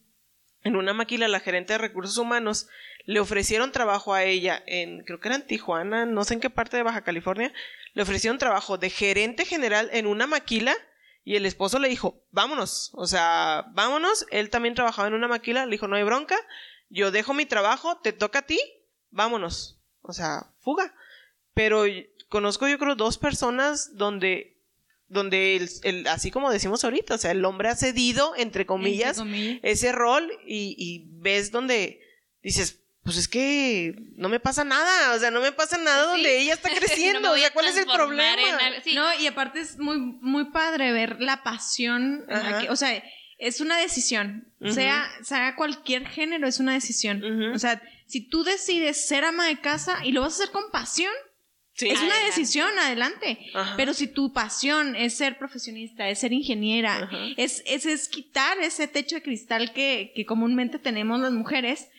en 0.65 0.75
una 0.75 0.93
maquila, 0.93 1.29
la 1.29 1.41
gerente 1.41 1.75
de 1.75 1.79
recursos 1.79 2.19
humanos 2.19 2.69
le 3.05 3.21
ofrecieron 3.21 3.71
trabajo 3.71 4.13
a 4.13 4.25
ella 4.25 4.63
en, 4.67 5.05
creo 5.05 5.21
que 5.21 5.29
era 5.29 5.37
en 5.37 5.47
Tijuana, 5.47 6.05
no 6.05 6.25
sé 6.25 6.35
en 6.35 6.41
qué 6.41 6.51
parte 6.51 6.77
de 6.77 6.83
Baja 6.83 7.05
California, 7.05 7.53
le 7.95 8.03
ofrecieron 8.03 8.39
trabajo 8.39 8.77
de 8.77 8.91
gerente 8.91 9.45
general 9.45 9.89
en 9.93 10.07
una 10.07 10.27
maquila 10.27 10.75
y 11.23 11.37
el 11.37 11.47
esposo 11.47 11.79
le 11.79 11.89
dijo, 11.89 12.25
vámonos, 12.31 12.91
o 12.95 13.07
sea, 13.07 13.67
vámonos, 13.73 14.27
él 14.31 14.51
también 14.51 14.75
trabajaba 14.75 15.09
en 15.09 15.15
una 15.15 15.29
maquila, 15.29 15.65
le 15.67 15.73
dijo, 15.73 15.89
no 15.89 15.97
hay 15.97 16.05
bronca, 16.05 16.37
yo 16.89 17.11
dejo 17.11 17.35
mi 17.35 17.47
trabajo, 17.47 17.99
te 17.99 18.13
toca 18.13 18.41
a 18.41 18.47
ti, 18.47 18.59
vámonos, 19.11 19.81
o 20.03 20.13
sea, 20.13 20.53
fuga. 20.61 20.95
Pero 21.55 21.85
conozco 22.29 22.69
yo 22.69 22.79
creo 22.79 22.95
dos 22.97 23.19
personas 23.19 23.97
donde 23.97 24.55
donde 25.09 25.55
el, 25.55 25.71
el- 25.85 26.07
así 26.09 26.33
como 26.33 26.51
decimos 26.51 26.83
ahorita, 26.83 27.15
o 27.15 27.19
sea, 27.19 27.31
el 27.31 27.45
hombre 27.45 27.69
ha 27.69 27.77
cedido, 27.77 28.35
entre 28.37 28.67
comillas, 28.67 29.19
Entre 29.19 29.33
comillas. 29.37 29.61
ese 29.63 29.93
rol 29.93 30.29
y, 30.45 30.75
y 30.77 31.07
ves 31.21 31.53
donde 31.53 32.01
dices, 32.43 32.81
pues 33.05 33.17
es 33.17 33.29
que 33.29 33.95
no 34.17 34.29
me 34.29 34.41
pasa 34.41 34.65
nada, 34.65 35.15
o 35.15 35.19
sea, 35.21 35.31
no 35.31 35.41
me 35.41 35.53
pasa 35.53 35.79
nada 35.79 36.03
Sí. 36.07 36.11
donde 36.11 36.41
ella 36.41 36.55
está 36.55 36.69
No 36.75 36.77
creciendo, 36.77 37.21
me 37.21 37.29
o 37.29 37.37
sea, 37.37 37.53
¿cuál 37.53 37.67
es 37.67 37.77
el 37.77 37.87
problema? 37.87 38.49
en 38.49 38.55
algo- 38.57 38.81
sí. 38.83 38.95
No, 38.97 39.07
y 39.21 39.29
aparte 39.29 39.61
es 39.61 39.79
muy, 39.79 39.97
muy 40.01 40.47
padre 40.51 40.91
ver 40.91 41.21
la 41.21 41.45
pasión. 41.45 42.25
en 42.29 42.43
la 42.43 42.49
Ajá. 42.49 42.61
que- 42.63 42.71
o 42.71 42.75
sea, 42.77 43.01
es 43.39 43.61
una 43.61 43.77
decisión. 43.79 44.53
Sea, 44.71 45.07
sea 45.23 45.55
cualquier 45.57 46.07
género, 46.07 46.47
es 46.49 46.59
una 46.61 46.73
decisión. 46.75 47.23
O 47.53 47.59
sea, 47.59 47.83
si 48.07 48.21
tú 48.29 48.43
decides 48.45 49.07
ser 49.07 49.25
ama 49.25 49.47
de 49.47 49.61
casa 49.61 50.05
y 50.05 50.13
lo 50.13 50.23
vas 50.23 50.33
a 50.35 50.43
hacer 50.43 50.53
con 50.53 50.71
pasión, 50.71 51.13
Sí. 51.79 51.89
Es 51.89 51.99
una 52.01 52.15
Adelante. 52.15 52.27
decisión, 52.41 52.79
adelante. 52.79 53.39
Ajá. 53.53 53.75
Pero 53.77 53.93
si 53.93 54.07
tu 54.07 54.33
pasión 54.33 54.97
es 54.97 55.15
ser 55.15 55.37
profesionista, 55.37 56.09
es 56.09 56.21
ser 56.21 56.33
ingeniera, 56.33 57.03
Ajá. 57.03 57.19
es, 57.37 57.63
es, 57.67 57.85
es 57.85 58.09
quitar 58.09 58.59
ese 58.61 58.89
techo 58.89 59.17
de 59.17 59.23
cristal 59.23 59.75
que, 59.75 60.11
que 60.17 60.25
comúnmente 60.25 60.79
tenemos 60.79 61.21
las 61.21 61.33
mujeres 61.33 61.91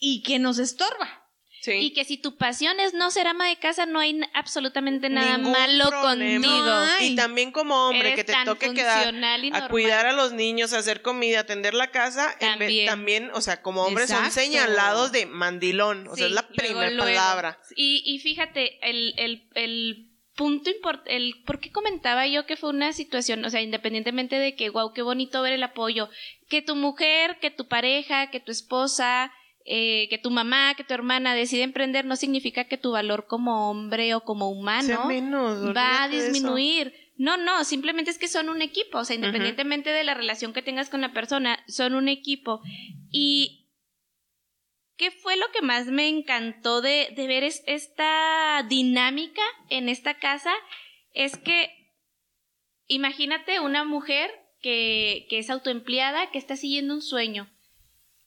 y 0.00 0.24
que 0.24 0.40
nos 0.40 0.58
estorba. 0.58 1.21
Sí. 1.62 1.74
Y 1.74 1.92
que 1.92 2.04
si 2.04 2.16
tu 2.16 2.36
pasión 2.36 2.80
es 2.80 2.92
no 2.92 3.12
ser 3.12 3.28
ama 3.28 3.46
de 3.48 3.54
casa, 3.56 3.86
no 3.86 4.00
hay 4.00 4.20
absolutamente 4.34 5.08
nada 5.08 5.36
Ningún 5.38 5.52
malo 5.52 5.88
problema. 5.90 6.44
contigo. 6.48 6.84
Y 7.12 7.14
también 7.14 7.52
como 7.52 7.86
hombre, 7.86 8.00
Eres 8.00 8.16
que 8.16 8.24
te 8.24 8.34
toque 8.44 8.74
quedar 8.74 9.14
a 9.52 9.68
cuidar 9.68 10.06
a 10.06 10.12
los 10.12 10.32
niños, 10.32 10.72
a 10.72 10.78
hacer 10.78 11.02
comida, 11.02 11.38
atender 11.38 11.72
la 11.74 11.92
casa, 11.92 12.34
en 12.40 12.58
vez- 12.58 12.58
También. 12.58 12.86
también, 12.86 13.30
o 13.32 13.40
sea, 13.40 13.62
como 13.62 13.84
hombres 13.84 14.10
son 14.10 14.28
señalados 14.32 15.12
de 15.12 15.26
mandilón, 15.26 16.08
o 16.08 16.16
sea, 16.16 16.26
es 16.26 16.32
la 16.32 16.48
primera 16.48 16.90
palabra. 16.98 17.58
Y, 17.76 18.02
y 18.04 18.18
fíjate, 18.18 18.78
el, 18.88 19.14
el, 19.16 19.48
el 19.54 20.08
punto 20.34 20.68
importante, 20.68 21.14
el 21.14 21.42
por 21.46 21.60
qué 21.60 21.70
comentaba 21.70 22.26
yo 22.26 22.44
que 22.44 22.56
fue 22.56 22.70
una 22.70 22.92
situación, 22.92 23.44
o 23.44 23.50
sea, 23.50 23.60
independientemente 23.62 24.36
de 24.36 24.56
que, 24.56 24.68
wow, 24.68 24.92
qué 24.92 25.02
bonito 25.02 25.42
ver 25.42 25.52
el 25.52 25.62
apoyo, 25.62 26.08
que 26.48 26.60
tu 26.60 26.74
mujer, 26.74 27.38
que 27.40 27.50
tu 27.52 27.68
pareja, 27.68 28.30
que 28.30 28.40
tu 28.40 28.50
esposa, 28.50 29.30
eh, 29.64 30.08
que 30.10 30.18
tu 30.18 30.30
mamá, 30.30 30.74
que 30.76 30.84
tu 30.84 30.92
hermana 30.94 31.34
decide 31.34 31.62
emprender, 31.62 32.04
no 32.04 32.16
significa 32.16 32.64
que 32.64 32.78
tu 32.78 32.92
valor 32.92 33.26
como 33.26 33.70
hombre 33.70 34.14
o 34.14 34.20
como 34.24 34.50
humano 34.50 35.06
menos, 35.06 35.76
va 35.76 36.02
a 36.04 36.06
eso. 36.06 36.16
disminuir. 36.16 36.94
No, 37.16 37.36
no, 37.36 37.62
simplemente 37.64 38.10
es 38.10 38.18
que 38.18 38.26
son 38.28 38.48
un 38.48 38.62
equipo, 38.62 38.98
o 38.98 39.04
sea, 39.04 39.14
independientemente 39.16 39.90
de 39.90 40.02
la 40.02 40.14
relación 40.14 40.52
que 40.52 40.62
tengas 40.62 40.88
con 40.90 41.00
la 41.02 41.12
persona, 41.12 41.62
son 41.68 41.94
un 41.94 42.08
equipo. 42.08 42.60
Y 43.10 43.68
¿qué 44.96 45.10
fue 45.10 45.36
lo 45.36 45.46
que 45.52 45.62
más 45.62 45.86
me 45.86 46.08
encantó 46.08 46.80
de, 46.80 47.12
de 47.14 47.26
ver 47.26 47.44
es- 47.44 47.62
esta 47.66 48.64
dinámica 48.68 49.42
en 49.68 49.88
esta 49.88 50.14
casa? 50.14 50.52
Es 51.12 51.36
que 51.36 51.70
imagínate 52.86 53.60
una 53.60 53.84
mujer 53.84 54.30
que, 54.60 55.26
que 55.28 55.38
es 55.38 55.50
autoempleada, 55.50 56.30
que 56.30 56.38
está 56.38 56.56
siguiendo 56.56 56.94
un 56.94 57.02
sueño. 57.02 57.48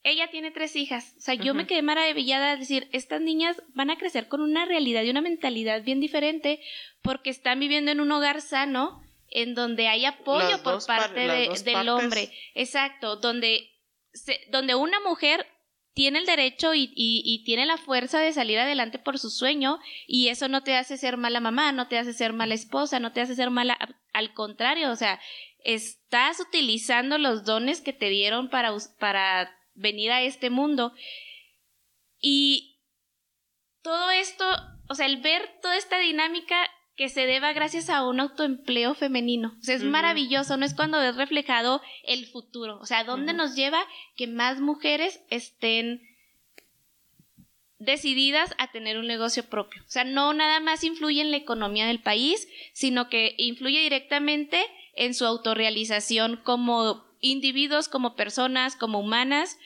Ella 0.08 0.30
tiene 0.30 0.52
tres 0.52 0.76
hijas. 0.76 1.16
O 1.18 1.22
sea, 1.22 1.34
yo 1.34 1.56
me 1.56 1.66
quedé 1.66 1.82
maravillada 1.82 2.52
de 2.52 2.58
decir, 2.58 2.88
estas 2.92 3.22
niñas 3.22 3.60
van 3.74 3.90
a 3.90 3.98
crecer 3.98 4.28
con 4.28 4.40
una 4.42 4.64
realidad 4.66 5.02
y 5.02 5.10
una 5.10 5.22
mentalidad 5.22 5.82
bien 5.84 6.00
diferente 6.00 6.62
porque 7.02 7.32
están 7.32 7.60
viviendo 7.60 7.90
en 7.92 8.00
un 8.00 8.12
hogar 8.12 8.42
sano 8.42 9.02
en 9.32 9.56
donde 9.56 9.88
hay 9.88 10.06
apoyo 10.06 10.48
Las 10.48 10.60
por 10.62 10.86
par- 10.86 11.02
parte 11.08 11.22
de- 11.22 11.50
del 11.50 11.74
partes. 11.74 11.88
hombre. 11.90 12.32
Exacto, 12.54 13.16
donde, 13.16 13.68
se- 14.14 14.40
donde 14.52 14.76
una 14.76 15.00
mujer 15.00 15.48
tiene 15.96 16.20
el 16.20 16.26
derecho 16.28 16.76
y, 16.76 16.84
y- 16.96 17.24
y 17.26 17.44
tiene 17.44 17.66
la 17.66 17.78
fuerza 17.78 18.20
de 18.20 18.32
salir 18.32 18.60
adelante 18.60 19.00
por 19.00 19.18
su 19.18 19.32
sueño 19.32 19.80
y 20.06 20.28
eso 20.28 20.48
no 20.50 20.62
te 20.62 20.76
hace 20.76 20.98
ser 20.98 21.18
mala 21.18 21.40
mamá, 21.40 21.72
no 21.72 21.88
te 21.88 21.98
hace 21.98 22.14
ser 22.14 22.32
mala 22.32 22.54
esposa, 22.54 23.00
no 23.00 23.12
te 23.12 23.22
hace 23.22 23.34
ser 23.34 23.50
mala, 23.50 23.76
al 24.14 24.34
contrario, 24.36 24.92
o 24.92 24.96
sea, 24.96 25.20
estás 25.64 26.40
utilizando 26.40 27.18
los 27.18 27.44
dones 27.44 27.82
que 27.82 27.94
te 27.94 28.10
dieron 28.10 28.50
para, 28.50 28.72
para 29.00 29.52
venir 29.76 30.12
a 30.12 30.22
este 30.24 30.50
mundo 30.50 30.94
y 32.20 32.82
todo 33.82 34.10
esto, 34.10 34.46
o 34.90 34.96
sea, 34.96 35.06
el 35.06 35.18
ver 35.22 35.60
toda 35.62 35.78
esta 35.78 36.00
dinámica 36.00 36.58
que 36.96 37.10
se 37.10 37.26
deba 37.26 37.54
gracias 37.54 37.90
a 37.90 38.08
un 38.08 38.20
autoempleo 38.20 38.96
femenino. 38.96 39.56
O 39.60 39.64
sea, 39.64 39.76
es 39.76 39.84
maravilloso, 39.84 40.58
no 40.58 40.66
es 40.66 40.74
cuando 40.74 40.98
ves 40.98 41.16
reflejado 41.16 41.82
el 42.04 42.26
futuro. 42.26 42.80
O 42.80 42.86
sea, 42.86 43.04
¿dónde 43.04 43.34
nos 43.34 43.56
lleva 43.56 43.86
que 44.16 44.28
más 44.28 44.60
mujeres 44.60 45.22
estén 45.30 46.02
decididas 47.78 48.56
a 48.58 48.72
tener 48.72 48.98
un 48.98 49.08
negocio 49.08 49.44
propio? 49.44 49.84
O 49.84 49.90
sea, 49.90 50.06
no 50.06 50.34
nada 50.34 50.62
más 50.62 50.84
influye 50.84 51.22
en 51.22 51.32
la 51.32 51.38
economía 51.38 51.86
del 51.86 52.02
país, 52.02 52.48
sino 52.74 53.10
que 53.10 53.36
influye 53.38 53.82
directamente 53.82 54.66
en 54.96 55.14
su 55.14 55.26
autorrealización 55.26 56.38
como 56.38 57.06
individuos, 57.30 57.88
como 57.88 58.16
personas, 58.16 58.76
como 58.76 59.00
humanas, 59.00 59.58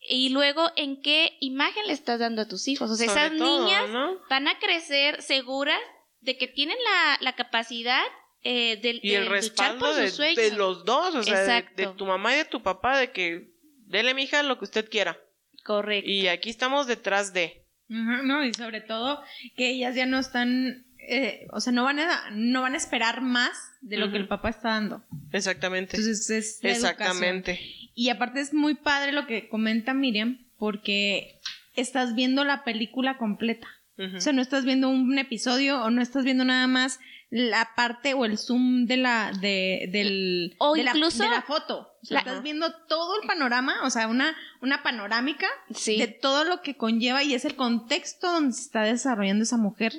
y 0.00 0.28
luego 0.30 0.70
en 0.76 1.02
qué 1.02 1.36
imagen 1.40 1.86
le 1.86 1.92
estás 1.92 2.20
dando 2.20 2.42
a 2.42 2.48
tus 2.48 2.68
hijos. 2.68 2.90
O 2.90 2.94
sea, 2.96 3.08
Sobre 3.08 3.26
esas 3.26 3.38
todo, 3.38 3.64
niñas 3.64 3.88
¿no? 3.90 4.18
van 4.30 4.48
a 4.48 4.58
crecer 4.58 5.22
seguras 5.22 5.80
de 6.20 6.36
que 6.36 6.46
tienen 6.46 6.76
la, 6.84 7.18
la 7.20 7.34
capacidad 7.34 8.02
eh, 8.42 8.78
de, 8.80 9.00
Y 9.02 9.10
de 9.10 9.16
el 9.16 9.24
luchar 9.24 9.32
respaldo 9.32 9.78
por 9.80 9.94
sus 9.94 10.02
de, 10.02 10.10
sueños. 10.10 10.36
de 10.36 10.52
los 10.52 10.84
dos, 10.84 11.14
o 11.14 11.22
sea, 11.22 11.62
de, 11.74 11.86
tu 11.96 12.06
mamá 12.06 12.34
y 12.34 12.38
de 12.38 12.44
tu 12.44 12.62
papá, 12.62 12.96
de 12.96 13.10
que 13.10 13.50
dele, 13.86 14.14
mija, 14.14 14.42
lo 14.42 14.58
que 14.58 14.64
usted 14.64 14.88
quiera. 14.88 15.18
Correcto. 15.64 16.08
Y 16.08 16.28
aquí 16.28 16.48
estamos 16.50 16.86
detrás 16.86 17.32
de. 17.32 17.66
No, 17.88 18.44
y 18.44 18.54
sobre 18.54 18.80
todo 18.80 19.22
que 19.56 19.70
ellas 19.70 19.94
ya 19.96 20.06
no 20.06 20.18
están, 20.18 20.86
eh, 21.08 21.46
o 21.52 21.60
sea, 21.60 21.72
no 21.72 21.84
van 21.84 21.98
a, 21.98 22.30
no 22.32 22.62
van 22.62 22.74
a 22.74 22.76
esperar 22.76 23.20
más 23.22 23.50
de 23.80 23.96
lo 23.96 24.10
que 24.10 24.18
el 24.18 24.28
papá 24.28 24.50
está 24.50 24.68
dando. 24.70 25.04
Exactamente. 25.32 25.96
Entonces 25.96 26.28
es 26.30 26.58
la 26.62 26.70
educación. 26.70 26.92
Exactamente. 27.00 27.60
Y 27.94 28.10
aparte 28.10 28.40
es 28.40 28.52
muy 28.54 28.74
padre 28.74 29.12
lo 29.12 29.26
que 29.26 29.48
comenta 29.48 29.94
Miriam, 29.94 30.46
porque 30.58 31.40
estás 31.74 32.14
viendo 32.14 32.44
la 32.44 32.64
película 32.64 33.16
completa. 33.18 33.68
O 34.16 34.20
sea, 34.20 34.32
no 34.32 34.42
estás 34.42 34.64
viendo 34.64 34.88
un 34.88 35.18
episodio 35.18 35.82
o 35.82 35.90
no 35.90 36.00
estás 36.00 36.22
viendo 36.22 36.44
nada 36.44 36.68
más 36.68 37.00
la 37.30 37.70
parte 37.76 38.14
o 38.14 38.24
el 38.24 38.38
zoom 38.38 38.86
de 38.86 38.96
la 38.96 39.32
de 39.40 39.88
del 39.90 40.54
O 40.58 40.74
de 40.76 40.84
la- 40.84 40.92
incluso- 40.92 41.24
de 41.24 41.28
la 41.30 41.42
foto. 41.42 41.88
O 42.00 42.06
sea, 42.06 42.14
la- 42.14 42.20
estás 42.20 42.42
viendo 42.44 42.72
todo 42.88 43.20
el 43.20 43.26
panorama, 43.26 43.74
o 43.82 43.90
sea, 43.90 44.06
una 44.06 44.36
una 44.62 44.84
panorámica 44.84 45.48
Sí. 45.74 45.98
de 45.98 46.06
todo 46.06 46.44
lo 46.44 46.62
que 46.62 46.76
conlleva 46.76 47.24
y 47.24 47.34
es 47.34 47.44
el 47.44 47.56
contexto 47.56 48.30
donde 48.32 48.52
se 48.52 48.62
está 48.62 48.82
desarrollando 48.82 49.42
esa 49.42 49.56
mujer. 49.56 49.92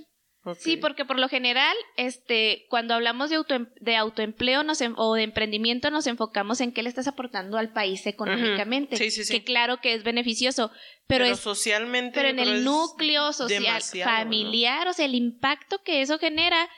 Sí, 0.58 0.78
porque 0.78 1.04
por 1.06 1.20
lo 1.20 1.28
general, 1.28 1.76
este, 1.98 2.66
cuando 2.70 2.94
hablamos 2.94 3.30
de, 3.30 3.38
autoem- 3.38 3.72
de 3.82 3.96
autoempleo 3.98 4.64
nos 4.64 4.80
o 4.96 5.14
de 5.14 5.24
emprendimiento, 5.24 5.92
nos 5.92 6.08
enfocamos 6.08 6.62
en 6.62 6.72
qué 6.72 6.82
le 6.82 6.90
estás 6.90 7.08
aportando 7.08 7.58
al 7.58 7.74
país 7.74 8.08
económicamente. 8.08 8.96
Sí, 8.98 9.12
sí, 9.12 9.26
sí. 9.26 9.34
Que 9.34 9.44
claro 9.44 9.82
que 9.82 9.94
es 9.94 10.04
beneficioso, 10.04 10.72
pero, 11.08 11.26
Pero, 11.26 11.34
es 11.36 11.40
socialmente. 11.42 12.12
pero 12.16 12.30
en 12.30 12.40
el 12.40 12.56
es 12.56 12.62
núcleo 12.64 13.34
social, 13.34 13.82
familiar, 14.04 14.88
o 14.88 14.94
sea, 14.94 15.06
el 15.06 15.16
impacto 15.16 15.84
que 15.84 16.02
eso 16.02 16.18
genera, 16.20 16.70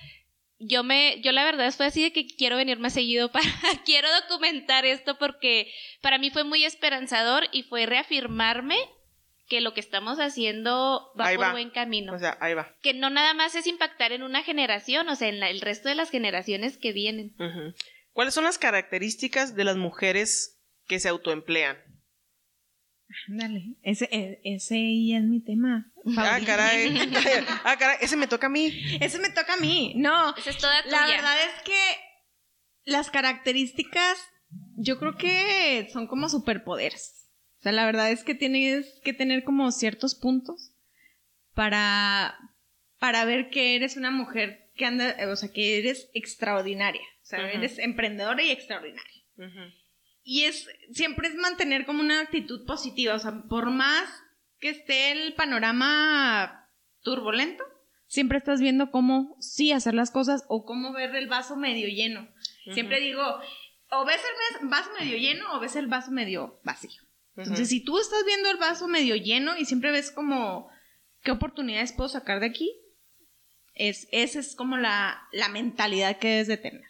yo 0.60 0.84
me, 0.84 1.22
yo 1.22 1.32
la 1.32 1.44
verdad 1.44 1.72
fue 1.72 1.86
así 1.86 2.02
de 2.02 2.12
que 2.14 2.26
quiero 2.28 2.58
venir 2.58 2.80
más 2.80 2.94
seguido 2.94 3.32
para, 3.32 3.46
quiero 3.86 4.08
documentar 4.22 4.86
esto 4.86 5.18
porque 5.20 5.72
para 6.02 6.18
mí 6.18 6.30
fue 6.32 6.44
muy 6.44 6.66
esperanzador 6.66 7.48
y 7.52 7.64
fue 7.64 7.86
reafirmarme 7.86 8.78
que 9.52 9.60
lo 9.60 9.74
que 9.74 9.82
estamos 9.82 10.18
haciendo 10.20 11.12
va 11.20 11.26
Ahí 11.28 11.36
por 11.36 11.48
va. 11.48 11.52
buen 11.52 11.72
camino. 11.72 12.14
O 12.14 12.18
sea, 12.18 12.38
ahí 12.40 12.54
va. 12.54 12.74
que 12.82 12.94
no 12.94 13.10
nada 13.10 13.34
más 13.34 13.54
es 13.54 13.68
impactar 13.68 14.14
en 14.14 14.24
una 14.24 14.44
generación, 14.44 15.10
o 15.10 15.16
sea, 15.18 15.28
en 15.28 15.42
la- 15.42 15.50
el 15.50 15.60
resto 15.60 15.90
de 15.90 15.96
las 15.96 16.10
generaciones 16.10 16.78
que 16.78 16.94
vienen. 16.94 17.36
¿Cuáles 18.14 18.34
son 18.34 18.46
las 18.46 18.58
características 18.58 19.54
de 19.54 19.66
las 19.66 19.76
mujeres 19.76 20.62
que 20.88 21.00
se 21.02 21.10
autoemplean? 21.10 21.78
Dale, 23.28 23.76
ese 23.84 24.08
e- 24.12 24.40
ese 24.46 24.76
ya 25.06 25.18
es 25.18 25.24
mi 25.26 25.44
tema. 25.44 25.92
Ah, 26.18 26.40
caray. 26.46 26.96
ah, 27.66 27.76
caray. 27.78 27.98
Ese 28.00 28.16
me 28.16 28.28
toca 28.28 28.48
a 28.48 28.50
mí. 28.50 28.72
Ese 29.02 29.20
me 29.20 29.30
toca 29.32 29.56
a 29.56 29.58
mí. 29.58 29.94
No, 29.98 30.34
Esa 30.38 30.50
es 30.50 30.58
toda 30.58 30.82
tuya. 30.84 30.96
La 30.98 31.08
verdad 31.08 31.36
es 31.44 31.62
que 31.64 31.82
las 32.86 33.12
características, 33.12 34.18
yo 34.78 34.98
creo 34.98 35.18
que 35.18 35.90
son 35.92 36.08
como 36.08 36.30
superpoderes. 36.30 37.21
O 37.62 37.64
sea, 37.64 37.74
la 37.74 37.86
verdad 37.86 38.10
es 38.10 38.24
que 38.24 38.34
tienes 38.34 39.00
que 39.04 39.14
tener 39.14 39.44
como 39.44 39.72
ciertos 39.72 40.16
puntos 40.16 40.72
para, 41.54 42.36
para 42.98 43.24
ver 43.24 43.52
que 43.52 43.76
eres 43.76 43.98
una 43.98 44.10
mujer 44.10 44.72
que 44.76 44.86
anda, 44.86 45.16
o 45.30 45.36
sea, 45.36 45.54
que 45.54 45.78
eres 45.78 46.10
extraordinaria. 46.16 47.04
O 47.22 47.26
sea, 47.26 47.52
eres 47.52 47.78
emprendedora 47.78 48.42
y 48.42 48.50
extraordinaria. 48.50 49.24
Y 50.24 50.46
es, 50.46 50.68
siempre 50.92 51.28
es 51.28 51.36
mantener 51.36 51.86
como 51.86 52.00
una 52.00 52.22
actitud 52.22 52.66
positiva. 52.66 53.14
O 53.14 53.20
sea, 53.20 53.44
por 53.48 53.70
más 53.70 54.10
que 54.58 54.70
esté 54.70 55.12
el 55.12 55.36
panorama 55.36 56.68
turbulento, 57.04 57.64
siempre 58.08 58.40
estás 58.40 58.60
viendo 58.60 58.90
cómo 58.90 59.38
sí 59.40 59.72
hacer 59.72 59.94
las 59.94 60.10
cosas 60.10 60.46
o 60.48 60.66
cómo 60.66 60.94
ver 60.94 61.16
el 61.16 61.28
vaso 61.28 61.56
medio 61.58 61.88
lleno. 61.88 62.28
Siempre 62.74 63.00
digo, 63.02 63.22
o 63.92 64.04
ves 64.04 64.22
el 64.60 64.68
vaso 64.68 64.90
medio 65.00 65.16
lleno 65.16 65.54
o 65.54 65.60
ves 65.60 65.76
el 65.76 65.86
vaso 65.86 66.10
medio 66.10 66.60
vacío. 66.64 67.04
Entonces, 67.38 67.70
si 67.70 67.84
tú 67.84 67.98
estás 67.98 68.24
viendo 68.26 68.50
el 68.52 68.58
vaso 68.58 68.88
medio 68.88 69.16
lleno 69.16 69.58
y 69.58 69.66
siempre 69.66 69.92
ves 69.92 70.12
como 70.12 70.70
qué 71.24 71.32
oportunidades 71.32 71.94
puedo 71.94 72.10
sacar 72.10 72.40
de 72.40 72.48
aquí, 72.48 72.72
es, 73.74 74.08
esa 74.12 74.40
es 74.40 74.56
como 74.56 74.78
la, 74.78 75.22
la 75.32 75.48
mentalidad 75.50 76.18
que 76.20 76.28
debes 76.28 76.48
de 76.48 76.58
tener. 76.58 76.84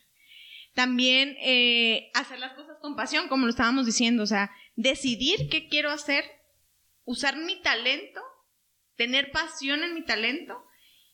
También 0.74 1.36
eh, 1.42 2.10
hacer 2.14 2.40
las 2.40 2.54
cosas 2.54 2.78
con 2.82 2.96
pasión, 2.96 3.28
como 3.28 3.46
lo 3.46 3.50
estábamos 3.52 3.86
diciendo, 3.86 4.24
o 4.24 4.28
sea, 4.28 4.52
decidir 4.76 5.50
qué 5.50 5.68
quiero 5.68 5.92
hacer, 5.92 6.24
usar 7.04 7.38
mi 7.38 7.62
talento, 7.62 8.22
tener 8.96 9.32
pasión 9.32 9.84
en 9.84 9.94
mi 9.94 10.04
talento 10.06 10.64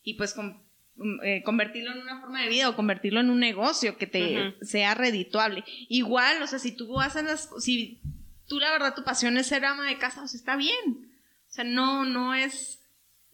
y 0.03 0.13
pues 0.15 0.33
con- 0.33 0.63
mm, 0.95 1.23
eh, 1.25 1.43
convertirlo 1.43 1.91
en 1.91 1.99
una 2.01 2.21
forma 2.21 2.41
de 2.43 2.49
vida 2.49 2.69
o 2.69 2.75
convertirlo 2.75 3.19
en 3.19 3.29
un 3.29 3.39
negocio 3.39 3.97
que 3.97 4.07
te 4.07 4.53
sea 4.61 4.93
redituable. 4.93 5.63
Igual, 5.89 6.41
o 6.43 6.47
sea, 6.47 6.59
si 6.59 6.71
tú 6.75 6.99
haces 7.01 7.23
las, 7.23 7.49
si 7.59 7.99
tú 8.47 8.59
la 8.59 8.71
verdad 8.71 8.95
tu 8.95 9.03
pasión 9.03 9.37
es 9.37 9.47
ser 9.47 9.65
ama 9.65 9.87
de 9.87 9.97
casa, 9.97 10.23
o 10.23 10.27
sea, 10.27 10.37
está 10.37 10.55
bien. 10.55 11.11
O 11.49 11.51
sea, 11.51 11.63
no, 11.63 12.05
no 12.05 12.33
es 12.33 12.79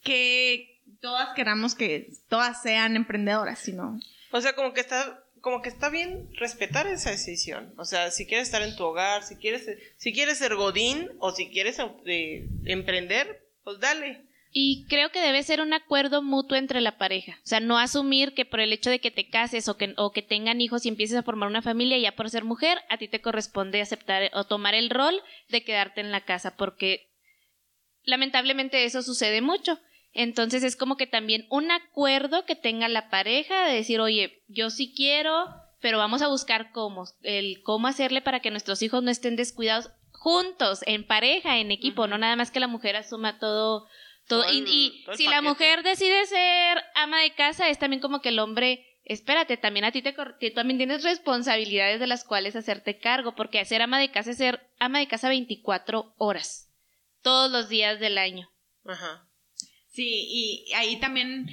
que 0.03 0.82
todas 1.01 1.30
queramos 1.36 1.76
que 1.76 2.11
todas 2.30 2.61
sean 2.61 2.95
emprendedoras, 2.95 3.59
sino... 3.59 3.99
O 4.32 4.41
sea, 4.41 4.53
como 4.53 4.74
que 4.74 4.82
está 4.82 5.24
como 5.43 5.61
que 5.61 5.68
está 5.68 5.89
bien 5.89 6.30
respetar 6.38 6.88
esa 6.88 7.11
decisión. 7.11 7.74
O 7.78 7.84
sea, 7.84 8.11
si 8.11 8.26
quieres 8.26 8.47
estar 8.47 8.61
en 8.61 8.78
tu 8.78 8.86
hogar, 8.86 9.24
si 9.24 9.36
quieres, 9.36 9.70
si 9.97 10.14
quieres 10.14 10.38
ser 10.38 10.55
godín 10.55 11.11
o 11.20 11.32
si 11.34 11.49
quieres 11.49 11.80
eh, 12.05 12.47
emprender, 12.64 13.45
pues 13.66 13.78
dale. 13.82 14.24
Y 14.56 14.86
creo 14.88 15.10
que 15.10 15.20
debe 15.20 15.41
ser 15.41 15.62
un 15.62 15.74
acuerdo 15.74 16.22
mutuo 16.22 16.56
entre 16.56 16.80
la 16.80 16.99
pareja. 16.99 17.39
O 17.43 17.47
sea, 17.47 17.60
no 17.60 17.80
asumir 17.80 18.36
que 18.36 18.45
por 18.45 18.60
el 18.60 18.72
hecho 18.72 18.91
de 18.91 18.99
que 18.99 19.10
te 19.10 19.28
cases 19.28 19.68
o 19.68 19.78
que, 19.78 19.95
o 19.97 20.12
que 20.12 20.22
tengan 20.22 20.62
hijos 20.62 20.86
y 20.86 20.89
empieces 20.89 21.18
a 21.18 21.24
formar 21.24 21.49
una 21.49 21.64
familia, 21.64 21.97
ya 21.97 22.16
por 22.16 22.30
ser 22.30 22.43
mujer, 22.43 22.78
a 22.89 22.97
ti 22.97 23.08
te 23.08 23.20
corresponde 23.20 23.82
aceptar 23.82 24.30
o 24.34 24.43
tomar 24.43 24.76
el 24.76 24.91
rol 24.91 25.20
de 25.49 25.64
quedarte 25.64 26.01
en 26.01 26.12
la 26.12 26.22
casa, 26.22 26.56
porque 26.56 27.10
lamentablemente 28.04 28.86
eso 28.86 29.01
sucede 29.01 29.41
mucho. 29.41 29.80
Entonces 30.14 30.64
es 30.64 30.76
como 30.76 30.97
que 30.97 31.08
también 31.08 31.47
un 31.49 31.72
acuerdo 31.72 32.45
que 32.45 32.56
tenga 32.56 32.88
la 32.89 33.10
pareja 33.10 33.66
de 33.66 33.74
decir, 33.74 33.99
oye, 33.99 34.43
yo 34.47 34.70
sí 34.70 34.93
quiero, 34.95 35.47
pero 35.82 35.97
vamos 35.97 36.22
a 36.22 36.28
buscar 36.28 36.72
cómo, 36.72 37.06
el 37.24 37.64
cómo 37.64 37.88
hacerle 37.88 38.22
para 38.22 38.39
que 38.39 38.51
nuestros 38.51 38.84
hijos 38.84 39.01
no 39.01 39.10
estén 39.10 39.36
descuidados 39.36 39.89
juntos, 40.12 40.84
en 40.86 41.06
pareja, 41.06 41.58
en 41.58 41.72
equipo, 41.72 42.08
no 42.08 42.20
nada 42.20 42.36
más 42.36 42.51
que 42.51 42.60
la 42.60 42.68
mujer 42.68 42.95
asuma 42.95 43.39
todo, 43.39 43.88
todo. 44.28 44.51
y, 44.51 45.05
si 45.15 45.28
la 45.28 45.41
mujer 45.41 45.84
decide 45.84 46.26
ser 46.26 46.84
ama 46.95 47.21
de 47.21 47.34
casa, 47.34 47.69
es 47.69 47.80
también 47.80 48.01
como 48.01 48.21
que 48.21 48.30
el 48.30 48.39
hombre, 48.39 48.86
espérate, 49.03 49.57
también 49.57 49.86
a 49.86 49.91
ti 49.91 50.01
te, 50.01 50.13
tú 50.13 50.53
también 50.55 50.78
tienes 50.78 51.03
responsabilidades 51.03 51.99
de 51.99 52.07
las 52.07 52.24
cuales 52.24 52.55
hacerte 52.55 52.99
cargo, 52.99 53.36
porque 53.36 53.59
hacer 53.59 53.82
ama 53.82 53.99
de 53.99 54.11
casa 54.11 54.32
es 54.32 54.38
ser 54.38 54.69
ama 54.80 54.99
de 54.99 55.07
casa 55.07 55.30
24 55.30 56.13
horas, 56.17 56.69
todos 57.21 57.51
los 57.51 57.69
días 57.69 57.99
del 57.99 58.17
año. 58.17 58.49
Ajá. 58.86 59.28
Sí, 59.89 60.26
y 60.28 60.74
ahí 60.74 60.99
también, 60.99 61.47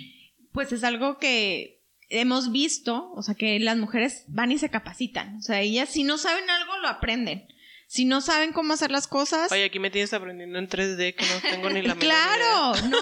pues 0.53 0.73
es 0.73 0.83
algo 0.85 1.18
que 1.18 1.81
hemos 2.11 2.51
visto, 2.53 3.12
o 3.12 3.23
sea, 3.23 3.35
que 3.35 3.59
las 3.61 3.77
mujeres 3.77 4.25
van 4.29 4.53
y 4.53 4.59
se 4.59 4.71
capacitan. 4.71 5.37
O 5.37 5.43
sea, 5.43 5.61
ellas 5.61 5.89
si 5.89 6.03
no 6.03 6.18
saben 6.18 6.49
algo, 6.51 6.79
lo 6.79 6.89
aprenden. 6.89 7.47
Si 7.91 8.05
no 8.05 8.20
saben 8.20 8.53
cómo 8.53 8.72
hacer 8.72 8.93
las 8.93 9.09
cosas. 9.09 9.51
Oye, 9.51 9.64
aquí 9.64 9.80
me 9.80 9.91
tienes 9.91 10.14
aprendiendo 10.14 10.61
en 10.61 10.68
3D 10.68 11.12
que 11.16 11.26
no 11.26 11.41
tengo 11.51 11.70
ni 11.70 11.82
la 11.82 11.95
Claro, 11.99 12.72
no, 12.88 13.01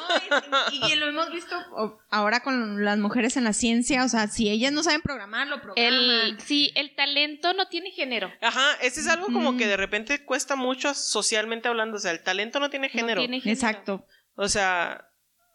y, 0.72 0.94
lo 0.94 1.08
hemos 1.08 1.30
visto 1.30 1.54
ahora 2.08 2.40
con 2.40 2.82
las 2.82 2.96
mujeres 2.96 3.36
en 3.36 3.44
la 3.44 3.52
ciencia, 3.52 4.02
o 4.02 4.08
sea, 4.08 4.28
si 4.28 4.48
ellas 4.48 4.72
no 4.72 4.82
saben 4.82 5.02
programar, 5.02 5.46
lo 5.46 5.60
programan. 5.60 5.92
El, 5.92 6.40
sí, 6.40 6.72
el 6.74 6.94
talento 6.94 7.52
no 7.52 7.68
tiene 7.68 7.90
género. 7.90 8.32
Ajá, 8.40 8.78
ese 8.80 9.00
es 9.00 9.08
algo 9.08 9.26
como 9.26 9.58
que 9.58 9.66
de 9.66 9.76
repente 9.76 10.24
cuesta 10.24 10.56
mucho 10.56 10.94
socialmente 10.94 11.68
hablando, 11.68 11.98
o 11.98 12.00
sea, 12.00 12.12
el 12.12 12.22
talento 12.22 12.58
no 12.58 12.70
tiene 12.70 12.88
género. 12.88 13.20
No 13.20 13.26
tiene 13.26 13.40
género. 13.42 13.54
Exacto. 13.54 14.06
O 14.36 14.48
sea, 14.48 15.08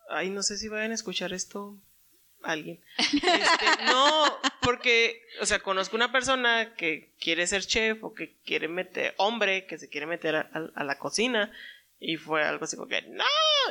Ay, 0.10 0.30
no 0.30 0.44
sé 0.44 0.58
si 0.58 0.68
vayan 0.68 0.92
a 0.92 0.96
escuchar 0.96 1.34
esto 1.34 1.80
alguien. 2.44 2.84
Este, 2.98 3.84
no, 3.86 4.40
porque, 4.62 5.26
o 5.42 5.46
sea, 5.46 5.60
conozco 5.60 5.96
una 5.96 6.12
persona 6.12 6.74
que 6.76 7.12
quiere 7.20 7.48
ser 7.48 7.66
chef 7.66 8.04
o 8.04 8.14
que 8.14 8.36
quiere 8.46 8.68
meter, 8.68 9.14
hombre, 9.18 9.66
que 9.66 9.78
se 9.78 9.90
quiere 9.90 10.06
meter 10.06 10.36
a, 10.36 10.84
la 10.84 11.00
cocina. 11.00 11.52
Y 12.00 12.18
fue 12.18 12.44
algo 12.44 12.66
así 12.66 12.76
como 12.76 12.90
que, 12.90 13.02
no, 13.04 13.24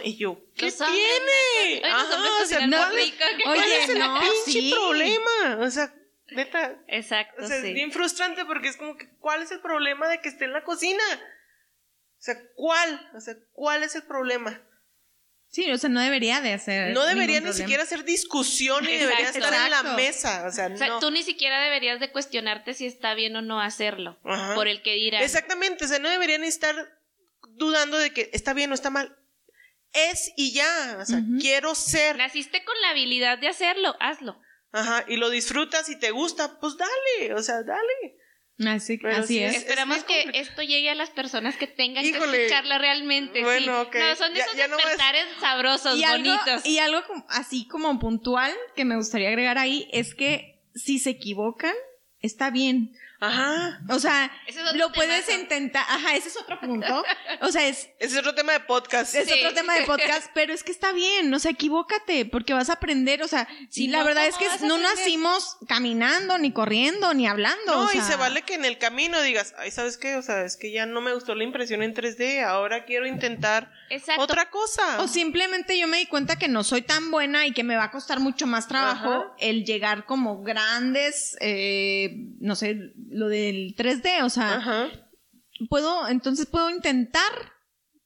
y 0.02 0.16
yo, 0.16 0.40
¿qué 0.56 0.72
tiene? 0.72 1.84
Ajá, 1.84 2.42
o 2.42 2.46
sea, 2.46 2.66
no, 2.66 2.88
Oye, 2.90 3.82
es 3.82 3.90
el 3.90 3.98
no, 3.98 4.20
pinche 4.20 4.70
problema? 4.70 5.58
O 5.60 5.70
sea, 5.70 5.92
neta. 6.30 6.82
Exacto. 6.88 7.44
O 7.44 7.46
sea, 7.46 7.58
es 7.58 7.74
bien 7.74 7.92
frustrante 7.92 8.46
porque 8.46 8.68
es 8.68 8.78
como 8.78 8.96
que, 8.96 9.10
¿cuál 9.18 9.42
es 9.42 9.50
el 9.50 9.60
problema 9.60 10.08
de 10.08 10.22
que 10.22 10.30
esté 10.30 10.46
en 10.46 10.54
la 10.54 10.64
cocina? 10.64 11.02
O 12.18 12.24
sea, 12.24 12.36
¿cuál? 12.54 13.10
O 13.14 13.20
sea, 13.20 13.34
¿cuál 13.52 13.82
es 13.82 13.96
el 13.96 14.04
problema? 14.04 14.62
Sí, 15.52 15.70
o 15.70 15.76
sea, 15.76 15.90
no 15.90 16.00
debería 16.00 16.40
de 16.40 16.54
hacer. 16.54 16.94
No 16.94 17.04
debería 17.04 17.42
ni 17.42 17.52
siquiera 17.52 17.82
hacer 17.82 18.04
discusión 18.04 18.84
y 18.88 18.96
debería 18.96 19.28
estar 19.28 19.52
en 19.52 19.70
la 19.70 19.82
mesa. 19.94 20.46
O 20.46 20.50
sea, 20.50 20.98
tú 20.98 21.10
ni 21.10 21.22
siquiera 21.22 21.62
deberías 21.62 22.00
de 22.00 22.10
cuestionarte 22.10 22.72
si 22.72 22.86
está 22.86 23.12
bien 23.12 23.36
o 23.36 23.42
no 23.42 23.60
hacerlo. 23.60 24.18
Por 24.54 24.66
el 24.66 24.82
que 24.82 24.94
dirá. 24.94 25.22
Exactamente, 25.22 25.84
o 25.84 25.88
sea, 25.88 25.98
no 25.98 26.08
deberían 26.08 26.40
ni 26.40 26.46
estar 26.46 26.74
dudando 27.50 27.98
de 27.98 28.14
que 28.14 28.30
está 28.32 28.54
bien 28.54 28.70
o 28.70 28.74
está 28.74 28.88
mal. 28.88 29.14
Es 29.92 30.32
y 30.38 30.54
ya, 30.54 30.96
o 30.98 31.04
sea, 31.04 31.20
quiero 31.38 31.74
ser. 31.74 32.16
Naciste 32.16 32.64
con 32.64 32.80
la 32.80 32.88
habilidad 32.88 33.36
de 33.36 33.48
hacerlo, 33.48 33.94
hazlo. 34.00 34.40
Ajá, 34.72 35.04
y 35.06 35.18
lo 35.18 35.28
disfrutas 35.28 35.90
y 35.90 35.98
te 35.98 36.12
gusta, 36.12 36.58
pues 36.60 36.78
dale, 36.78 37.34
o 37.34 37.42
sea, 37.42 37.62
dale. 37.62 38.16
Así, 38.66 39.00
así 39.04 39.42
es. 39.42 39.56
Esperamos 39.56 40.04
que 40.04 40.30
esto 40.34 40.62
llegue 40.62 40.90
a 40.90 40.94
las 40.94 41.10
personas 41.10 41.56
que 41.56 41.66
tengan 41.66 42.02
que 42.04 42.10
escucharla 42.10 42.78
realmente. 42.78 43.42
Bueno, 43.42 43.86
sí. 43.92 43.98
No, 43.98 44.16
son 44.16 44.36
esos 44.36 44.56
despertares 44.56 45.26
sabrosos, 45.40 46.00
bonitos. 46.00 46.64
y 46.64 46.78
algo 46.78 47.02
así 47.28 47.66
como 47.66 47.98
puntual 47.98 48.52
que 48.74 48.84
me 48.84 48.96
gustaría 48.96 49.28
agregar 49.28 49.58
ahí 49.58 49.88
es 49.92 50.14
que 50.14 50.60
si 50.74 50.98
se 50.98 51.10
equivocan, 51.10 51.74
está 52.20 52.50
bien. 52.50 52.94
Ajá. 53.22 53.80
O 53.88 54.00
sea, 54.00 54.32
lo 54.74 54.90
puedes 54.92 55.28
intentar. 55.28 55.84
Ajá, 55.88 56.16
ese 56.16 56.28
es 56.28 56.36
otro 56.36 56.58
punto. 56.58 57.04
O 57.40 57.52
sea, 57.52 57.66
es. 57.68 57.88
Ese 58.02 58.14
es 58.14 58.18
otro 58.18 58.34
tema 58.34 58.52
de 58.52 58.60
podcast. 58.60 59.14
Es 59.14 59.30
otro 59.30 59.54
tema 59.54 59.76
de 59.76 59.84
podcast, 59.84 60.30
pero 60.34 60.52
es 60.52 60.64
que 60.64 60.72
está 60.72 60.92
bien. 60.92 61.32
O 61.32 61.38
sea, 61.38 61.52
equivócate, 61.52 62.24
porque 62.24 62.52
vas 62.52 62.68
a 62.68 62.74
aprender. 62.74 63.22
O 63.22 63.28
sea, 63.28 63.46
sí, 63.70 63.86
la 63.86 64.02
verdad 64.02 64.26
es 64.26 64.36
que 64.36 64.48
no 64.66 64.76
nacimos 64.76 65.56
caminando, 65.68 66.36
ni 66.38 66.52
corriendo, 66.52 67.14
ni 67.14 67.28
hablando. 67.28 67.84
No, 67.84 67.92
y 67.92 68.00
se 68.00 68.16
vale 68.16 68.42
que 68.42 68.54
en 68.54 68.64
el 68.64 68.78
camino 68.78 69.22
digas, 69.22 69.54
ay, 69.58 69.70
¿sabes 69.70 69.98
qué? 69.98 70.16
O 70.16 70.22
sea, 70.22 70.44
es 70.44 70.56
que 70.56 70.72
ya 70.72 70.84
no 70.86 71.00
me 71.00 71.14
gustó 71.14 71.36
la 71.36 71.44
impresión 71.44 71.82
en 71.82 71.94
3D, 71.94 72.44
ahora 72.44 72.84
quiero 72.84 73.06
intentar 73.06 73.70
otra 74.18 74.50
cosa. 74.50 75.00
O 75.00 75.06
simplemente 75.06 75.78
yo 75.78 75.86
me 75.86 75.98
di 75.98 76.06
cuenta 76.06 76.36
que 76.36 76.48
no 76.48 76.64
soy 76.64 76.82
tan 76.82 77.10
buena 77.10 77.46
y 77.46 77.52
que 77.52 77.62
me 77.62 77.76
va 77.76 77.84
a 77.84 77.90
costar 77.90 78.20
mucho 78.20 78.46
más 78.46 78.66
trabajo 78.66 79.32
el 79.38 79.64
llegar 79.64 80.06
como 80.06 80.42
grandes, 80.42 81.36
eh, 81.40 82.16
no 82.40 82.56
sé, 82.56 82.92
lo 83.12 83.28
del 83.28 83.74
3D, 83.76 84.22
o 84.22 84.30
sea, 84.30 84.90
puedo, 85.68 86.08
entonces 86.08 86.46
puedo 86.46 86.70
intentar. 86.70 87.32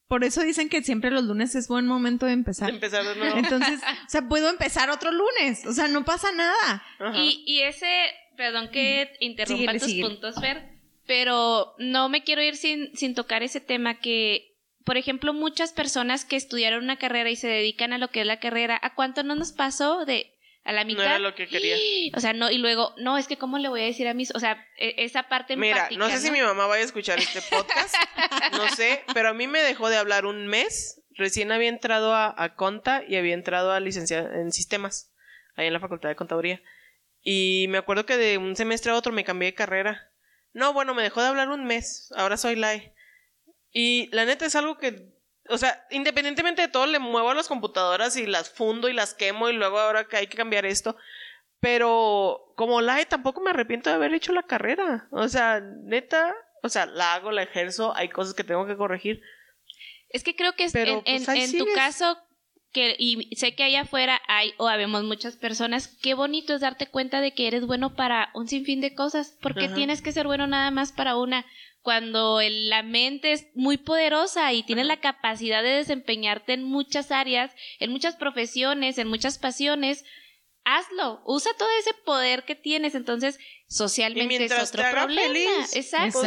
Por 0.09 0.22
eso 0.22 0.42
dicen 0.42 0.68
que 0.68 0.82
siempre 0.82 1.11
los 1.11 1.24
lunes 1.24 1.54
es 1.57 1.66
buen 1.66 1.86
momento 1.86 2.26
de 2.26 2.32
empezar. 2.32 2.70
empezar 2.70 3.04
de 3.04 3.16
nuevo. 3.16 3.36
Entonces, 3.38 3.80
o 4.07 4.09
sea, 4.09 4.28
puedo 4.28 4.48
empezar 4.48 4.90
otro 4.90 5.11
lunes, 5.11 5.66
o 5.66 5.72
sea, 5.72 5.88
no 5.88 6.04
pasa 6.04 6.30
nada. 6.32 6.84
Y, 7.16 7.42
y 7.46 7.62
ese, 7.62 7.88
perdón 8.36 8.70
que 8.70 9.12
interrumpa 9.20 9.72
tus 9.74 9.94
puntos, 9.94 10.36
Fer, 10.40 10.80
pero 11.07 11.74
no 11.78 12.09
me 12.09 12.22
quiero 12.22 12.42
ir 12.42 12.57
sin, 12.57 12.96
sin 12.96 13.14
tocar 13.14 13.42
ese 13.42 13.61
tema 13.61 13.98
que 13.98 14.57
por 14.86 14.96
ejemplo, 14.96 15.34
muchas 15.34 15.72
personas 15.72 16.24
que 16.24 16.36
estudiaron 16.36 16.84
una 16.84 16.96
carrera 16.96 17.28
y 17.28 17.34
se 17.34 17.48
dedican 17.48 17.92
a 17.92 17.98
lo 17.98 18.07
que 18.09 18.20
es 18.20 18.26
la 18.26 18.38
carrera, 18.38 18.78
¿a 18.80 18.94
cuánto 18.94 19.24
no 19.24 19.34
nos 19.34 19.50
pasó 19.50 20.04
de 20.04 20.36
a 20.67 20.73
la 20.73 20.85
mitad. 20.85 20.99
No 20.99 21.05
era 21.05 21.19
lo 21.19 21.35
que 21.35 21.47
quería. 21.47 21.77
O 22.17 22.21
sea, 22.21 22.33
no, 22.33 22.51
y 22.51 22.59
luego, 22.59 22.95
no, 22.99 23.19
es 23.19 23.27
que 23.27 23.39
cómo 23.39 23.59
le 23.59 23.69
voy 23.69 23.83
a 23.83 23.85
decir 23.85 24.09
a 24.09 24.14
mis, 24.14 24.35
o 24.35 24.41
sea, 24.41 24.67
e, 24.77 24.95
esa 24.99 25.25
parte 25.25 25.57
Mira, 25.57 25.89
no 25.97 26.09
sé 26.09 26.19
si 26.19 26.31
mi 26.31 26.41
mamá 26.41 26.67
vaya 26.67 26.83
a 26.83 26.85
escuchar 26.85 27.19
este 27.19 27.41
podcast, 27.43 27.95
no 28.53 28.69
sé, 28.77 29.05
pero 29.14 29.31
a 29.31 29.35
mí 29.35 29.47
me 29.47 29.61
dejó 29.61 29.89
de 29.89 29.97
hablar 29.97 30.27
un 30.27 30.47
mes, 30.47 31.03
recién 31.14 31.53
había 31.53 31.69
entrado 31.69 32.14
a, 32.14 32.55
Conta 32.57 33.03
y 33.07 33.17
había 33.17 33.35
entrado 33.35 33.73
a 33.73 33.81
licenciar 33.81 34.35
en 34.35 34.53
sistemas, 34.53 35.12
ahí 35.55 35.67
en 35.67 35.73
la 35.73 35.81
Facultad 35.81 36.09
de 36.09 36.17
Contaduría. 36.17 36.62
Y 37.23 37.67
me 37.69 37.79
acuerdo 37.79 38.07
que 38.07 38.17
de 38.17 38.39
un 38.39 38.57
semestre 38.57 38.93
a 38.93 38.97
otro 38.97 39.12
me 39.12 39.25
cambié 39.25 39.51
de 39.51 39.55
carrera. 39.55 40.12
No, 40.53 40.73
bueno, 40.73 40.95
me 40.95 41.03
dejó 41.03 41.23
de 41.23 41.29
hablar 41.29 41.49
un 41.49 41.64
mes, 41.64 42.12
ahora 42.17 42.37
soy 42.37 42.57
LAE. 42.57 42.95
Y 43.73 44.09
la 44.12 44.25
neta 44.25 44.47
es 44.47 44.55
algo 44.55 44.79
que 44.79 45.16
o 45.49 45.59
sea, 45.59 45.86
independientemente 45.90 46.62
de 46.62 46.68
todo, 46.68 46.86
le 46.86 46.99
muevo 46.99 47.30
a 47.30 47.34
las 47.34 47.49
computadoras 47.49 48.16
y 48.16 48.26
las 48.26 48.51
fundo 48.51 48.88
y 48.88 48.92
las 48.92 49.14
quemo 49.14 49.49
y 49.49 49.53
luego 49.53 49.78
ahora 49.78 50.09
que 50.09 50.16
hay 50.16 50.26
que 50.26 50.36
cambiar 50.36 50.66
esto. 50.66 50.97
Pero 51.61 52.53
como 52.57 52.80
LAE 52.80 53.07
tampoco 53.07 53.40
me 53.40 53.51
arrepiento 53.51 53.90
de 53.90 53.97
haber 53.97 54.14
hecho 54.14 54.32
la 54.32 54.42
carrera. 54.42 55.09
O 55.11 55.28
sea, 55.28 55.61
neta, 55.61 56.34
o 56.62 56.68
sea, 56.68 56.86
la 56.86 57.14
hago, 57.14 57.30
la 57.30 57.42
ejerzo, 57.42 57.94
hay 57.97 58.09
cosas 58.09 58.34
que 58.34 58.44
tengo 58.44 58.66
que 58.66 58.76
corregir. 58.76 59.22
Es 60.11 60.22
que 60.22 60.36
creo 60.36 60.55
que 60.55 60.64
es 60.64 60.74
en, 60.74 61.03
pues, 61.05 61.28
en, 61.28 61.59
tu 61.59 61.66
caso, 61.74 62.18
que, 62.72 62.94
y 62.99 63.34
sé 63.36 63.55
que 63.55 63.64
allá 63.64 63.82
afuera 63.82 64.20
hay 64.28 64.55
o 64.59 64.68
habemos 64.68 65.03
muchas 65.05 65.36
personas, 65.36 65.88
qué 65.88 66.14
bonito 66.14 66.55
es 66.55 66.61
darte 66.61 66.86
cuenta 66.86 67.20
de 67.20 67.34
que 67.34 67.49
eres 67.49 67.66
bueno 67.66 67.94
para 67.94 68.30
un 68.34 68.49
sinfín 68.49 68.80
de 68.80 68.94
cosas, 68.94 69.36
porque 69.40 69.68
tienes 69.68 70.03
que 70.03 70.12
ser 70.12 70.26
bueno 70.26 70.47
nada 70.47 70.70
más 70.70 70.92
para 70.92 71.16
una 71.16 71.44
cuando 71.87 72.41
la 72.43 72.82
mente 72.82 73.30
es 73.30 73.47
muy 73.55 73.76
poderosa 73.76 74.53
y 74.53 74.64
tienes 74.64 74.87
la 74.87 74.97
capacidad 74.97 75.62
de 75.62 75.68
desempeñarte 75.68 76.53
en 76.53 76.64
muchas 76.64 77.12
áreas, 77.12 77.53
en 77.78 77.93
muchas 77.93 78.16
profesiones, 78.16 78.99
en 78.99 79.07
muchas 79.07 79.39
pasiones, 79.39 80.05
hazlo, 80.64 81.22
usa 81.26 81.53
todo 81.57 81.68
ese 81.78 81.95
poder 82.05 82.45
que 82.45 82.57
tienes, 82.57 82.97
entonces 82.97 83.39
socialmente 83.68 84.47
es 84.47 84.53
otro 84.53 84.82
problema. 84.91 85.64
Exacto. 85.74 86.22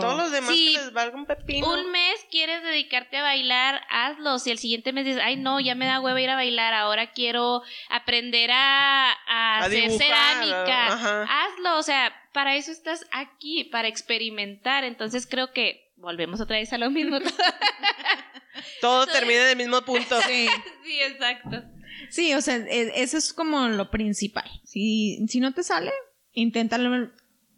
Todos 0.00 0.16
los 0.16 0.32
demás 0.32 0.50
les 0.50 0.92
valga 0.92 1.16
un 1.16 1.26
pepino. 1.26 1.72
Un 1.72 1.92
mes 1.92 2.26
quieres 2.28 2.64
dedicarte 2.64 3.18
a 3.18 3.22
bailar, 3.22 3.82
hazlo. 3.88 4.40
Si 4.40 4.50
el 4.50 4.58
siguiente 4.58 4.92
mes 4.92 5.04
dices, 5.04 5.22
ay 5.24 5.36
no, 5.36 5.60
ya 5.60 5.76
me 5.76 5.86
da 5.86 6.00
hueva 6.00 6.20
ir 6.20 6.30
a 6.30 6.34
bailar, 6.34 6.74
ahora 6.74 7.12
quiero 7.12 7.62
aprender 7.90 8.50
a, 8.52 9.12
hacer 9.60 9.88
cerámica, 9.92 11.26
hazlo. 11.28 11.78
O 11.78 11.82
sea, 11.84 12.12
para 12.36 12.54
eso 12.54 12.70
estás 12.70 13.06
aquí, 13.12 13.64
para 13.64 13.88
experimentar. 13.88 14.84
Entonces 14.84 15.26
creo 15.26 15.54
que 15.54 15.90
volvemos 15.96 16.38
otra 16.38 16.58
vez 16.58 16.70
a 16.74 16.76
lo 16.76 16.90
mismo. 16.90 17.18
Todo 18.82 19.06
termina 19.06 19.44
en 19.44 19.48
el 19.48 19.56
mismo 19.56 19.80
punto. 19.80 20.20
Sí, 20.20 20.46
sí 20.84 21.00
exacto. 21.00 21.64
Sí, 22.10 22.34
o 22.34 22.42
sea, 22.42 22.56
e- 22.56 22.92
eso 23.02 23.16
es 23.16 23.32
como 23.32 23.68
lo 23.68 23.90
principal. 23.90 24.44
Si, 24.64 25.26
si 25.28 25.40
no 25.40 25.54
te 25.54 25.62
sale, 25.62 25.90
inténtalo 26.32 27.10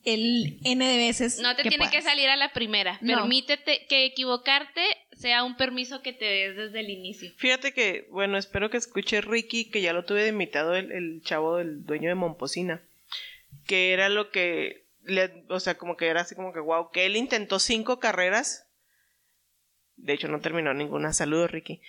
el 0.05 0.61
N 0.63 0.87
de 0.87 0.97
veces. 0.97 1.41
No 1.41 1.57
te 1.57 1.65
tiene 1.65 1.91
que 1.91 2.01
salir 2.01 2.29
a 2.29 2.37
la 2.37 2.53
primera. 2.53 2.99
No. 3.01 3.17
Permítete 3.17 3.85
que 3.89 4.05
equivocarte 4.05 4.83
sea 5.11 5.43
un 5.43 5.57
permiso 5.57 6.03
que 6.03 6.13
te 6.13 6.25
des 6.25 6.57
desde 6.57 6.79
el 6.79 6.91
inicio. 6.91 7.33
Fíjate 7.37 7.75
que, 7.75 8.07
bueno, 8.13 8.39
espero 8.39 8.71
que 8.71 8.77
escuche 8.77 9.23
Ricky, 9.23 9.71
que 9.71 9.83
ya 9.83 9.93
lo 9.93 10.05
tuve 10.05 10.23
de 10.23 10.29
invitado, 10.29 10.77
el, 10.77 10.93
el 10.93 11.21
chavo 11.25 11.57
del 11.57 11.85
dueño 11.85 12.09
de 12.11 12.15
Momposina, 12.15 12.81
que 13.69 13.93
era 13.93 14.09
lo 14.09 14.33
que, 14.33 14.89
le- 15.03 15.45
o 15.49 15.61
sea, 15.61 15.79
como 15.79 15.97
que 15.97 16.09
era 16.09 16.23
así 16.23 16.35
como 16.35 16.53
que, 16.53 16.59
wow, 16.59 16.91
que 16.91 17.07
él 17.07 17.15
intentó 17.17 17.61
cinco 17.61 18.01
carreras, 18.01 18.67
de 19.97 20.15
hecho 20.15 20.27
no 20.27 20.41
terminó 20.41 20.75
ninguna, 20.75 21.13
saludos 21.13 21.51
Ricky, 21.53 21.81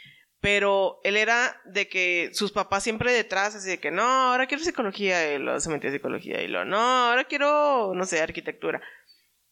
pero 0.41 0.99
él 1.03 1.17
era 1.17 1.59
de 1.65 1.89
que 1.89 2.29
sus 2.33 2.51
papás 2.51 2.83
siempre 2.83 3.11
detrás, 3.11 3.55
así 3.55 3.69
de 3.69 3.79
que, 3.79 3.91
no, 3.91 4.03
ahora 4.03 4.47
quiero 4.47 4.63
psicología, 4.63 5.33
y 5.33 5.39
luego 5.39 5.59
se 5.59 5.69
metió 5.69 5.89
a 5.89 5.93
psicología, 5.93 6.41
y 6.41 6.47
luego, 6.47 6.65
no, 6.65 6.77
ahora 6.77 7.23
quiero, 7.25 7.93
no 7.95 8.05
sé, 8.05 8.21
arquitectura. 8.21 8.81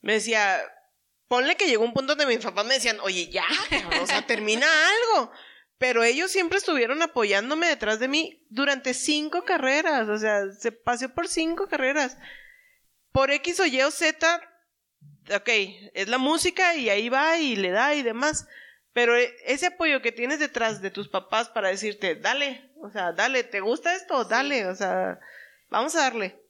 Me 0.02 0.14
decía, 0.14 0.60
ponle 1.28 1.56
que 1.56 1.68
llegó 1.68 1.84
un 1.84 1.94
punto 1.94 2.16
donde 2.16 2.34
mis 2.34 2.44
papás 2.46 2.66
me 2.66 2.76
decían, 2.76 3.00
oye, 3.02 3.28
ya, 3.30 3.46
o 4.02 4.06
sea, 4.08 4.26
termina 4.26 4.66
algo. 4.68 5.32
Pero 5.78 6.04
ellos 6.04 6.32
siempre 6.32 6.58
estuvieron 6.58 7.02
apoyándome 7.02 7.68
detrás 7.68 8.00
de 8.00 8.08
mí 8.08 8.44
durante 8.50 8.94
cinco 8.94 9.44
carreras, 9.44 10.10
o 10.10 10.18
sea, 10.18 10.52
se 10.52 10.72
paseó 10.72 11.14
por 11.14 11.28
cinco 11.28 11.68
carreras. 11.68 12.18
Por 13.12 13.30
X 13.32 13.60
o 13.60 13.66
Y 13.66 13.82
o 13.82 13.92
Z, 13.92 14.42
ok, 15.36 15.50
es 15.94 16.08
la 16.08 16.18
música 16.18 16.76
y 16.76 16.90
ahí 16.90 17.10
va 17.10 17.38
y 17.38 17.56
le 17.56 17.70
da 17.70 17.94
y 17.94 18.02
demás. 18.02 18.48
Pero 18.94 19.16
e- 19.16 19.32
ese 19.46 19.68
apoyo 19.68 20.02
que 20.02 20.12
tienes 20.12 20.40
detrás 20.40 20.82
de 20.82 20.90
tus 20.90 21.10
papás 21.10 21.50
para 21.50 21.70
decirte, 21.70 22.16
dale, 22.16 22.72
o 22.82 22.90
sea, 22.90 23.12
dale, 23.14 23.44
¿te 23.44 23.60
gusta 23.60 23.94
esto? 23.96 24.26
Dale, 24.26 24.66
o 24.66 24.76
sea, 24.76 25.20
vamos 25.70 25.96
a 25.96 26.02
darle. 26.02 26.42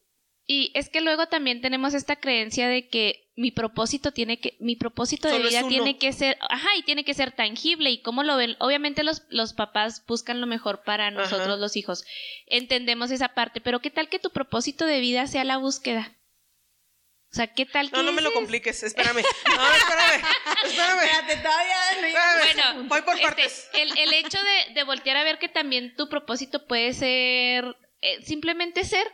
Y 0.45 0.71
es 0.73 0.87
que 0.89 1.01
luego 1.01 1.27
también 1.27 1.61
tenemos 1.61 1.93
esta 1.93 2.15
creencia 2.15 2.69
de 2.69 2.87
que 2.87 3.26
mi 3.37 3.51
propósito 3.51 4.11
tiene 4.11 4.39
que, 4.39 4.57
mi 4.59 4.75
propósito 4.75 5.27
de 5.27 5.35
Solo 5.35 5.47
vida 5.49 5.67
tiene 5.67 5.97
que 5.99 6.11
ser, 6.11 6.37
ajá, 6.49 6.67
y 6.75 6.81
tiene 6.81 7.05
que 7.05 7.13
ser 7.13 7.31
tangible. 7.31 7.91
¿Y 7.91 8.01
cómo 8.01 8.23
lo 8.23 8.35
ven? 8.35 8.55
Obviamente 8.59 9.03
los, 9.03 9.21
los 9.29 9.53
papás 9.53 10.03
buscan 10.07 10.41
lo 10.41 10.47
mejor 10.47 10.83
para 10.83 11.11
nosotros 11.11 11.47
Ajá. 11.47 11.55
los 11.57 11.75
hijos. 11.77 12.03
Entendemos 12.47 13.11
esa 13.11 13.29
parte, 13.29 13.61
pero 13.61 13.79
¿qué 13.79 13.91
tal 13.91 14.09
que 14.09 14.17
tu 14.17 14.31
propósito 14.31 14.85
de 14.87 14.99
vida 14.99 15.27
sea 15.27 15.43
la 15.43 15.57
búsqueda? 15.57 16.17
O 17.31 17.35
sea, 17.35 17.53
¿qué 17.53 17.65
tal 17.67 17.91
que 17.91 17.95
No, 17.97 18.03
no 18.03 18.11
me 18.11 18.23
lo 18.23 18.33
compliques, 18.33 18.81
espérame. 18.81 19.17
No, 19.17 19.21
espérame, 19.21 20.23
espérame. 20.65 20.99
Espérate, 21.03 21.35
todavía 21.37 21.75
no 22.01 22.07
Espérame. 22.07 22.73
Bueno, 22.73 22.89
voy 22.89 23.01
por 23.03 23.13
Este, 23.15 23.23
partes. 23.27 23.69
el, 23.73 23.97
el 23.99 24.13
hecho 24.13 24.39
de, 24.41 24.73
de 24.73 24.83
voltear 24.83 25.17
a 25.17 25.23
ver 25.23 25.37
que 25.37 25.49
también 25.49 25.95
tu 25.95 26.09
propósito 26.09 26.65
puede 26.65 26.93
ser 26.93 27.75
eh, 28.01 28.23
simplemente 28.23 28.83
ser. 28.83 29.05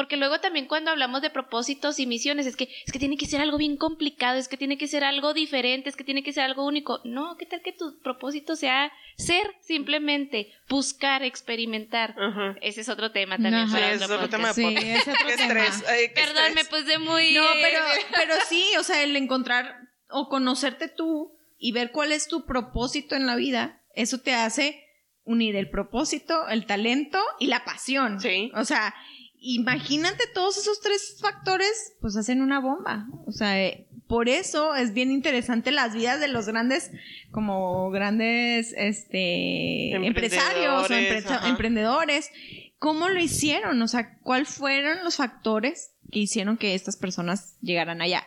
Porque 0.00 0.16
luego 0.16 0.40
también 0.40 0.64
cuando 0.64 0.90
hablamos 0.90 1.20
de 1.20 1.28
propósitos 1.28 1.98
y 1.98 2.06
misiones 2.06 2.46
es 2.46 2.56
que 2.56 2.70
es 2.86 2.90
que 2.90 2.98
tiene 2.98 3.18
que 3.18 3.26
ser 3.26 3.42
algo 3.42 3.58
bien 3.58 3.76
complicado, 3.76 4.38
es 4.38 4.48
que 4.48 4.56
tiene 4.56 4.78
que 4.78 4.88
ser 4.88 5.04
algo 5.04 5.34
diferente, 5.34 5.90
es 5.90 5.96
que 5.96 6.04
tiene 6.04 6.22
que 6.22 6.32
ser 6.32 6.44
algo 6.44 6.64
único. 6.64 7.02
No, 7.04 7.36
¿qué 7.36 7.44
tal 7.44 7.60
que 7.60 7.74
tu 7.74 8.00
propósito 8.00 8.56
sea 8.56 8.90
ser 9.18 9.54
simplemente, 9.60 10.54
buscar, 10.70 11.22
experimentar? 11.22 12.16
Ese 12.62 12.80
es 12.80 12.88
otro 12.88 13.12
tema 13.12 13.36
también 13.36 13.56
Ajá. 13.56 13.72
para 13.72 13.88
Sí, 13.90 13.94
es 14.02 14.10
otro 14.10 14.28
tema 14.30 14.54
Sí, 14.54 14.74
es 14.74 15.02
otro 15.06 15.12
Qué 15.26 15.36
tema. 15.36 15.64
estrés. 15.66 15.84
ay, 15.86 16.08
qué 16.14 16.22
Perdón, 16.22 16.54
me 16.54 16.64
puse 16.64 16.98
muy... 16.98 17.34
No, 17.34 17.44
pero, 17.60 17.80
pero 18.16 18.34
sí, 18.48 18.64
o 18.78 18.82
sea, 18.82 19.02
el 19.02 19.14
encontrar 19.16 19.76
o 20.08 20.30
conocerte 20.30 20.88
tú 20.88 21.36
y 21.58 21.72
ver 21.72 21.92
cuál 21.92 22.12
es 22.12 22.26
tu 22.26 22.46
propósito 22.46 23.16
en 23.16 23.26
la 23.26 23.36
vida, 23.36 23.82
eso 23.94 24.16
te 24.16 24.32
hace 24.32 24.82
unir 25.24 25.56
el 25.56 25.68
propósito, 25.68 26.48
el 26.48 26.64
talento 26.64 27.18
y 27.38 27.48
la 27.48 27.66
pasión. 27.66 28.18
Sí. 28.18 28.50
O 28.54 28.64
sea, 28.64 28.94
imagínate 29.40 30.24
todos 30.34 30.56
esos 30.58 30.80
tres 30.80 31.16
factores, 31.20 31.94
pues 32.00 32.16
hacen 32.16 32.42
una 32.42 32.60
bomba. 32.60 33.06
O 33.26 33.32
sea, 33.32 33.60
eh, 33.62 33.86
por 34.06 34.28
eso 34.28 34.74
es 34.74 34.92
bien 34.92 35.10
interesante 35.10 35.70
las 35.72 35.94
vidas 35.94 36.20
de 36.20 36.28
los 36.28 36.46
grandes, 36.46 36.90
como 37.30 37.90
grandes, 37.90 38.74
este, 38.76 39.92
empresarios 39.94 40.66
o 40.72 40.80
Emprendedores, 40.82 41.08
empresa- 41.16 41.36
ajá. 41.36 41.48
emprendedores. 41.48 42.30
¿Cómo 42.78 43.08
lo 43.08 43.20
hicieron? 43.20 43.80
O 43.82 43.88
sea, 43.88 44.18
¿cuáles 44.20 44.48
fueron 44.48 45.04
los 45.04 45.16
factores 45.16 45.92
que 46.10 46.18
hicieron 46.20 46.56
que 46.56 46.74
estas 46.74 46.96
personas 46.96 47.56
llegaran 47.60 48.00
allá? 48.02 48.26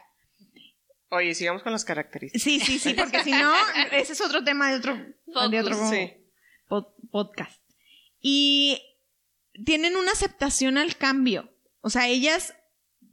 Oye, 1.10 1.36
sigamos 1.36 1.62
con 1.64 1.72
las 1.72 1.86
características. 1.86 2.42
Sí, 2.44 2.60
sí, 2.60 2.80
sí, 2.80 2.94
porque 2.96 3.24
si 3.24 3.32
no, 3.32 3.52
ese 3.92 4.14
es 4.14 4.22
otro 4.22 4.44
tema 4.44 4.72
de 4.72 4.78
otro, 4.78 4.96
de 5.50 5.60
otro 5.60 5.76
Focus, 5.76 5.90
Sí. 5.92 6.12
pod- 6.68 6.94
podcast. 7.12 7.62
Y 8.20 8.82
tienen 9.66 9.96
una 9.96 10.12
aceptación 10.12 10.78
al 10.78 10.96
cambio. 10.98 11.50
O 11.82 11.90
sea, 11.90 12.08
ellas 12.08 12.54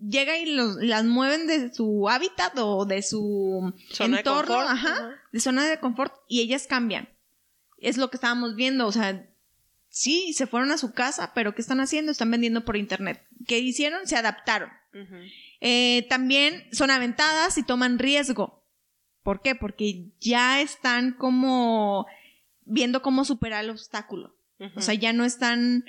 llegan 0.00 0.40
y 0.40 0.46
los, 0.46 0.76
las 0.76 1.04
mueven 1.04 1.46
de 1.46 1.72
su 1.72 2.08
hábitat 2.08 2.56
o 2.58 2.84
de 2.86 3.02
su 3.02 3.74
Zona 3.90 4.16
de 4.16 4.20
entorno, 4.20 4.54
confort, 4.54 4.70
ajá, 4.70 5.10
de 5.32 5.40
zona 5.40 5.66
de 5.66 5.78
confort, 5.78 6.14
y 6.28 6.40
ellas 6.40 6.66
cambian. 6.66 7.08
Es 7.78 7.96
lo 7.96 8.10
que 8.10 8.16
estábamos 8.16 8.54
viendo, 8.56 8.86
o 8.86 8.92
sea, 8.92 9.26
sí, 9.88 10.32
se 10.32 10.46
fueron 10.46 10.70
a 10.70 10.78
su 10.78 10.92
casa, 10.92 11.32
pero 11.34 11.54
¿qué 11.54 11.60
están 11.60 11.80
haciendo? 11.80 12.12
Están 12.12 12.30
vendiendo 12.30 12.64
por 12.64 12.76
internet. 12.76 13.26
¿Qué 13.46 13.58
hicieron? 13.58 14.06
Se 14.06 14.16
adaptaron. 14.16 14.70
Eh, 15.60 16.06
también 16.08 16.66
son 16.72 16.90
aventadas 16.90 17.58
y 17.58 17.62
toman 17.62 17.98
riesgo. 17.98 18.64
¿Por 19.22 19.42
qué? 19.42 19.54
Porque 19.54 20.08
ya 20.20 20.60
están 20.60 21.12
como 21.12 22.06
viendo 22.64 23.02
cómo 23.02 23.24
superar 23.24 23.64
el 23.64 23.70
obstáculo. 23.70 24.36
O 24.76 24.82
sea, 24.82 24.92
ya 24.94 25.14
no 25.14 25.24
están, 25.24 25.86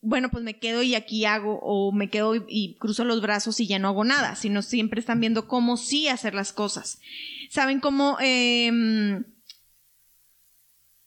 bueno, 0.00 0.30
pues 0.30 0.44
me 0.44 0.58
quedo 0.58 0.82
y 0.82 0.94
aquí 0.94 1.24
hago, 1.24 1.58
o 1.62 1.92
me 1.92 2.08
quedo 2.08 2.36
y, 2.36 2.42
y 2.48 2.76
cruzo 2.78 3.04
los 3.04 3.20
brazos 3.20 3.58
y 3.60 3.66
ya 3.66 3.78
no 3.78 3.88
hago 3.88 4.04
nada, 4.04 4.36
sino 4.36 4.62
siempre 4.62 5.00
están 5.00 5.20
viendo 5.20 5.48
cómo 5.48 5.76
sí 5.76 6.08
hacer 6.08 6.34
las 6.34 6.52
cosas. 6.52 7.00
Saben 7.50 7.80
cómo 7.80 8.16
em, 8.20 9.24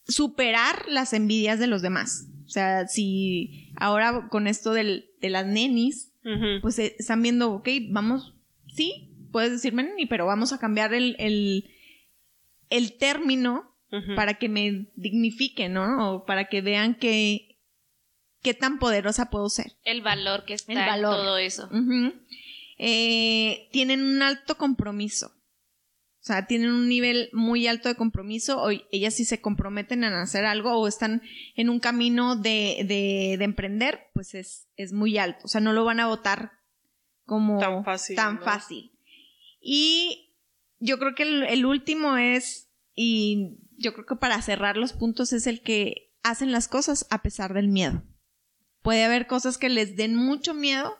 superar 0.04 0.86
las 0.88 1.12
envidias 1.12 1.58
de 1.58 1.66
los 1.66 1.82
demás. 1.82 2.26
O 2.46 2.48
sea, 2.48 2.86
si 2.86 3.72
ahora 3.76 4.28
con 4.30 4.46
esto 4.46 4.72
del- 4.72 5.06
de 5.20 5.30
las 5.30 5.46
nenis, 5.46 6.12
pues 6.60 6.78
eh, 6.78 6.94
están 6.98 7.22
viendo, 7.22 7.52
ok, 7.52 7.68
vamos, 7.90 8.34
sí, 8.74 9.10
puedes 9.32 9.50
decirme 9.52 9.82
neni, 9.84 10.06
pero 10.06 10.26
vamos 10.26 10.52
a 10.52 10.58
cambiar 10.58 10.92
el, 10.94 11.16
el, 11.18 11.70
el 12.70 12.96
término 12.98 13.74
para 14.16 14.34
que 14.34 14.48
me 14.48 14.86
dignifiquen, 14.96 15.72
¿no? 15.74 16.14
O 16.14 16.24
para 16.26 16.48
que 16.48 16.60
vean 16.62 16.94
que 16.94 17.51
qué 18.42 18.54
tan 18.54 18.78
poderosa 18.78 19.30
puedo 19.30 19.48
ser. 19.48 19.72
El 19.84 20.02
valor 20.02 20.44
que 20.44 20.54
está 20.54 20.72
El 20.72 20.96
en 20.96 21.02
todo 21.02 21.38
eso. 21.38 21.70
Eh, 22.78 23.68
tienen 23.72 24.02
un 24.02 24.22
alto 24.22 24.56
compromiso. 24.56 25.28
O 25.28 26.24
sea, 26.24 26.46
tienen 26.46 26.70
un 26.70 26.88
nivel 26.88 27.30
muy 27.32 27.66
alto 27.66 27.88
de 27.88 27.96
compromiso. 27.96 28.62
O 28.62 28.70
ellas 28.90 29.14
si 29.14 29.24
se 29.24 29.40
comprometen 29.40 30.04
en 30.04 30.12
hacer 30.12 30.44
algo 30.44 30.72
o 30.74 30.86
están 30.86 31.22
en 31.56 31.68
un 31.68 31.80
camino 31.80 32.36
de, 32.36 32.84
de, 32.86 33.36
de 33.38 33.44
emprender, 33.44 34.08
pues 34.14 34.34
es, 34.34 34.68
es 34.76 34.92
muy 34.92 35.18
alto. 35.18 35.40
O 35.44 35.48
sea, 35.48 35.60
no 35.60 35.72
lo 35.72 35.84
van 35.84 36.00
a 36.00 36.06
votar 36.06 36.52
como 37.24 37.58
Tan 37.58 37.84
fácil, 37.84 38.16
tan 38.16 38.36
¿no? 38.36 38.42
fácil. 38.42 38.92
Y 39.60 40.36
yo 40.78 40.98
creo 40.98 41.14
que 41.14 41.22
el, 41.22 41.44
el 41.44 41.64
último 41.66 42.16
es, 42.16 42.68
y 42.94 43.58
yo 43.78 43.92
creo 43.94 44.06
que 44.06 44.16
para 44.16 44.40
cerrar 44.42 44.76
los 44.76 44.92
puntos 44.92 45.32
es 45.32 45.46
el 45.46 45.60
que 45.60 46.12
hacen 46.22 46.52
las 46.52 46.68
cosas 46.68 47.06
a 47.10 47.22
pesar 47.22 47.54
del 47.54 47.68
miedo. 47.68 48.02
Puede 48.82 49.04
haber 49.04 49.26
cosas 49.26 49.58
que 49.58 49.68
les 49.68 49.96
den 49.96 50.14
mucho 50.14 50.54
miedo 50.54 50.96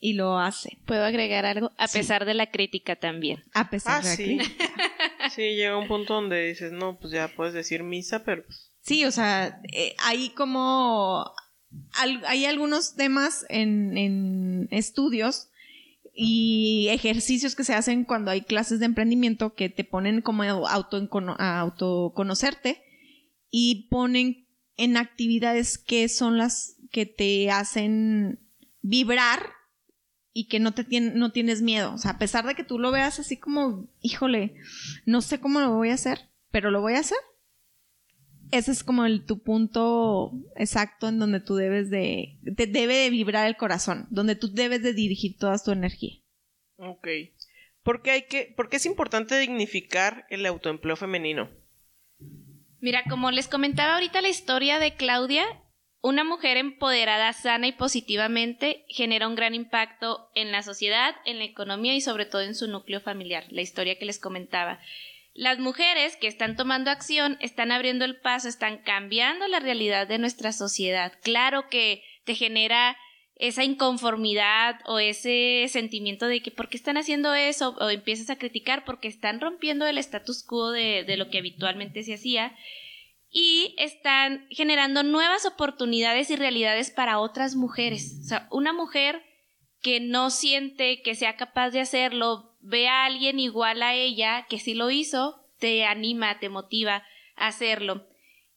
y 0.00 0.14
lo 0.14 0.38
hacen 0.38 0.78
¿Puedo 0.86 1.04
agregar 1.04 1.46
algo? 1.46 1.70
A 1.78 1.88
Sí. 1.88 1.98
pesar 1.98 2.24
de 2.26 2.34
la 2.34 2.50
crítica 2.50 2.96
también. 2.96 3.42
a 3.54 3.70
pesar 3.70 4.00
Ah, 4.00 4.02
de 4.02 4.08
la 4.10 4.16
sí. 4.16 4.24
crítica. 4.38 4.64
Sí, 5.34 5.54
llega 5.54 5.78
un 5.78 5.88
punto 5.88 6.14
donde 6.14 6.48
dices, 6.48 6.70
no, 6.72 6.98
pues 6.98 7.12
ya 7.12 7.28
puedes 7.28 7.54
decir 7.54 7.82
misa, 7.82 8.24
pero 8.24 8.44
pues, 8.44 8.70
Sí, 8.82 9.04
o 9.06 9.10
sea, 9.10 9.60
eh, 9.72 9.94
hay 9.98 10.28
como 10.30 11.24
al- 11.94 12.22
hay 12.26 12.44
algunos 12.44 12.94
temas 12.94 13.46
en, 13.48 13.96
en 13.96 14.68
estudios 14.70 15.48
y 16.12 16.88
ejercicios 16.90 17.54
que 17.56 17.64
se 17.64 17.72
hacen 17.74 18.04
cuando 18.04 18.30
hay 18.30 18.42
clases 18.42 18.78
de 18.80 18.84
emprendimiento 18.86 19.54
que 19.54 19.70
te 19.70 19.82
ponen 19.84 20.20
como 20.20 20.42
auto, 20.42 21.08
a 21.38 21.60
autoconocerte 21.60 22.82
y 23.50 23.88
ponen 23.88 24.43
en 24.76 24.96
actividades 24.96 25.78
que 25.78 26.08
son 26.08 26.38
las 26.38 26.76
que 26.90 27.06
te 27.06 27.50
hacen 27.50 28.40
vibrar 28.82 29.40
y 30.32 30.48
que 30.48 30.58
no 30.58 30.74
te 30.74 30.84
no 31.00 31.32
tienes 31.32 31.62
miedo. 31.62 31.94
O 31.94 31.98
sea, 31.98 32.12
a 32.12 32.18
pesar 32.18 32.44
de 32.46 32.54
que 32.54 32.64
tú 32.64 32.78
lo 32.78 32.90
veas 32.90 33.18
así 33.18 33.36
como, 33.38 33.88
híjole, 34.00 34.54
no 35.06 35.22
sé 35.22 35.40
cómo 35.40 35.60
lo 35.60 35.72
voy 35.74 35.90
a 35.90 35.94
hacer, 35.94 36.30
pero 36.50 36.70
lo 36.70 36.80
voy 36.80 36.94
a 36.94 37.00
hacer. 37.00 37.18
Ese 38.50 38.72
es 38.72 38.84
como 38.84 39.04
el, 39.04 39.24
tu 39.24 39.42
punto 39.42 40.32
exacto 40.56 41.08
en 41.08 41.18
donde 41.18 41.40
tú 41.40 41.56
debes 41.56 41.90
de, 41.90 42.38
te 42.56 42.66
debe 42.66 42.96
de 42.96 43.10
vibrar 43.10 43.46
el 43.46 43.56
corazón, 43.56 44.06
donde 44.10 44.36
tú 44.36 44.52
debes 44.52 44.82
de 44.82 44.92
dirigir 44.92 45.38
toda 45.38 45.58
tu 45.58 45.70
energía. 45.70 46.20
ok. 46.76 47.08
¿Por 47.82 48.00
qué 48.00 48.12
hay 48.12 48.22
que, 48.22 48.52
por 48.56 48.70
qué 48.70 48.76
es 48.76 48.86
importante 48.86 49.38
dignificar 49.38 50.26
el 50.30 50.46
autoempleo 50.46 50.96
femenino? 50.96 51.50
Mira, 52.84 53.02
como 53.08 53.30
les 53.30 53.48
comentaba 53.48 53.94
ahorita 53.94 54.20
la 54.20 54.28
historia 54.28 54.78
de 54.78 54.92
Claudia, 54.92 55.46
una 56.02 56.22
mujer 56.22 56.58
empoderada, 56.58 57.32
sana 57.32 57.66
y 57.66 57.72
positivamente 57.72 58.84
genera 58.88 59.26
un 59.26 59.36
gran 59.36 59.54
impacto 59.54 60.28
en 60.34 60.52
la 60.52 60.62
sociedad, 60.62 61.14
en 61.24 61.38
la 61.38 61.44
economía 61.44 61.94
y 61.94 62.02
sobre 62.02 62.26
todo 62.26 62.42
en 62.42 62.54
su 62.54 62.68
núcleo 62.68 63.00
familiar, 63.00 63.46
la 63.48 63.62
historia 63.62 63.98
que 63.98 64.04
les 64.04 64.18
comentaba. 64.18 64.80
Las 65.32 65.58
mujeres 65.60 66.16
que 66.16 66.26
están 66.26 66.56
tomando 66.56 66.90
acción 66.90 67.38
están 67.40 67.72
abriendo 67.72 68.04
el 68.04 68.20
paso, 68.20 68.48
están 68.48 68.82
cambiando 68.82 69.48
la 69.48 69.60
realidad 69.60 70.06
de 70.06 70.18
nuestra 70.18 70.52
sociedad. 70.52 71.14
Claro 71.22 71.70
que 71.70 72.04
te 72.26 72.34
genera 72.34 72.98
esa 73.46 73.62
inconformidad 73.62 74.80
o 74.86 74.98
ese 74.98 75.66
sentimiento 75.68 76.26
de 76.26 76.40
que 76.40 76.50
por 76.50 76.68
qué 76.68 76.78
están 76.78 76.96
haciendo 76.96 77.34
eso 77.34 77.76
o 77.78 77.90
empiezas 77.90 78.30
a 78.30 78.38
criticar 78.38 78.84
porque 78.86 79.06
están 79.06 79.40
rompiendo 79.40 79.86
el 79.86 79.98
status 79.98 80.42
quo 80.42 80.70
de, 80.70 81.04
lo 81.18 81.28
que 81.28 81.38
habitualmente 81.38 82.02
se 82.04 82.14
hacía 82.14 82.56
y 83.30 83.74
están 83.76 84.46
generando 84.48 85.02
nuevas 85.02 85.44
oportunidades 85.44 86.30
y 86.30 86.36
realidades 86.36 86.90
para 86.90 87.18
otras 87.18 87.54
mujeres. 87.54 88.20
O 88.24 88.28
sea, 88.28 88.48
una 88.50 88.72
mujer 88.72 89.22
que 89.82 90.00
no 90.00 90.30
siente 90.30 91.02
que 91.02 91.14
sea 91.14 91.36
capaz 91.36 91.70
de 91.70 91.80
hacerlo, 91.80 92.56
ve 92.60 92.88
a 92.88 93.04
alguien 93.04 93.38
igual 93.40 93.82
a 93.82 93.94
ella 93.94 94.46
que 94.48 94.58
sí 94.58 94.72
lo 94.72 94.90
hizo, 94.90 95.44
te 95.58 95.84
anima, 95.84 96.38
te 96.38 96.48
motiva 96.48 97.04
a 97.36 97.48
hacerlo. 97.48 98.06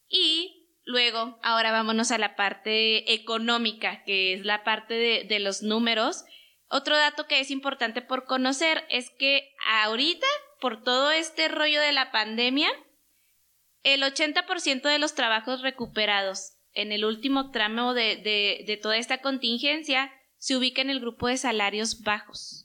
Y 0.08 0.57
luego, 0.88 1.38
ahora 1.42 1.70
vámonos 1.70 2.10
a 2.10 2.18
la 2.18 2.34
parte 2.34 3.12
económica, 3.12 4.02
que 4.04 4.32
es 4.32 4.44
la 4.46 4.64
parte 4.64 4.94
de, 4.94 5.24
de 5.24 5.38
los 5.38 5.62
números. 5.62 6.24
Otro 6.68 6.96
dato 6.96 7.26
que 7.26 7.40
es 7.40 7.50
importante 7.50 8.00
por 8.00 8.24
conocer 8.24 8.84
es 8.88 9.10
que 9.10 9.54
ahorita, 9.66 10.26
por 10.60 10.82
todo 10.82 11.10
este 11.10 11.48
rollo 11.48 11.80
de 11.80 11.92
la 11.92 12.10
pandemia, 12.10 12.70
el 13.82 14.02
80% 14.02 14.82
de 14.82 14.98
los 14.98 15.14
trabajos 15.14 15.60
recuperados 15.60 16.54
en 16.72 16.90
el 16.90 17.04
último 17.04 17.50
tramo 17.50 17.92
de, 17.92 18.16
de, 18.16 18.64
de 18.66 18.76
toda 18.78 18.96
esta 18.96 19.20
contingencia 19.20 20.10
se 20.38 20.56
ubica 20.56 20.80
en 20.80 20.88
el 20.88 21.00
grupo 21.00 21.28
de 21.28 21.36
salarios 21.36 22.02
bajos. 22.02 22.64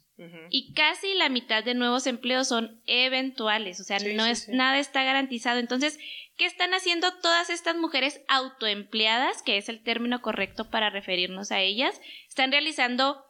Y 0.50 0.74
casi 0.74 1.16
la 1.16 1.28
mitad 1.28 1.64
de 1.64 1.74
nuevos 1.74 2.06
empleos 2.08 2.48
son 2.48 2.82
eventuales, 2.86 3.80
o 3.82 3.84
sea, 3.84 3.98
no 4.00 4.26
es 4.26 4.48
nada 4.48 4.78
está 4.80 5.04
garantizado. 5.04 5.60
Entonces, 5.60 6.00
¿qué 6.38 6.46
están 6.46 6.74
haciendo 6.74 7.14
todas 7.20 7.50
estas 7.50 7.76
mujeres 7.76 8.22
autoempleadas, 8.28 9.42
que 9.42 9.58
es 9.58 9.70
el 9.70 9.84
término 9.84 10.22
correcto 10.22 10.70
para 10.70 10.90
referirnos 10.90 11.52
a 11.52 11.62
ellas? 11.62 12.00
Están 12.28 12.52
realizando 12.52 13.24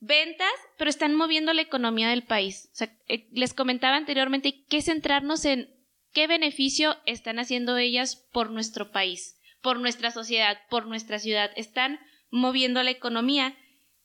ventas, 0.00 0.52
pero 0.76 0.90
están 0.90 1.14
moviendo 1.14 1.52
la 1.52 1.62
economía 1.62 2.08
del 2.08 2.24
país. 2.24 2.68
O 2.72 2.76
sea, 2.76 2.96
eh, 3.08 3.28
les 3.32 3.54
comentaba 3.54 3.96
anteriormente 3.96 4.64
que 4.68 4.82
centrarnos 4.82 5.44
en 5.44 5.74
qué 6.12 6.26
beneficio 6.26 6.96
están 7.06 7.38
haciendo 7.38 7.76
ellas 7.76 8.28
por 8.32 8.50
nuestro 8.50 8.90
país, 8.90 9.38
por 9.62 9.80
nuestra 9.80 10.10
sociedad, 10.10 10.58
por 10.68 10.86
nuestra 10.86 11.18
ciudad. 11.18 11.50
Están 11.56 11.98
moviendo 12.30 12.82
la 12.82 12.90
economía. 12.90 13.56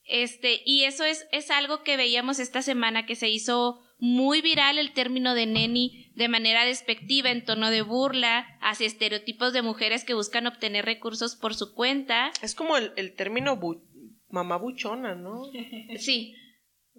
Este, 0.04 0.62
y 0.66 0.86
eso 0.86 1.04
es, 1.04 1.28
es 1.32 1.52
algo 1.52 1.84
que 1.84 1.98
veíamos 1.98 2.40
esta 2.40 2.62
semana 2.62 3.06
que 3.06 3.16
se 3.16 3.30
hizo 3.30 3.80
muy 4.00 4.42
viral 4.42 4.80
el 4.80 4.94
término 4.94 5.36
de 5.36 5.46
neni 5.46 6.12
de 6.16 6.28
manera 6.28 6.66
despectiva, 6.66 7.32
en 7.32 7.46
tono 7.46 7.70
de 7.70 7.82
burla, 7.82 8.58
hacia 8.62 8.88
estereotipos 8.88 9.54
de 9.54 9.62
mujeres 9.62 10.04
que 10.04 10.14
buscan 10.14 10.48
obtener 10.48 10.86
recursos 10.86 11.36
por 11.36 11.56
su 11.56 11.74
cuenta. 11.74 12.32
Es 12.42 12.56
como 12.56 12.78
el, 12.78 12.92
el 12.96 13.16
término 13.16 13.60
mamá 14.30 14.58
buchona, 14.58 15.16
¿no? 15.16 15.44
Sí. 15.98 16.36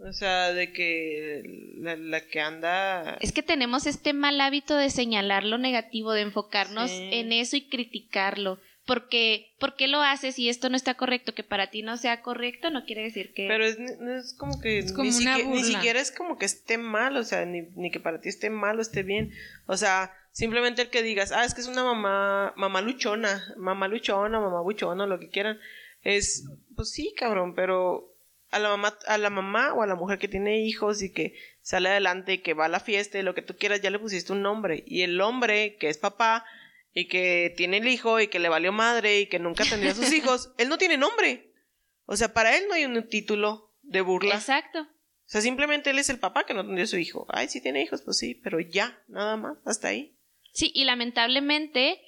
O 0.02 0.12
sea, 0.14 0.54
de 0.54 0.72
que 0.72 1.42
la, 1.76 1.94
la, 1.94 2.26
que 2.26 2.40
anda... 2.40 3.18
Es 3.20 3.32
que 3.32 3.42
tenemos 3.42 3.86
este 3.86 4.14
mal 4.14 4.40
hábito 4.40 4.74
de 4.74 4.88
señalar 4.88 5.44
lo 5.44 5.58
negativo, 5.58 6.12
de 6.12 6.22
enfocarnos 6.22 6.90
sí. 6.90 7.10
en 7.12 7.32
eso 7.32 7.56
y 7.56 7.68
criticarlo 7.68 8.58
porque 8.90 9.54
¿por 9.60 9.76
qué 9.76 9.86
lo 9.86 10.00
haces 10.00 10.36
y 10.40 10.48
esto 10.48 10.68
no 10.68 10.74
está 10.74 10.94
correcto? 10.94 11.32
Que 11.32 11.44
para 11.44 11.70
ti 11.70 11.82
no 11.82 11.96
sea 11.96 12.22
correcto 12.22 12.70
no 12.70 12.84
quiere 12.84 13.04
decir 13.04 13.32
que... 13.32 13.46
Pero 13.46 13.64
es, 13.64 13.78
es 13.78 14.34
como 14.34 14.60
que 14.60 14.80
es 14.80 14.90
como 14.90 15.04
ni, 15.04 15.12
siquiera, 15.12 15.48
ni, 15.48 15.62
siquiera, 15.62 16.00
es 16.00 16.10
como 16.10 16.38
que 16.38 16.46
esté 16.46 16.76
mal, 16.76 17.16
o 17.16 17.22
sea, 17.22 17.46
ni, 17.46 17.62
ni, 17.76 17.92
que 17.92 18.00
para 18.00 18.20
ti 18.20 18.28
esté 18.28 18.50
mal 18.50 18.80
o 18.80 18.82
esté 18.82 19.04
bien. 19.04 19.30
O 19.66 19.76
sea, 19.76 20.12
simplemente 20.32 20.82
el 20.82 20.90
que 20.90 21.04
digas, 21.04 21.30
ah, 21.30 21.44
es 21.44 21.54
que 21.54 21.60
es 21.60 21.68
una 21.68 21.84
mamá, 21.84 22.52
mamá 22.56 22.80
luchona, 22.80 23.54
mamá 23.56 23.86
luchona, 23.86 24.40
mamá 24.40 24.60
buchona, 24.60 25.06
lo 25.06 25.20
que 25.20 25.28
quieran. 25.28 25.60
Es, 26.02 26.48
pues 26.74 26.90
sí, 26.90 27.14
cabrón, 27.16 27.54
pero 27.54 28.12
a 28.50 28.58
la 28.58 28.70
mamá, 28.70 28.98
a 29.06 29.18
la 29.18 29.30
mamá 29.30 29.72
o 29.72 29.82
a 29.84 29.86
la 29.86 29.94
mujer 29.94 30.18
que 30.18 30.26
tiene 30.26 30.64
hijos 30.64 31.00
y 31.04 31.12
que 31.12 31.36
sale 31.62 31.90
adelante 31.90 32.32
y 32.32 32.38
que 32.38 32.54
va 32.54 32.64
a 32.64 32.68
la 32.68 32.80
fiesta 32.80 33.20
y 33.20 33.22
lo 33.22 33.36
que 33.36 33.42
tú 33.42 33.54
quieras, 33.56 33.82
ya 33.82 33.90
le 33.90 34.00
pusiste 34.00 34.32
un 34.32 34.42
nombre. 34.42 34.82
Y 34.84 35.02
el 35.02 35.20
hombre, 35.20 35.76
que 35.76 35.88
es 35.88 35.98
papá, 35.98 36.44
y 36.92 37.08
que 37.08 37.54
tiene 37.56 37.78
el 37.78 37.88
hijo 37.88 38.20
y 38.20 38.28
que 38.28 38.38
le 38.38 38.48
valió 38.48 38.72
madre 38.72 39.20
y 39.20 39.26
que 39.26 39.38
nunca 39.38 39.64
tendría 39.64 39.92
a 39.92 39.94
sus 39.94 40.12
hijos, 40.12 40.52
él 40.58 40.68
no 40.68 40.78
tiene 40.78 40.96
nombre. 40.96 41.52
O 42.06 42.16
sea, 42.16 42.32
para 42.32 42.56
él 42.56 42.64
no 42.68 42.74
hay 42.74 42.84
un 42.84 43.08
título 43.08 43.72
de 43.82 44.00
burla. 44.00 44.34
Exacto. 44.34 44.80
O 44.82 45.32
sea, 45.32 45.40
simplemente 45.40 45.90
él 45.90 45.98
es 45.98 46.10
el 46.10 46.18
papá 46.18 46.44
que 46.44 46.54
no 46.54 46.64
tendría 46.64 46.84
a 46.84 46.88
su 46.88 46.98
hijo. 46.98 47.26
Ay, 47.28 47.48
sí 47.48 47.60
tiene 47.60 47.82
hijos, 47.82 48.02
pues 48.02 48.18
sí, 48.18 48.34
pero 48.34 48.58
ya, 48.58 49.00
nada 49.06 49.36
más, 49.36 49.58
hasta 49.64 49.88
ahí. 49.88 50.16
Sí, 50.52 50.72
y 50.74 50.84
lamentablemente 50.84 52.00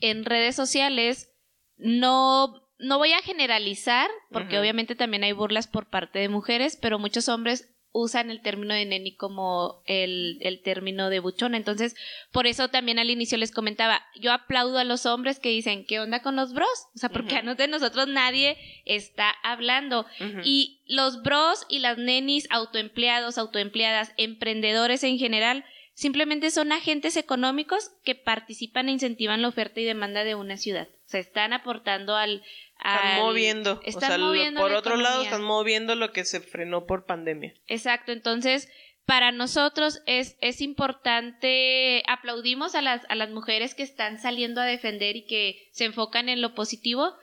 en 0.00 0.24
redes 0.24 0.56
sociales 0.56 1.30
no 1.76 2.66
no 2.82 2.96
voy 2.96 3.12
a 3.12 3.20
generalizar, 3.20 4.10
porque 4.30 4.54
uh 4.54 4.58
-huh. 4.58 4.60
obviamente 4.60 4.94
también 4.94 5.22
hay 5.22 5.32
burlas 5.32 5.68
por 5.68 5.90
parte 5.90 6.18
de 6.18 6.28
mujeres, 6.28 6.78
pero 6.80 6.98
muchos 6.98 7.28
hombres 7.28 7.74
usan 7.92 8.30
el 8.30 8.40
término 8.40 8.74
de 8.74 8.84
neni 8.84 9.16
como 9.16 9.82
el, 9.84 10.38
el 10.42 10.62
término 10.62 11.10
de 11.10 11.18
buchona. 11.18 11.56
Entonces, 11.56 11.96
por 12.30 12.46
eso 12.46 12.68
también 12.68 12.98
al 12.98 13.10
inicio 13.10 13.36
les 13.36 13.50
comentaba, 13.50 14.02
yo 14.14 14.32
aplaudo 14.32 14.78
a 14.78 14.84
los 14.84 15.06
hombres 15.06 15.40
que 15.40 15.48
dicen, 15.48 15.84
¿qué 15.84 16.00
onda 16.00 16.22
con 16.22 16.36
los 16.36 16.52
bros? 16.52 16.68
O 16.94 16.98
sea, 16.98 17.08
porque 17.08 17.34
uh 17.34 17.38
-huh. 17.38 17.56
de 17.56 17.68
nosotros 17.68 18.06
nadie 18.06 18.56
está 18.84 19.30
hablando. 19.42 20.06
Uh 20.20 20.24
-huh. 20.24 20.42
Y 20.44 20.80
los 20.86 21.22
bros 21.22 21.66
y 21.68 21.80
las 21.80 21.98
nenis, 21.98 22.46
autoempleados, 22.50 23.38
autoempleadas, 23.38 24.12
emprendedores 24.16 25.02
en 25.02 25.18
general, 25.18 25.64
simplemente 25.94 26.50
son 26.50 26.72
agentes 26.72 27.16
económicos 27.16 27.90
que 28.04 28.14
participan 28.14 28.88
e 28.88 28.92
incentivan 28.92 29.42
la 29.42 29.48
oferta 29.48 29.80
y 29.80 29.84
demanda 29.84 30.24
de 30.24 30.36
una 30.36 30.56
ciudad. 30.56 30.88
O 31.06 31.08
sea, 31.08 31.20
están 31.20 31.52
aportando 31.52 32.14
al... 32.16 32.42
al 32.82 32.96
están 32.96 33.20
moviendo. 33.20 33.80
Están 33.84 34.12
o 34.12 34.14
sea, 34.16 34.18
moviendo 34.18 34.60
por 34.60 34.72
otro 34.72 34.92
economía. 34.92 35.10
lado, 35.10 35.22
están 35.22 35.42
moviendo 35.42 35.94
lo 35.94 36.12
que 36.12 36.24
se 36.24 36.40
frenó 36.40 36.86
por 36.86 37.06
pandemia. 37.06 37.54
Exacto. 37.66 38.12
Entonces, 38.12 38.68
para 39.06 39.32
nosotros 39.32 40.02
es, 40.06 40.36
es 40.40 40.60
importante, 40.60 42.02
aplaudimos 42.06 42.74
a 42.74 42.82
las, 42.82 43.02
a 43.08 43.14
las 43.14 43.30
mujeres 43.30 43.74
que 43.74 43.82
están 43.82 44.18
saliendo 44.18 44.60
a 44.60 44.64
defender 44.64 45.16
y 45.16 45.26
que 45.26 45.68
se 45.72 45.84
enfocan 45.84 46.28
en 46.28 46.40
lo 46.40 46.54
positivo, 46.54 47.14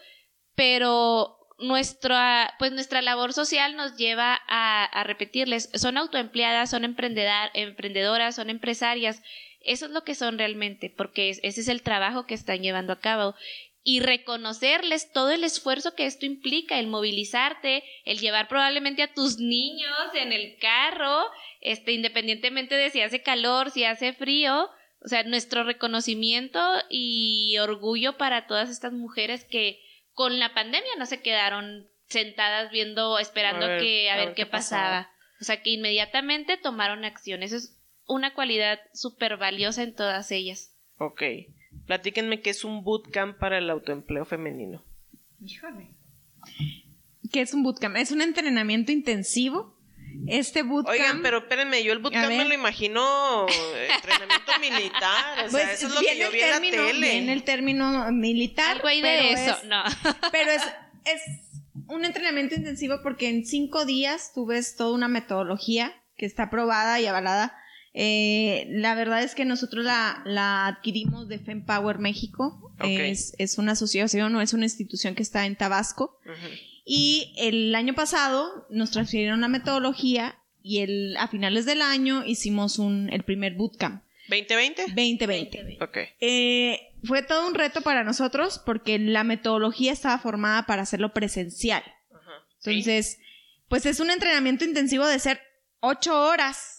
pero 0.55 1.37
nuestra, 1.59 2.53
pues 2.59 2.71
nuestra 2.71 3.01
labor 3.01 3.33
social 3.33 3.75
nos 3.75 3.95
lleva 3.95 4.39
a, 4.47 4.83
a 4.83 5.03
repetirles, 5.03 5.69
son 5.73 5.97
autoempleadas, 5.97 6.69
son 6.69 6.83
emprendedoras, 6.83 8.35
son 8.35 8.49
empresarias, 8.49 9.21
eso 9.61 9.85
es 9.85 9.91
lo 9.91 10.03
que 10.03 10.15
son 10.15 10.37
realmente, 10.37 10.93
porque 10.95 11.29
es, 11.29 11.39
ese 11.43 11.61
es 11.61 11.67
el 11.67 11.81
trabajo 11.81 12.25
que 12.25 12.33
están 12.33 12.61
llevando 12.61 12.93
a 12.93 12.99
cabo. 12.99 13.35
Y 13.89 14.01
reconocerles 14.01 15.13
todo 15.13 15.31
el 15.31 15.45
esfuerzo 15.45 15.95
que 15.95 16.07
esto 16.07 16.25
implica, 16.25 16.77
el 16.77 16.87
movilizarte, 16.87 17.85
el 18.03 18.19
llevar 18.19 18.49
probablemente 18.49 19.01
a 19.01 19.13
tus 19.13 19.37
niños 19.37 19.95
en 20.13 20.33
el 20.33 20.57
carro, 20.59 21.23
este, 21.61 21.93
independientemente 21.93 22.75
de 22.75 22.89
si 22.89 22.99
hace 22.99 23.21
calor, 23.21 23.71
si 23.71 23.85
hace 23.85 24.11
frío, 24.11 24.69
o 25.01 25.07
sea, 25.07 25.23
nuestro 25.23 25.63
reconocimiento 25.63 26.59
y 26.89 27.57
orgullo 27.59 28.17
para 28.17 28.45
todas 28.45 28.69
estas 28.69 28.91
mujeres 28.91 29.45
que, 29.45 29.79
con 30.11 30.37
la 30.37 30.53
pandemia 30.53 30.91
no 30.97 31.05
se 31.05 31.21
quedaron 31.21 31.87
sentadas 32.09 32.69
viendo, 32.71 33.17
esperando 33.19 33.67
a 33.67 33.69
ver, 33.69 33.81
que, 33.81 34.09
a, 34.09 34.15
a 34.15 34.17
ver, 34.17 34.27
qué, 34.33 34.43
qué 34.43 34.45
pasaba. 34.47 34.81
pasaba. 34.83 35.11
O 35.39 35.45
sea, 35.45 35.63
que 35.63 35.69
inmediatamente 35.69 36.57
tomaron 36.57 37.05
acción. 37.05 37.41
Eso 37.41 37.55
es 37.55 37.79
una 38.05 38.33
cualidad 38.33 38.81
súper 38.93 39.37
valiosa 39.37 39.81
en 39.83 39.95
todas 39.95 40.29
ellas. 40.31 40.73
Ok. 40.97 41.21
Platíquenme 41.87 42.41
qué 42.41 42.49
es 42.49 42.65
un 42.65 42.83
bootcamp 42.83 43.37
para 43.37 43.57
el 43.57 43.69
autoempleo 43.69 44.25
femenino. 44.25 44.83
Híjole. 45.41 45.95
¿Qué 47.31 47.41
es 47.41 47.53
un 47.53 47.63
bootcamp? 47.63 47.95
Es 47.95 48.11
un 48.11 48.21
entrenamiento 48.21 48.91
intensivo. 48.91 49.75
Este 50.27 50.63
bootcamp. 50.63 50.99
Oigan, 50.99 51.21
pero 51.21 51.39
espérenme, 51.39 51.83
yo 51.83 51.93
el 51.93 51.99
bootcamp 51.99 52.27
me 52.27 52.43
lo 52.43 52.53
imagino 52.53 53.45
entrenamiento 53.47 54.51
militar. 54.61 55.45
O 55.45 55.49
sea, 55.49 55.51
pues 55.51 55.69
eso 55.69 55.87
es 55.87 55.93
lo 55.93 56.01
que 56.01 56.17
yo 56.17 56.29
vi 56.29 56.41
en 56.41 56.49
la 56.49 56.59
tele. 56.59 57.17
En 57.17 57.29
el 57.29 57.43
término 57.43 58.11
militar. 58.11 58.75
Algo 58.75 58.89
de 58.89 59.31
eso, 59.31 59.57
es, 59.57 59.63
no. 59.63 59.81
Pero 60.31 60.51
es, 60.51 60.63
es 61.05 61.21
un 61.87 62.03
entrenamiento 62.03 62.55
intensivo 62.55 62.99
porque 63.01 63.29
en 63.29 63.45
cinco 63.45 63.85
días 63.85 64.31
tú 64.33 64.45
ves 64.45 64.75
toda 64.75 64.93
una 64.93 65.07
metodología 65.07 65.93
que 66.17 66.25
está 66.25 66.43
aprobada 66.43 66.99
y 66.99 67.05
avalada 67.05 67.55
eh, 67.99 68.67
la 68.69 68.93
verdad 68.93 69.23
es 69.23 69.33
que 69.33 69.43
nosotros 69.43 69.83
la, 69.83 70.21
la 70.23 70.67
adquirimos 70.67 71.27
de 71.27 71.39
FemPower 71.39 71.97
México. 71.97 72.71
Okay. 72.75 73.09
Es, 73.09 73.33
es, 73.39 73.57
una 73.57 73.71
asociación 73.71 74.35
o 74.35 74.41
es 74.41 74.53
una 74.53 74.65
institución 74.65 75.15
que 75.15 75.23
está 75.23 75.47
en 75.47 75.55
Tabasco. 75.55 76.19
Uh 76.23 76.29
-huh. 76.29 76.59
Y 76.85 77.33
el 77.37 77.73
año 77.73 77.95
pasado 77.95 78.67
nos 78.69 78.91
transfirieron 78.91 79.41
la 79.41 79.47
metodología 79.47 80.37
y 80.61 80.81
el, 80.81 81.17
a 81.17 81.27
finales 81.27 81.65
del 81.65 81.81
año 81.81 82.23
hicimos 82.23 82.77
un, 82.77 83.09
el 83.11 83.23
primer 83.23 83.55
bootcamp. 83.55 84.03
¿2020? 84.29 84.75
2020. 84.89 85.77
Ok. 85.81 85.97
Eh, 86.19 86.93
fue 87.03 87.23
todo 87.23 87.47
un 87.47 87.55
reto 87.55 87.81
para 87.81 88.03
nosotros 88.03 88.61
porque 88.63 88.99
la 88.99 89.23
metodología 89.23 89.91
estaba 89.91 90.19
formada 90.19 90.67
para 90.67 90.83
hacerlo 90.83 91.13
presencial. 91.13 91.81
Ajá. 92.13 92.45
Entonces, 92.63 93.17
pues 93.69 93.87
es 93.87 93.99
un 93.99 94.11
entrenamiento 94.11 94.65
intensivo 94.65 95.07
de 95.07 95.17
ser 95.17 95.41
ocho 95.79 96.21
horas 96.21 96.76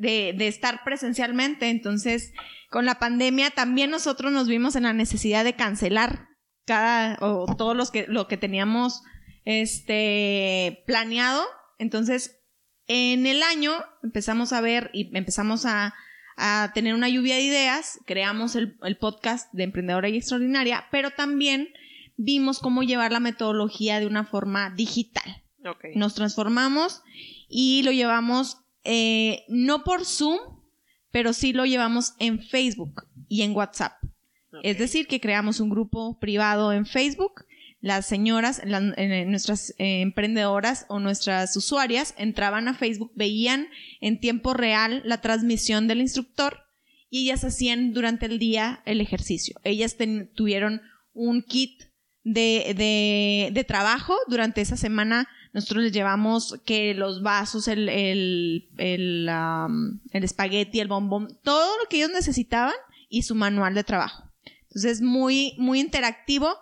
de, 0.00 0.34
de 0.36 0.48
estar 0.48 0.82
presencialmente. 0.82 1.68
Entonces, 1.68 2.32
con 2.70 2.86
la 2.86 2.98
pandemia 2.98 3.50
también 3.50 3.90
nosotros 3.90 4.32
nos 4.32 4.48
vimos 4.48 4.74
en 4.74 4.84
la 4.84 4.92
necesidad 4.92 5.44
de 5.44 5.54
cancelar 5.54 6.28
cada 6.64 7.18
o 7.20 7.54
todos 7.56 7.76
los 7.76 7.90
que 7.90 8.06
lo 8.08 8.26
que 8.26 8.36
teníamos 8.36 9.02
este 9.44 10.82
planeado. 10.86 11.44
Entonces, 11.78 12.40
en 12.86 13.26
el 13.26 13.42
año 13.42 13.72
empezamos 14.02 14.52
a 14.52 14.60
ver 14.60 14.90
y 14.92 15.16
empezamos 15.16 15.66
a, 15.66 15.94
a 16.36 16.72
tener 16.74 16.94
una 16.94 17.08
lluvia 17.08 17.36
de 17.36 17.42
ideas, 17.42 18.00
creamos 18.06 18.56
el, 18.56 18.78
el 18.82 18.96
podcast 18.96 19.52
de 19.52 19.64
Emprendedora 19.64 20.08
y 20.08 20.16
Extraordinaria, 20.16 20.86
pero 20.90 21.10
también 21.10 21.68
vimos 22.16 22.58
cómo 22.58 22.82
llevar 22.82 23.12
la 23.12 23.20
metodología 23.20 24.00
de 24.00 24.06
una 24.06 24.24
forma 24.24 24.70
digital. 24.70 25.44
Nos 25.94 26.14
transformamos 26.14 27.02
y 27.48 27.82
lo 27.82 27.92
llevamos 27.92 28.62
eh, 28.84 29.44
no 29.48 29.84
por 29.84 30.04
Zoom, 30.04 30.38
pero 31.10 31.32
sí 31.32 31.52
lo 31.52 31.66
llevamos 31.66 32.14
en 32.18 32.42
Facebook 32.42 33.06
y 33.28 33.42
en 33.42 33.54
WhatsApp. 33.54 33.92
Es 34.62 34.78
decir, 34.78 35.06
que 35.06 35.20
creamos 35.20 35.60
un 35.60 35.70
grupo 35.70 36.18
privado 36.18 36.72
en 36.72 36.84
Facebook. 36.86 37.44
Las 37.80 38.06
señoras, 38.06 38.60
la- 38.64 38.92
eh, 38.96 39.24
nuestras 39.26 39.70
eh, 39.78 40.02
emprendedoras 40.02 40.84
o 40.88 40.98
nuestras 41.00 41.56
usuarias 41.56 42.14
entraban 42.18 42.68
a 42.68 42.74
Facebook, 42.74 43.12
veían 43.14 43.68
en 44.00 44.20
tiempo 44.20 44.52
real 44.52 45.02
la 45.04 45.20
transmisión 45.20 45.88
del 45.88 46.00
instructor 46.00 46.58
y 47.08 47.22
ellas 47.22 47.42
hacían 47.44 47.92
durante 47.92 48.26
el 48.26 48.38
día 48.38 48.82
el 48.84 49.00
ejercicio. 49.00 49.58
Ellas 49.64 49.96
ten- 49.96 50.30
tuvieron 50.34 50.82
un 51.14 51.42
kit 51.42 51.84
de, 52.22 52.74
de, 52.76 53.50
de 53.52 53.64
trabajo 53.64 54.14
durante 54.28 54.60
esa 54.60 54.76
semana. 54.76 55.26
Nosotros 55.52 55.84
les 55.84 55.92
llevamos 55.92 56.60
que 56.64 56.94
los 56.94 57.22
vasos, 57.22 57.66
el, 57.68 57.88
el, 57.88 58.68
el, 58.78 59.28
espagueti, 60.12 60.80
el 60.80 60.88
bombón, 60.88 61.38
todo 61.42 61.78
lo 61.78 61.88
que 61.88 61.96
ellos 61.96 62.10
necesitaban 62.12 62.74
y 63.08 63.22
su 63.22 63.34
manual 63.34 63.74
de 63.74 63.84
trabajo. 63.84 64.30
Entonces, 64.68 65.02
muy, 65.02 65.54
muy 65.58 65.80
interactivo. 65.80 66.56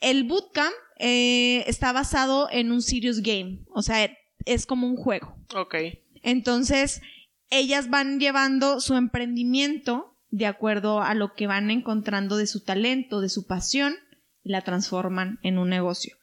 El 0.00 0.24
bootcamp 0.24 0.72
eh, 0.98 1.64
está 1.66 1.92
basado 1.92 2.48
en 2.50 2.72
un 2.72 2.80
serious 2.80 3.20
game, 3.20 3.60
o 3.74 3.82
sea, 3.82 4.10
es 4.46 4.64
como 4.64 4.86
un 4.86 4.96
juego. 4.96 5.36
Ok. 5.54 5.74
Entonces, 6.22 7.02
ellas 7.50 7.90
van 7.90 8.20
llevando 8.20 8.80
su 8.80 8.94
emprendimiento 8.94 10.16
de 10.30 10.46
acuerdo 10.46 11.02
a 11.02 11.14
lo 11.14 11.34
que 11.34 11.46
van 11.46 11.70
encontrando 11.70 12.36
de 12.36 12.46
su 12.46 12.60
talento, 12.64 13.20
de 13.20 13.28
su 13.28 13.46
pasión, 13.46 13.96
y 14.42 14.50
la 14.50 14.62
transforman 14.62 15.38
en 15.42 15.58
un 15.58 15.68
negocio. 15.68 16.16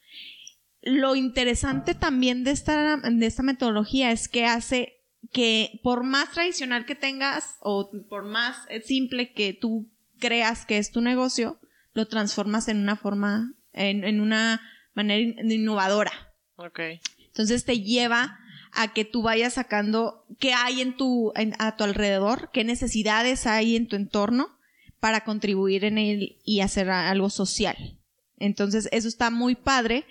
Lo 0.81 1.15
interesante 1.15 1.95
también 1.95 2.43
de 2.43 2.51
esta, 2.51 2.97
de 2.97 3.25
esta 3.25 3.43
metodología 3.43 4.11
es 4.11 4.27
que 4.29 4.45
hace 4.45 4.93
que 5.31 5.79
por 5.83 6.03
más 6.03 6.31
tradicional 6.31 6.85
que 6.85 6.95
tengas 6.95 7.55
o 7.59 7.89
por 8.09 8.23
más 8.23 8.57
simple 8.85 9.33
que 9.33 9.53
tú 9.53 9.89
creas 10.19 10.65
que 10.65 10.77
es 10.77 10.91
tu 10.91 11.01
negocio, 11.01 11.59
lo 11.93 12.07
transformas 12.07 12.67
en 12.67 12.77
una 12.77 12.95
forma, 12.95 13.53
en, 13.73 14.03
en 14.03 14.21
una 14.21 14.61
manera 14.93 15.19
in- 15.19 15.51
innovadora. 15.51 16.11
Ok. 16.55 16.79
Entonces 17.25 17.65
te 17.65 17.81
lleva 17.81 18.39
a 18.71 18.93
que 18.93 19.03
tú 19.05 19.23
vayas 19.23 19.55
sacando 19.55 20.25
qué 20.39 20.53
hay 20.53 20.81
en 20.81 20.95
tu, 20.95 21.33
en- 21.35 21.55
a 21.59 21.75
tu 21.75 21.83
alrededor, 21.83 22.51
qué 22.53 22.63
necesidades 22.63 23.47
hay 23.47 23.75
en 23.75 23.87
tu 23.87 23.95
entorno 23.95 24.57
para 24.99 25.23
contribuir 25.23 25.83
en 25.85 25.97
él 25.97 26.37
y 26.45 26.61
hacer 26.61 26.89
algo 26.89 27.29
social. 27.29 27.97
Entonces 28.39 28.87
eso 28.91 29.07
está 29.07 29.29
muy 29.31 29.55
padre. 29.55 30.05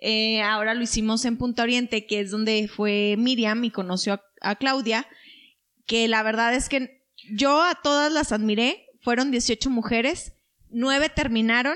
Eh, 0.00 0.42
ahora 0.42 0.74
lo 0.74 0.82
hicimos 0.82 1.24
en 1.24 1.36
Punta 1.36 1.62
Oriente, 1.62 2.06
que 2.06 2.20
es 2.20 2.30
donde 2.30 2.68
fue 2.68 3.16
Miriam 3.18 3.62
y 3.64 3.70
conoció 3.70 4.14
a, 4.14 4.22
a 4.40 4.56
Claudia, 4.56 5.06
que 5.86 6.08
la 6.08 6.22
verdad 6.22 6.54
es 6.54 6.68
que 6.68 7.04
yo 7.32 7.62
a 7.62 7.74
todas 7.74 8.12
las 8.12 8.32
admiré. 8.32 8.86
Fueron 9.02 9.30
18 9.30 9.70
mujeres, 9.70 10.34
nueve 10.68 11.08
terminaron, 11.08 11.74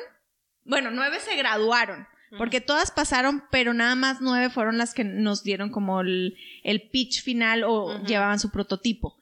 bueno, 0.65 0.91
nueve 0.91 1.21
se 1.21 1.37
graduaron, 1.37 2.07
porque 2.39 2.61
todas 2.61 2.91
pasaron, 2.91 3.45
pero 3.51 3.75
nada 3.75 3.95
más 3.95 4.21
nueve 4.21 4.51
fueron 4.51 4.79
las 4.79 4.95
que 4.95 5.05
nos 5.05 5.45
dieron 5.45 5.71
como 5.71 6.01
el, 6.01 6.37
el 6.65 6.89
pitch 6.89 7.23
final 7.23 7.65
o 7.65 8.03
llevaban 8.05 8.41
su 8.41 8.51
prototipo. 8.51 9.17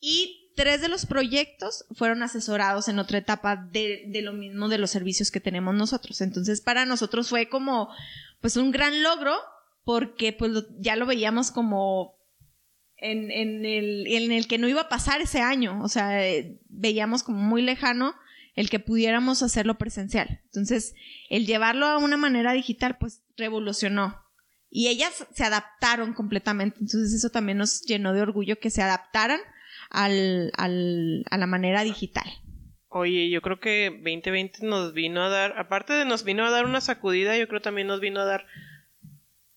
Y 0.00 0.50
tres 0.56 0.80
de 0.80 0.88
los 0.88 1.06
proyectos 1.06 1.86
fueron 1.92 2.22
asesorados 2.22 2.88
en 2.88 2.98
otra 2.98 3.18
etapa 3.18 3.56
de, 3.56 4.04
de 4.08 4.22
lo 4.22 4.32
mismo 4.32 4.68
de 4.68 4.78
los 4.78 4.90
servicios 4.90 5.30
que 5.30 5.40
tenemos 5.40 5.74
nosotros. 5.74 6.20
Entonces, 6.20 6.60
para 6.60 6.84
nosotros 6.84 7.28
fue 7.28 7.48
como, 7.48 7.88
pues, 8.42 8.56
un 8.58 8.70
gran 8.72 9.02
logro, 9.02 9.34
porque 9.84 10.32
pues 10.34 10.50
lo- 10.52 10.66
ya 10.78 10.96
lo 10.96 11.06
veíamos 11.06 11.50
como 11.50 12.14
en, 12.96 13.30
en 13.30 13.64
el, 13.64 14.06
en 14.06 14.30
el 14.32 14.46
que 14.46 14.58
no 14.58 14.68
iba 14.68 14.82
a 14.82 14.88
pasar 14.88 15.20
ese 15.22 15.40
año. 15.40 15.80
O 15.82 15.88
sea, 15.88 16.28
eh, 16.28 16.60
veíamos 16.68 17.22
como 17.22 17.38
muy 17.38 17.62
lejano 17.62 18.14
el 18.54 18.68
que 18.68 18.78
pudiéramos 18.80 19.42
hacerlo 19.42 19.78
presencial. 19.78 20.40
Entonces, 20.44 20.94
el 21.30 21.46
llevarlo 21.46 21.86
a 21.86 21.96
una 21.98 22.16
manera 22.18 22.52
digital, 22.52 22.98
pues 22.98 23.22
revolucionó. 23.36 24.20
Y 24.70 24.88
ellas 24.88 25.26
se 25.34 25.44
adaptaron 25.44 26.12
completamente. 26.12 26.78
Entonces, 26.80 27.12
eso 27.14 27.30
también 27.30 27.58
nos 27.58 27.82
llenó 27.82 28.12
de 28.12 28.20
orgullo 28.22 28.58
que 28.60 28.70
se 28.70 28.82
adaptaran 28.82 29.40
al, 29.90 30.50
al, 30.56 31.24
a 31.30 31.38
la 31.38 31.46
manera 31.46 31.82
digital. 31.82 32.24
Oye, 32.94 33.30
yo 33.30 33.40
creo 33.40 33.58
que 33.58 33.88
2020 33.90 34.66
nos 34.66 34.92
vino 34.92 35.22
a 35.22 35.30
dar, 35.30 35.58
aparte 35.58 35.94
de 35.94 36.04
nos 36.04 36.24
vino 36.24 36.44
a 36.44 36.50
dar 36.50 36.66
una 36.66 36.82
sacudida, 36.82 37.38
yo 37.38 37.48
creo 37.48 37.62
también 37.62 37.86
nos 37.86 38.00
vino 38.00 38.20
a 38.20 38.26
dar 38.26 38.46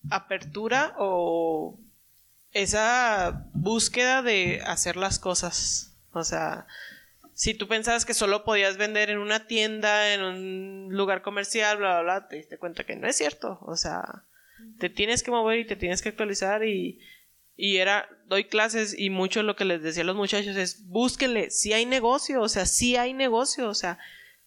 apertura 0.10 0.96
o 0.98 1.78
esa 2.54 3.46
búsqueda 3.54 4.22
de 4.22 4.62
hacer 4.66 4.96
las 4.96 5.20
cosas. 5.20 5.98
O 6.14 6.24
sea, 6.24 6.66
si 7.34 7.54
tú 7.54 7.68
pensabas 7.68 8.06
que 8.06 8.14
solo 8.14 8.46
podías 8.46 8.78
vender 8.78 9.10
en 9.10 9.18
una 9.18 9.48
tienda, 9.48 10.14
en 10.14 10.24
un 10.24 10.88
lugar 10.92 11.22
comercial, 11.22 11.76
bla, 11.76 12.02
bla, 12.02 12.04
bla, 12.04 12.28
te 12.30 12.38
diste 12.38 12.58
cuenta 12.58 12.86
que 12.86 12.96
no 12.96 13.06
es 13.06 13.18
cierto. 13.18 13.60
O 13.64 13.76
sea, 13.76 14.24
te 14.80 14.90
tienes 14.90 15.24
que 15.24 15.32
mover 15.32 15.60
y 15.60 15.68
te 15.68 15.76
tienes 15.76 16.02
que 16.02 16.08
actualizar 16.08 16.64
y, 16.64 17.02
y 17.56 17.78
era, 17.78 18.10
doy 18.26 18.46
clases 18.46 18.96
y 18.98 19.10
mucho 19.10 19.44
lo 19.44 19.56
que 19.56 19.66
les 19.66 19.82
decía 19.82 20.04
a 20.04 20.06
los 20.06 20.16
muchachos 20.16 20.56
es, 20.56 20.86
búsquenle, 20.88 21.52
si 21.52 21.74
hay 21.74 21.86
negocio, 21.86 22.42
o 22.42 22.50
sea, 22.50 22.66
sí 22.66 22.98
hay 22.98 23.14
negocio, 23.14 23.70
o 23.70 23.74
sea, 23.74 23.98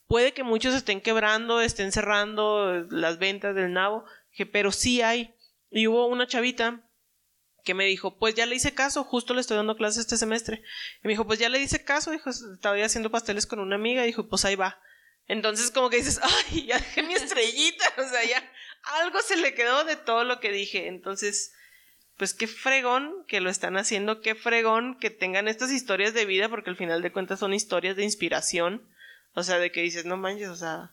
puede 0.07 0.33
que 0.33 0.43
muchos 0.43 0.75
estén 0.75 1.01
quebrando, 1.01 1.61
estén 1.61 1.93
cerrando 1.93 2.87
las 2.91 3.19
ventas 3.19 3.55
del 3.55 3.73
nabo, 3.73 4.05
que, 4.33 4.47
pero 4.47 4.73
sí 4.73 5.03
hay. 5.03 5.35
Y 5.71 5.87
hubo 5.87 6.07
una 6.07 6.27
chavita 6.27 6.85
que 7.65 7.75
me 7.75 7.85
dijo, 7.85 8.19
pues 8.19 8.35
ya 8.35 8.47
le 8.47 8.57
hice 8.57 8.75
caso, 8.75 9.05
justo 9.05 9.35
le 9.35 9.41
estoy 9.41 9.57
dando 9.57 9.77
clases 9.77 10.01
este 10.01 10.17
semestre. 10.17 10.63
Y 11.03 11.07
me 11.07 11.11
dijo, 11.11 11.27
pues 11.27 11.39
ya 11.39 11.49
le 11.49 11.61
hice 11.61 11.85
caso, 11.85 12.11
dijo, 12.11 12.31
estaba 12.31 12.77
haciendo 12.77 13.11
pasteles 13.11 13.47
con 13.47 13.59
una 13.59 13.77
amiga, 13.77 14.03
dijo, 14.03 14.29
pues 14.29 14.45
ahí 14.45 14.55
va. 14.55 14.81
Entonces 15.27 15.71
como 15.71 15.91
que 15.91 15.99
dices, 15.99 16.21
ay, 16.53 16.67
ya 16.67 16.79
dejé 16.79 17.03
mi 17.03 17.15
estrellita, 17.15 17.85
o 17.99 18.09
sea, 18.09 18.25
ya 18.25 18.53
algo 19.01 19.21
se 19.21 19.37
le 19.37 19.55
quedó 19.55 19.85
de 19.85 19.97
todo 19.97 20.25
lo 20.25 20.41
que 20.41 20.53
dije. 20.53 20.89
Entonces, 20.89 21.53
pues 22.19 22.35
qué 22.35 22.47
fregón 22.47 23.25
que 23.27 23.41
lo 23.41 23.49
están 23.49 23.77
haciendo, 23.79 24.21
qué 24.21 24.35
fregón 24.35 24.99
que 24.99 25.09
tengan 25.09 25.49
estas 25.49 25.71
historias 25.71 26.13
de 26.13 26.27
vida, 26.27 26.49
porque 26.49 26.69
al 26.69 26.77
final 26.77 27.01
de 27.01 27.13
cuentas 27.13 27.39
son 27.39 27.55
historias 27.55 27.97
de 27.97 28.05
inspiración. 28.05 28.87
O 29.35 29.43
sea, 29.45 29.59
de 29.59 29.71
que 29.73 29.83
dices, 29.83 30.05
no 30.05 30.17
manches, 30.17 30.49
o 30.49 30.57
sea, 30.57 30.93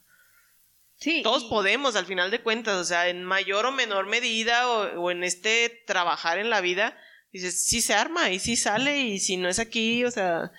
Sí. 0.97 1.23
todos 1.23 1.43
podemos 1.45 1.95
al 1.95 2.05
final 2.05 2.31
de 2.31 2.41
cuentas, 2.41 2.75
o 2.77 2.85
sea, 2.85 3.09
en 3.09 3.23
mayor 3.25 3.65
o 3.65 3.71
menor 3.71 4.05
medida 4.05 4.69
o, 4.69 5.01
o 5.01 5.11
en 5.11 5.23
este 5.25 5.83
trabajar 5.85 6.37
en 6.37 6.49
la 6.49 6.61
vida, 6.61 6.97
dices, 7.33 7.65
sí 7.67 7.81
se 7.81 7.93
arma 7.95 8.29
y 8.29 8.39
sí 8.39 8.55
sale 8.55 8.99
y 9.01 9.19
si 9.19 9.35
no 9.35 9.49
es 9.49 9.59
aquí, 9.59 10.05
o 10.05 10.11
sea, 10.11 10.51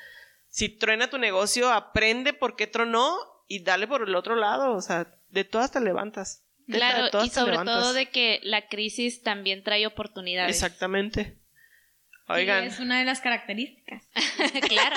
si 0.49 0.69
truena 0.69 1.09
tu 1.09 1.17
negocio, 1.19 1.71
aprende 1.71 2.33
por 2.33 2.57
qué 2.57 2.67
tronó 2.67 3.17
y 3.49 3.63
dale 3.63 3.87
por 3.87 4.03
el 4.03 4.15
otro 4.15 4.35
lado, 4.35 4.75
o 4.75 4.83
sea, 4.83 5.07
de 5.31 5.45
todas 5.45 5.71
te 5.71 5.81
levantas. 5.81 6.43
Claro, 6.69 7.25
y 7.25 7.31
sobre 7.31 7.57
todo 7.59 7.93
de 7.93 8.07
que 8.11 8.41
la 8.43 8.67
crisis 8.69 9.23
también 9.23 9.63
trae 9.63 9.87
oportunidades. 9.87 10.55
Exactamente. 10.55 11.25
sí, 11.25 12.23
Oigan, 12.29 12.65
es 12.65 12.81
una 12.81 12.99
de 12.99 13.05
las 13.05 13.21
características. 13.21 14.03
claro. 14.69 14.97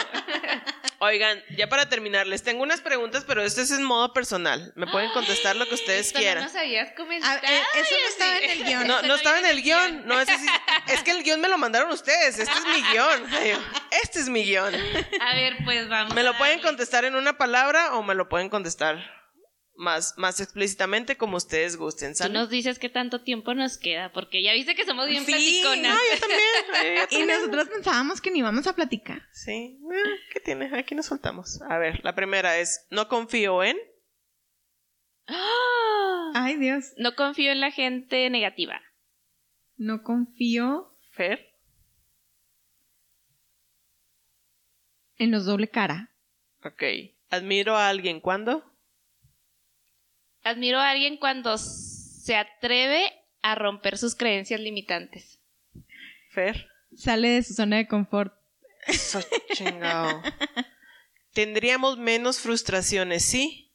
oigan, 0.99 1.41
ya 1.55 1.69
para 1.69 1.87
terminar, 1.87 2.25
les 2.25 2.41
tengo 2.41 2.63
unas 2.63 2.81
preguntas, 2.81 3.23
pero 3.27 3.43
esto 3.43 3.61
es 3.61 3.69
en 3.69 3.83
modo 3.83 4.13
personal. 4.13 4.73
Me 4.75 4.87
pueden 4.87 5.11
contestar 5.11 5.55
lo 5.55 5.67
que 5.67 5.75
ustedes 5.75 6.07
Esto 6.07 6.19
quieran. 6.19 6.43
No 6.43 6.49
nos 6.49 6.55
habías 6.55 6.89
Ah, 7.23 7.39
eh, 7.43 7.61
eso 7.75 7.95
no 8.01 8.07
estaba 8.09 8.37
en 8.37 8.49
el 8.49 8.63
guion. 8.63 8.87
No, 8.87 9.01
no 9.03 9.15
estaba 9.15 9.39
en 9.39 9.45
el 9.45 9.61
guion. 9.61 10.07
No, 10.07 10.19
ese 10.19 10.37
sí- 10.39 10.47
es 10.87 11.03
que 11.03 11.11
el 11.11 11.23
guion 11.23 11.39
me 11.39 11.49
lo 11.49 11.59
mandaron 11.59 11.91
ustedes. 11.91 12.39
Este 12.39 12.53
es 12.57 12.65
mi 12.65 12.81
guion. 12.91 13.29
Este 14.03 14.19
es 14.19 14.29
mi 14.29 14.43
guion. 14.43 14.73
A 14.73 15.35
ver, 15.35 15.57
pues 15.63 15.87
vamos. 15.87 16.15
¿Me 16.15 16.23
lo 16.23 16.35
pueden 16.37 16.61
contestar 16.61 17.05
en 17.05 17.15
una 17.15 17.37
palabra 17.37 17.93
o 17.95 18.01
me 18.03 18.15
lo 18.15 18.27
pueden 18.27 18.49
contestar 18.49 19.18
más, 19.79 20.13
más 20.17 20.39
explícitamente 20.41 21.17
como 21.17 21.37
ustedes 21.37 21.77
gusten, 21.77 22.13
Tú 22.13 22.29
nos 22.29 22.49
dices 22.49 22.77
qué 22.77 22.89
tanto 22.89 23.21
tiempo 23.21 23.53
nos 23.53 23.77
queda, 23.77 24.11
porque 24.11 24.43
ya 24.43 24.53
viste 24.53 24.75
que 24.75 24.85
somos 24.85 25.07
bien 25.07 25.25
Sí, 25.25 25.31
platiconas. 25.31 25.95
no, 25.95 25.99
yo 26.13 26.19
también. 26.19 27.07
yo 27.09 27.17
Y 27.23 27.25
nosotros 27.25 27.69
pensábamos 27.69 28.21
que 28.21 28.29
ni 28.31 28.41
vamos 28.41 28.67
a 28.67 28.73
platicar. 28.75 29.21
Sí, 29.31 29.79
eh, 29.91 30.19
¿qué 30.33 30.39
tiene? 30.41 30.77
Aquí 30.77 30.93
nos 30.95 31.07
soltamos. 31.07 31.61
A 31.63 31.77
ver, 31.77 32.03
la 32.03 32.13
primera 32.13 32.57
es, 32.59 32.85
no 32.91 33.07
confío 33.07 33.63
en... 33.63 33.77
¡Ah! 35.27 36.31
Ay, 36.35 36.57
Dios. 36.57 36.93
No 36.97 37.15
confío 37.15 37.51
en 37.51 37.61
la 37.61 37.71
gente 37.71 38.29
negativa. 38.29 38.81
No 39.77 40.03
confío 40.03 40.97
Fer. 41.11 41.47
en 45.21 45.31
los 45.31 45.45
doble 45.45 45.67
cara. 45.69 46.11
Ok. 46.63 46.83
Admiro 47.29 47.75
a 47.75 47.89
alguien 47.89 48.21
cuando... 48.21 48.63
Admiro 50.43 50.79
a 50.79 50.89
alguien 50.89 51.17
cuando 51.17 51.57
se 51.57 52.35
atreve 52.35 53.11
a 53.41 53.55
romper 53.55 53.97
sus 53.97 54.15
creencias 54.15 54.59
limitantes. 54.59 55.39
Fer. 56.31 56.67
Sale 56.95 57.29
de 57.29 57.43
su 57.43 57.53
zona 57.53 57.77
de 57.77 57.87
confort. 57.87 58.33
Eso 58.87 59.19
chingado. 59.53 60.21
Tendríamos 61.33 61.97
menos 61.97 62.39
frustraciones, 62.39 63.23
¿sí? 63.23 63.71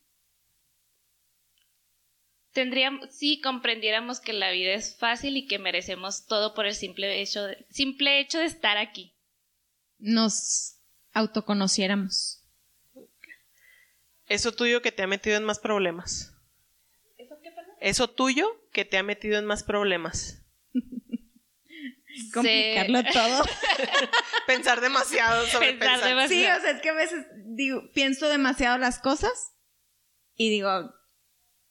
Tendríamos, 2.52 3.14
si 3.14 3.40
comprendiéramos 3.40 4.20
que 4.20 4.32
la 4.32 4.50
vida 4.50 4.74
es 4.74 4.96
fácil 4.96 5.36
y 5.36 5.46
que 5.46 5.58
merecemos 5.58 6.26
todo 6.26 6.54
por 6.54 6.66
el 6.66 6.74
simple 6.74 7.20
hecho 7.20 7.44
de, 7.44 7.66
simple 7.70 8.20
hecho 8.20 8.38
de 8.38 8.44
estar 8.44 8.76
aquí. 8.76 9.16
Nos 9.98 10.78
autoconociéramos. 11.12 12.44
Eso 14.26 14.52
tuyo 14.52 14.82
que 14.82 14.92
te 14.92 15.02
ha 15.02 15.06
metido 15.06 15.36
en 15.36 15.44
más 15.44 15.58
problemas. 15.58 16.33
Eso 17.84 18.08
tuyo 18.08 18.46
que 18.72 18.84
te 18.84 18.96
ha 18.96 19.02
metido 19.02 19.38
en 19.38 19.44
más 19.44 19.62
problemas. 19.62 20.42
Complicarlo 22.32 23.02
todo. 23.12 23.44
Pensar 24.46 24.80
demasiado 24.80 25.44
sobre 25.46 25.72
Pensar 25.72 26.00
pensar. 26.00 26.08
demasiado. 26.08 26.28
Sí, 26.28 26.58
o 26.58 26.62
sea, 26.62 26.70
es 26.76 26.82
que 26.82 26.88
a 26.90 26.94
veces 26.94 27.26
digo, 27.56 27.82
pienso 27.92 28.28
demasiado 28.28 28.78
las 28.78 28.98
cosas 29.00 29.32
y 30.36 30.48
digo, 30.50 30.70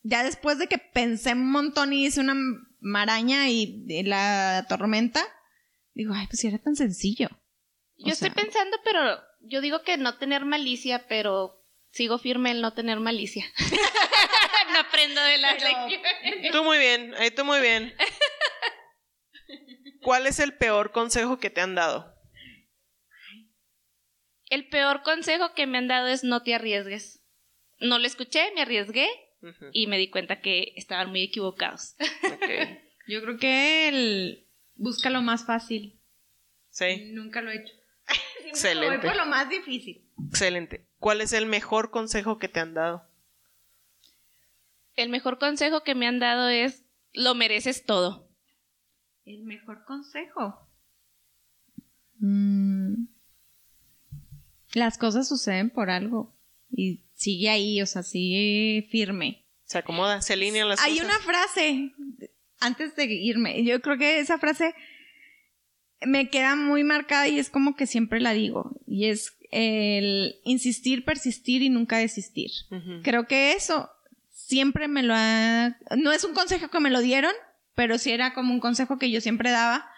ya 0.02 0.24
después 0.24 0.58
de 0.60 0.68
que 0.68 0.78
pensé 0.78 1.34
un 1.34 1.50
montón 1.52 1.94
y 1.94 2.06
hice 2.06 2.20
una 2.20 2.36
maraña 2.80 3.50
y, 3.50 3.86
y 3.88 4.04
la 4.04 4.66
tormenta, 4.68 5.24
digo, 5.94 6.14
ay, 6.14 6.28
pues 6.28 6.40
si 6.42 6.48
era 6.48 6.60
tan 6.60 6.76
sencillo. 6.76 7.30
Yo 7.98 8.08
O 8.08 8.14
estoy 8.14 8.30
sea- 8.30 8.36
pensando, 8.44 8.78
pero 8.84 9.00
yo 9.42 9.62
digo 9.62 9.82
que 9.84 9.98
no 9.98 10.18
tener 10.18 10.46
malicia, 10.46 11.06
pero 11.08 11.64
sigo 11.92 12.18
firme 12.20 12.52
en 12.52 12.62
no 12.62 12.74
tener 12.74 13.00
malicia. 13.00 13.46
no 14.74 14.80
aprendo 14.80 15.22
de 15.22 15.38
la 15.38 15.56
Pero- 15.58 15.88
lección. 15.88 16.52
Tú 16.52 16.64
muy 16.64 16.78
bien, 16.78 17.14
ahí 17.16 17.32
tú 17.32 17.46
muy 17.46 17.60
bien. 17.62 17.94
¿Cuál 20.02 20.28
es 20.28 20.40
el 20.40 20.56
peor 20.58 20.92
consejo 20.92 21.40
que 21.40 21.50
te 21.50 21.62
han 21.62 21.76
dado? 21.76 22.14
El 24.50 24.68
peor 24.70 25.02
consejo 25.04 25.54
que 25.56 25.66
me 25.66 25.78
han 25.78 25.88
dado 25.88 26.08
es 26.08 26.24
no 26.24 26.44
te 26.44 26.54
arriesgues. 26.54 27.24
No 27.80 28.00
lo 28.00 28.06
escuché, 28.06 28.52
me 28.54 28.62
arriesgué 28.62 29.08
y 29.74 29.88
me 29.88 29.98
di 29.98 30.10
cuenta 30.10 30.42
que 30.42 30.74
estaban 30.76 31.10
muy 31.10 31.24
equivocados. 31.24 31.96
Yo 33.08 33.22
creo 33.22 33.38
que 33.38 33.88
el 33.90 34.48
busca 34.76 35.10
lo 35.10 35.22
más 35.22 35.46
fácil. 35.46 36.00
Sí, 36.70 37.12
Nunca 37.14 37.42
lo 37.42 37.52
he 37.52 37.58
hecho. 37.58 37.74
excelente. 38.46 38.98
Voy 38.98 39.06
por 39.06 39.16
lo 39.16 39.26
más 39.26 39.50
difícil. 39.50 40.10
Excelente. 40.30 40.88
¿Cuál 41.00 41.22
es 41.22 41.34
el 41.34 41.46
mejor 41.46 41.92
consejo 41.92 42.40
que 42.40 42.48
te 42.48 42.60
han 42.60 42.74
dado? 42.74 43.08
El 44.96 45.10
mejor 45.10 45.40
consejo 45.40 45.84
que 45.84 45.96
me 45.96 46.08
han 46.08 46.20
dado 46.20 46.50
es 46.50 46.84
lo 47.14 47.36
mereces 47.36 47.86
todo. 47.86 48.28
El 49.26 49.44
mejor 49.44 49.86
consejo. 49.86 50.68
Mm. 52.20 53.06
Las 54.74 54.98
cosas 54.98 55.28
suceden 55.28 55.70
por 55.70 55.90
algo. 55.90 56.36
Y 56.70 57.04
sigue 57.14 57.50
ahí, 57.50 57.82
o 57.82 57.86
sea, 57.86 58.04
sigue 58.04 58.88
firme. 58.90 59.46
Se 59.66 59.78
acomoda, 59.78 60.22
se 60.22 60.34
alinean 60.34 60.70
las 60.70 60.82
Hay 60.82 60.98
cosas. 60.98 61.06
una 61.06 61.20
frase, 61.20 61.94
antes 62.60 62.96
de 62.96 63.06
irme, 63.06 63.64
yo 63.64 63.82
creo 63.82 63.98
que 63.98 64.20
esa 64.20 64.38
frase 64.38 64.74
me 66.06 66.30
queda 66.30 66.56
muy 66.56 66.84
marcada 66.84 67.28
y 67.28 67.40
es 67.40 67.50
como 67.50 67.76
que 67.76 67.88
siempre 67.88 68.20
la 68.20 68.34
digo. 68.34 68.80
Y 68.86 69.06
es 69.06 69.38
el 69.52 70.36
insistir, 70.44 71.06
persistir 71.06 71.62
y 71.62 71.70
nunca 71.70 71.98
desistir. 71.98 72.52
Creo 73.04 73.28
que 73.28 73.54
eso 73.54 73.90
siempre 74.46 74.88
me 74.88 75.04
lo 75.04 75.14
ha... 75.16 75.78
No 75.98 76.12
es 76.12 76.24
un 76.24 76.34
consejo 76.34 76.70
que 76.70 76.80
me 76.80 76.90
lo 76.90 77.02
dieron, 77.02 77.34
pero 77.76 77.98
sí 77.98 78.12
era 78.12 78.34
como 78.34 78.54
un 78.54 78.60
consejo 78.60 78.98
que 78.98 79.12
yo 79.12 79.22
siempre 79.22 79.52
daba. 79.52 79.90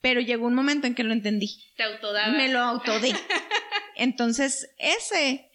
Pero 0.00 0.20
llegó 0.20 0.46
un 0.46 0.54
momento 0.54 0.86
en 0.86 0.94
que 0.94 1.04
lo 1.04 1.12
entendí. 1.12 1.62
Te 1.76 1.82
autodabas. 1.82 2.36
Me 2.36 2.48
lo 2.48 2.60
autodé. 2.60 3.12
Entonces, 3.96 4.70
ese 4.78 5.50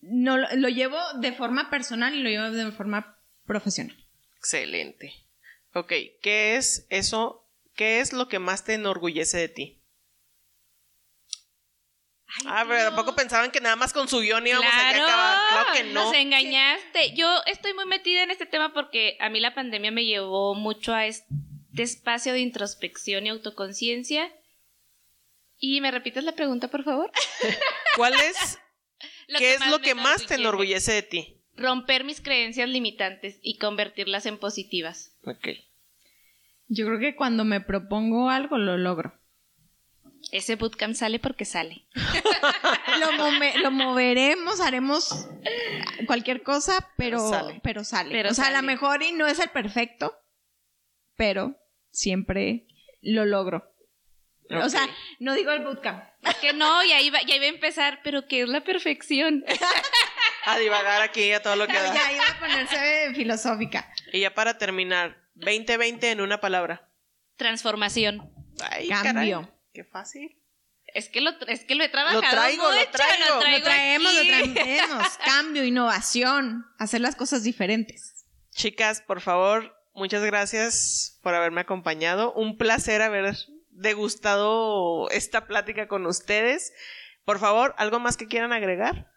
no 0.00 0.36
lo, 0.36 0.46
lo 0.56 0.68
llevo 0.68 0.98
de 1.20 1.32
forma 1.32 1.70
personal 1.70 2.14
y 2.14 2.22
lo 2.22 2.30
llevo 2.30 2.50
de 2.50 2.70
forma 2.70 3.18
profesional. 3.46 3.96
Excelente. 4.38 5.12
Ok, 5.74 5.92
¿qué 6.22 6.56
es 6.56 6.86
eso? 6.90 7.50
¿Qué 7.74 7.98
es 7.98 8.12
lo 8.12 8.28
que 8.28 8.38
más 8.38 8.64
te 8.64 8.74
enorgullece 8.74 9.38
de 9.38 9.48
ti? 9.48 9.83
Ah, 12.46 12.64
pero 12.68 12.84
tampoco 12.84 13.14
pensaban 13.14 13.50
que 13.50 13.60
nada 13.60 13.76
más 13.76 13.92
con 13.92 14.08
su 14.08 14.20
guion 14.20 14.46
íbamos 14.46 14.66
aquí 14.66 14.76
a 14.76 14.92
Claro, 14.92 15.04
acabar. 15.04 15.38
Claro 15.50 15.72
que 15.72 15.84
no. 15.92 16.04
Nos 16.04 16.14
engañaste. 16.14 17.14
Yo 17.14 17.42
estoy 17.46 17.74
muy 17.74 17.86
metida 17.86 18.22
en 18.22 18.30
este 18.30 18.46
tema 18.46 18.72
porque 18.72 19.16
a 19.20 19.28
mí 19.30 19.40
la 19.40 19.54
pandemia 19.54 19.90
me 19.90 20.04
llevó 20.04 20.54
mucho 20.54 20.94
a 20.94 21.06
este 21.06 21.26
espacio 21.76 22.32
de 22.32 22.40
introspección 22.40 23.26
y 23.26 23.30
autoconciencia. 23.30 24.32
Y 25.58 25.80
me 25.80 25.90
repites 25.90 26.24
la 26.24 26.32
pregunta, 26.32 26.68
por 26.68 26.84
favor. 26.84 27.10
¿Cuál 27.96 28.14
es? 28.14 28.58
Lo 29.28 29.38
¿Qué 29.38 29.54
es 29.54 29.66
lo 29.68 29.80
que 29.80 29.94
más 29.94 30.26
te 30.26 30.34
enorgullece 30.34 30.92
de 30.92 31.02
ti? 31.02 31.40
Romper 31.56 32.04
mis 32.04 32.20
creencias 32.20 32.68
limitantes 32.68 33.38
y 33.42 33.56
convertirlas 33.56 34.26
en 34.26 34.38
positivas. 34.38 35.16
Ok. 35.24 35.48
Yo 36.68 36.86
creo 36.86 36.98
que 36.98 37.16
cuando 37.16 37.44
me 37.44 37.60
propongo 37.60 38.28
algo, 38.28 38.58
lo 38.58 38.76
logro. 38.76 39.18
Ese 40.34 40.56
bootcamp 40.56 40.96
sale 40.96 41.20
porque 41.20 41.44
sale. 41.44 41.86
Lo, 43.62 43.70
moveremos, 43.70 44.60
haremos 44.60 45.28
cualquier 46.08 46.42
cosa, 46.42 46.90
pero, 46.96 47.18
Pero 47.18 47.28
sale. 47.30 47.60
pero 47.62 47.84
sale. 47.84 48.10
Pero 48.10 48.30
o 48.30 48.34
sea, 48.34 48.46
a 48.46 48.50
lo 48.50 48.56
sale. 48.56 48.66
mejor 48.66 49.02
y 49.04 49.12
no 49.12 49.28
es 49.28 49.38
el 49.38 49.50
perfecto, 49.50 50.12
pero 51.14 51.54
siempre 51.92 52.66
lo 53.00 53.24
logro. 53.24 53.70
O 54.50 54.68
sea, 54.68 54.88
no 55.20 55.34
digo 55.34 55.52
el 55.52 55.62
bootcamp. 55.62 56.02
Es 56.22 56.34
que 56.38 56.52
no, 56.52 56.82
y 56.82 56.90
ahí, 56.90 57.10
va, 57.10 57.22
y 57.22 57.30
ahí 57.30 57.38
va 57.38 57.44
a 57.44 57.48
empezar, 57.48 58.00
pero 58.02 58.26
¿qué 58.26 58.42
es 58.42 58.48
la 58.48 58.62
perfección? 58.64 59.44
a 60.46 60.58
divagar 60.58 61.00
aquí 61.02 61.30
a 61.30 61.40
todo 61.42 61.54
lo 61.54 61.68
que 61.68 61.74
No, 61.74 61.78
da. 61.80 61.94
ya 61.94 62.12
iba 62.12 62.24
a 62.28 62.38
ponerse 62.40 63.14
filosófica. 63.14 63.88
Y 64.12 64.18
ya 64.20 64.34
para 64.34 64.58
terminar, 64.58 65.16
2020 65.34 66.10
en 66.10 66.20
una 66.20 66.40
palabra. 66.40 66.90
Transformación. 67.36 68.32
Ay, 68.70 68.88
Cambio. 68.88 69.12
caray, 69.12 69.53
qué 69.74 69.84
fácil. 69.84 70.40
Es 70.86 71.08
que 71.08 71.20
lo, 71.20 71.30
es 71.48 71.64
que 71.64 71.74
lo 71.74 71.82
he 71.84 71.88
trabajado 71.88 72.22
Lo 72.22 72.30
traigo, 72.30 72.70
lo 72.70 72.88
traigo. 72.88 73.40
Lo 73.40 73.50
Lo 73.50 73.62
traemos, 73.62 74.14
lo 74.14 74.52
traemos. 74.54 75.08
Cambio, 75.24 75.64
innovación, 75.64 76.64
hacer 76.78 77.00
las 77.00 77.16
cosas 77.16 77.42
diferentes. 77.42 78.24
Chicas, 78.50 79.02
por 79.02 79.20
favor, 79.20 79.76
muchas 79.92 80.22
gracias 80.22 81.18
por 81.22 81.34
haberme 81.34 81.62
acompañado. 81.62 82.32
Un 82.34 82.56
placer 82.56 83.02
haber 83.02 83.36
degustado 83.70 85.10
esta 85.10 85.46
plática 85.46 85.88
con 85.88 86.06
ustedes. 86.06 86.72
Por 87.24 87.40
favor, 87.40 87.74
¿algo 87.76 87.98
más 87.98 88.16
que 88.16 88.28
quieran 88.28 88.52
agregar? 88.52 89.10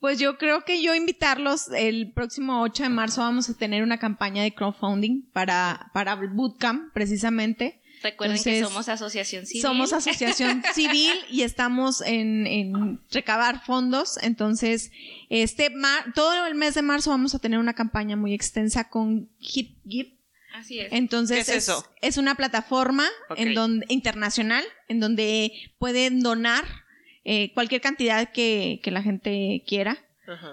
Pues 0.00 0.18
yo 0.18 0.38
creo 0.38 0.64
que 0.64 0.82
yo 0.82 0.94
invitarlos, 0.94 1.68
el 1.72 2.12
próximo 2.12 2.62
8 2.62 2.84
de 2.84 2.88
marzo 2.88 3.20
vamos 3.20 3.48
a 3.48 3.56
tener 3.56 3.82
una 3.82 3.98
campaña 3.98 4.42
de 4.42 4.54
crowdfunding 4.54 5.30
para, 5.30 5.90
para 5.92 6.14
el 6.14 6.28
bootcamp, 6.28 6.92
precisamente. 6.94 7.79
Recuerden 8.02 8.42
que 8.42 8.62
somos 8.62 8.88
asociación 8.88 9.46
civil. 9.46 9.62
Somos 9.62 9.92
asociación 9.92 10.62
civil 10.74 11.12
y 11.30 11.42
estamos 11.42 12.00
en, 12.00 12.46
en 12.46 13.00
recabar 13.10 13.64
fondos. 13.64 14.18
Entonces, 14.22 14.90
este 15.28 15.70
mar- 15.70 16.12
todo 16.14 16.46
el 16.46 16.54
mes 16.54 16.74
de 16.74 16.82
marzo 16.82 17.10
vamos 17.10 17.34
a 17.34 17.38
tener 17.38 17.58
una 17.58 17.74
campaña 17.74 18.16
muy 18.16 18.32
extensa 18.34 18.88
con 18.88 19.28
HipGive. 19.38 20.16
Así 20.54 20.80
es. 20.80 20.92
Entonces, 20.92 21.46
¿Qué 21.46 21.52
es 21.52 21.58
eso? 21.68 21.86
es 22.00 22.16
una 22.16 22.34
plataforma 22.34 23.06
en 23.36 23.54
donde, 23.54 23.86
internacional 23.88 24.64
en 24.88 24.98
donde 24.98 25.52
pueden 25.78 26.20
donar 26.22 26.64
eh, 27.24 27.52
cualquier 27.54 27.80
cantidad 27.80 28.32
que, 28.32 28.80
que 28.82 28.90
la 28.90 29.02
gente 29.02 29.62
quiera. 29.66 29.98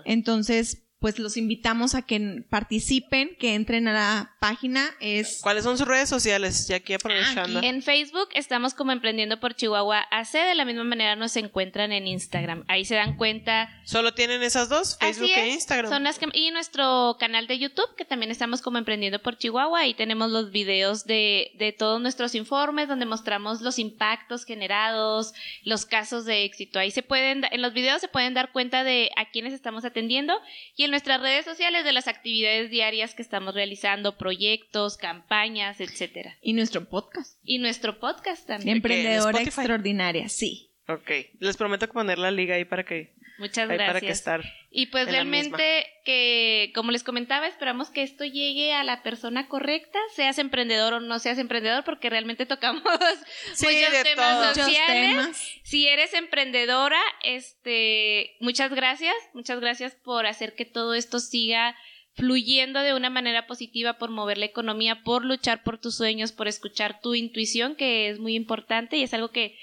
Entonces, 0.05 0.83
pues 1.07 1.19
los 1.19 1.37
invitamos 1.37 1.95
a 1.95 2.01
que 2.01 2.43
participen, 2.49 3.37
que 3.39 3.55
entren 3.55 3.87
a 3.87 3.93
la 3.93 4.35
página. 4.41 4.89
Es 4.99 5.39
¿Cuáles 5.41 5.63
son 5.63 5.77
sus 5.77 5.87
redes 5.87 6.09
sociales? 6.09 6.67
Ya 6.67 6.75
aquí 6.75 6.91
aprovechando. 6.93 7.61
En 7.63 7.81
Facebook 7.81 8.27
estamos 8.33 8.73
como 8.73 8.91
Emprendiendo 8.91 9.39
por 9.39 9.55
Chihuahua 9.55 10.05
AC. 10.11 10.33
De 10.33 10.55
la 10.55 10.65
misma 10.65 10.83
manera 10.83 11.15
nos 11.15 11.37
encuentran 11.37 11.93
en 11.93 12.07
Instagram. 12.07 12.65
Ahí 12.67 12.83
se 12.83 12.95
dan 12.95 13.15
cuenta. 13.15 13.69
¿Solo 13.85 14.13
tienen 14.15 14.43
esas 14.43 14.67
dos? 14.67 14.97
Facebook 14.99 15.29
Así 15.31 15.39
e 15.39 15.53
Instagram. 15.53 15.89
son 15.89 16.03
las 16.03 16.19
que- 16.19 16.27
y 16.33 16.51
nuestro 16.51 17.15
canal 17.17 17.47
de 17.47 17.57
YouTube, 17.57 17.95
que 17.95 18.03
también 18.03 18.29
estamos 18.29 18.61
como 18.61 18.77
Emprendiendo 18.77 19.19
por 19.21 19.37
Chihuahua. 19.37 19.79
Ahí 19.79 19.93
tenemos 19.93 20.29
los 20.29 20.51
videos 20.51 21.05
de, 21.05 21.51
de 21.57 21.71
todos 21.71 22.01
nuestros 22.01 22.35
informes, 22.35 22.89
donde 22.89 23.05
mostramos 23.05 23.61
los 23.61 23.79
impactos 23.79 24.43
generados, 24.43 25.33
los 25.63 25.85
casos 25.85 26.25
de 26.25 26.43
éxito. 26.43 26.79
Ahí 26.79 26.91
se 26.91 27.01
pueden, 27.01 27.45
en 27.49 27.61
los 27.61 27.71
videos 27.73 28.01
se 28.01 28.09
pueden 28.09 28.33
dar 28.33 28.51
cuenta 28.51 28.83
de 28.83 29.09
a 29.15 29.29
quienes 29.31 29.53
estamos 29.53 29.85
atendiendo 29.85 30.37
y 30.75 30.83
en 30.83 30.91
nuestras 30.97 31.21
redes 31.21 31.45
sociales 31.45 31.85
de 31.85 31.93
las 31.93 32.07
actividades 32.07 32.71
diarias 32.71 33.13
que 33.13 33.21
estamos 33.21 33.53
realizando, 33.53 34.17
proyectos, 34.17 34.97
campañas, 34.97 35.79
etcétera. 35.79 36.35
y 36.41 36.53
nuestro 36.53 36.85
podcast. 36.85 37.37
Y 37.43 37.59
nuestro 37.59 37.99
podcast 37.99 38.47
también. 38.47 38.77
Emprendedora 38.77 39.39
extraordinaria, 39.43 40.27
sí. 40.27 40.71
Ok. 40.87 41.11
Les 41.39 41.55
prometo 41.55 41.87
poner 41.87 42.17
la 42.17 42.31
liga 42.31 42.55
ahí 42.55 42.65
para 42.65 42.83
que, 42.83 43.13
Muchas 43.37 43.69
ahí 43.69 43.77
para 43.77 43.99
que 43.99 44.07
gracias. 44.07 44.19
estar. 44.19 44.41
Y 44.71 44.87
pues 44.87 45.07
en 45.07 45.13
la 45.13 45.19
realmente 45.19 45.85
que, 46.05 46.71
como 46.73 46.91
les 46.91 47.03
comentaba, 47.03 47.47
esperamos 47.47 47.89
que 47.89 48.03
esto 48.03 48.25
llegue 48.25 48.73
a 48.73 48.83
la 48.83 49.03
persona 49.03 49.47
correcta, 49.47 49.99
seas 50.15 50.39
emprendedor 50.39 50.93
o 50.93 50.99
no 50.99 51.19
seas 51.19 51.37
emprendedor, 51.37 51.83
porque 51.83 52.09
realmente 52.09 52.45
tocamos 52.45 52.83
Sí, 53.53 53.65
muchos 53.65 53.91
de 53.91 54.03
temas 54.03 54.35
todo. 54.35 54.47
Muchos 54.47 54.65
sociales. 54.65 55.09
temas. 55.09 55.51
Si 55.63 55.87
eres 55.87 56.13
emprendedora, 56.13 56.99
este, 57.23 58.35
muchas 58.39 58.73
gracias, 58.73 59.15
muchas 59.33 59.59
gracias 59.59 59.95
por 59.95 60.25
hacer 60.25 60.55
que 60.55 60.65
todo 60.65 60.93
esto 60.93 61.19
siga 61.19 61.75
fluyendo 62.17 62.81
de 62.81 62.95
una 62.95 63.11
manera 63.11 63.45
positiva, 63.45 63.99
por 63.99 64.09
mover 64.09 64.39
la 64.39 64.45
economía, 64.45 65.03
por 65.03 65.23
luchar 65.23 65.61
por 65.61 65.79
tus 65.79 65.95
sueños, 65.95 66.31
por 66.31 66.47
escuchar 66.47 66.99
tu 66.99 67.13
intuición, 67.13 67.75
que 67.75 68.09
es 68.09 68.17
muy 68.19 68.35
importante 68.35 68.97
y 68.97 69.03
es 69.03 69.13
algo 69.13 69.29
que, 69.29 69.57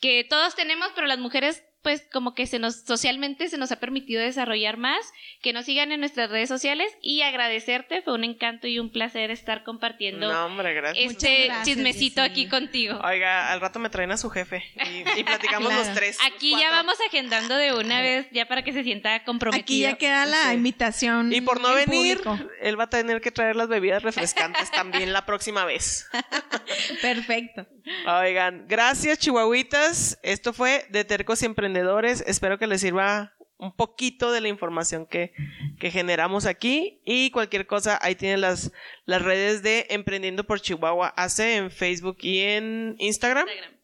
que 0.00 0.24
todos 0.24 0.56
tenemos, 0.56 0.88
pero 0.94 1.06
las 1.06 1.18
mujeres 1.18 1.67
pues 1.82 2.04
como 2.12 2.34
que 2.34 2.46
se 2.46 2.58
nos 2.58 2.82
socialmente 2.84 3.48
se 3.48 3.56
nos 3.56 3.70
ha 3.72 3.76
permitido 3.80 4.20
desarrollar 4.20 4.76
más, 4.76 4.98
que 5.42 5.52
nos 5.52 5.64
sigan 5.64 5.92
en 5.92 6.00
nuestras 6.00 6.28
redes 6.30 6.48
sociales 6.48 6.92
y 7.02 7.22
agradecerte, 7.22 8.02
fue 8.02 8.14
un 8.14 8.24
encanto 8.24 8.66
y 8.66 8.78
un 8.78 8.90
placer 8.90 9.30
estar 9.30 9.62
compartiendo 9.64 10.32
No, 10.32 10.46
hombre, 10.46 10.74
gracias. 10.74 11.12
este 11.12 11.44
gracias, 11.46 11.66
chismecito 11.66 12.20
aquí 12.22 12.48
contigo. 12.48 12.98
Oiga, 13.04 13.52
al 13.52 13.60
rato 13.60 13.78
me 13.78 13.90
traen 13.90 14.10
a 14.10 14.16
su 14.16 14.28
jefe 14.30 14.62
y, 14.84 15.20
y 15.20 15.24
platicamos 15.24 15.68
Claro. 15.68 15.84
los 15.84 15.94
tres. 15.94 16.18
Aquí 16.26 16.50
los 16.52 16.60
ya 16.60 16.70
vamos 16.70 16.96
agendando 17.06 17.54
de 17.56 17.72
una 17.74 18.00
vez, 18.00 18.26
ya 18.32 18.46
para 18.46 18.62
que 18.62 18.72
se 18.72 18.82
sienta 18.82 19.22
comprometido. 19.24 19.62
Aquí 19.64 19.80
ya 19.80 19.94
queda 19.96 20.26
la 20.26 20.48
Sí. 20.50 20.54
invitación. 20.54 21.32
Y 21.32 21.40
por 21.40 21.60
no 21.60 21.76
en 21.78 21.88
venir, 21.88 22.18
público. 22.22 22.50
él 22.60 22.78
va 22.78 22.84
a 22.84 22.90
tener 22.90 23.20
que 23.20 23.30
traer 23.30 23.56
las 23.56 23.68
bebidas 23.68 24.02
refrescantes 24.02 24.70
también 24.70 25.12
la 25.12 25.24
próxima 25.26 25.64
vez. 25.64 26.06
Perfecto. 27.02 27.66
Oigan, 28.06 28.66
gracias 28.68 29.18
chihuahuitas. 29.18 30.18
Esto 30.22 30.52
fue 30.52 30.86
de 30.90 31.04
Tercos 31.04 31.42
y 31.42 31.46
Emprendedores. 31.68 32.24
Espero 32.26 32.58
que 32.58 32.66
les 32.66 32.80
sirva 32.80 33.34
un 33.58 33.72
poquito 33.72 34.32
de 34.32 34.40
la 34.40 34.48
información 34.48 35.06
que, 35.06 35.32
que 35.78 35.90
generamos 35.90 36.46
aquí. 36.46 37.00
Y 37.04 37.30
cualquier 37.30 37.66
cosa, 37.66 37.98
ahí 38.00 38.14
tienen 38.14 38.40
las, 38.40 38.72
las 39.04 39.22
redes 39.22 39.62
de 39.62 39.86
Emprendiendo 39.90 40.44
por 40.44 40.60
Chihuahua 40.60 41.12
AC 41.16 41.40
en 41.40 41.70
Facebook 41.70 42.18
y 42.20 42.40
en 42.40 42.96
Instagram. 42.98 43.46
Instagram. 43.46 43.78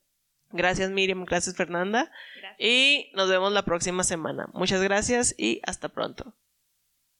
Gracias 0.52 0.90
Miriam, 0.90 1.24
gracias 1.24 1.56
Fernanda. 1.56 2.10
Gracias. 2.40 2.60
Y 2.60 3.10
nos 3.14 3.28
vemos 3.28 3.52
la 3.52 3.64
próxima 3.64 4.04
semana. 4.04 4.48
Muchas 4.52 4.80
gracias 4.82 5.34
y 5.36 5.60
hasta 5.64 5.88
pronto. 5.88 6.32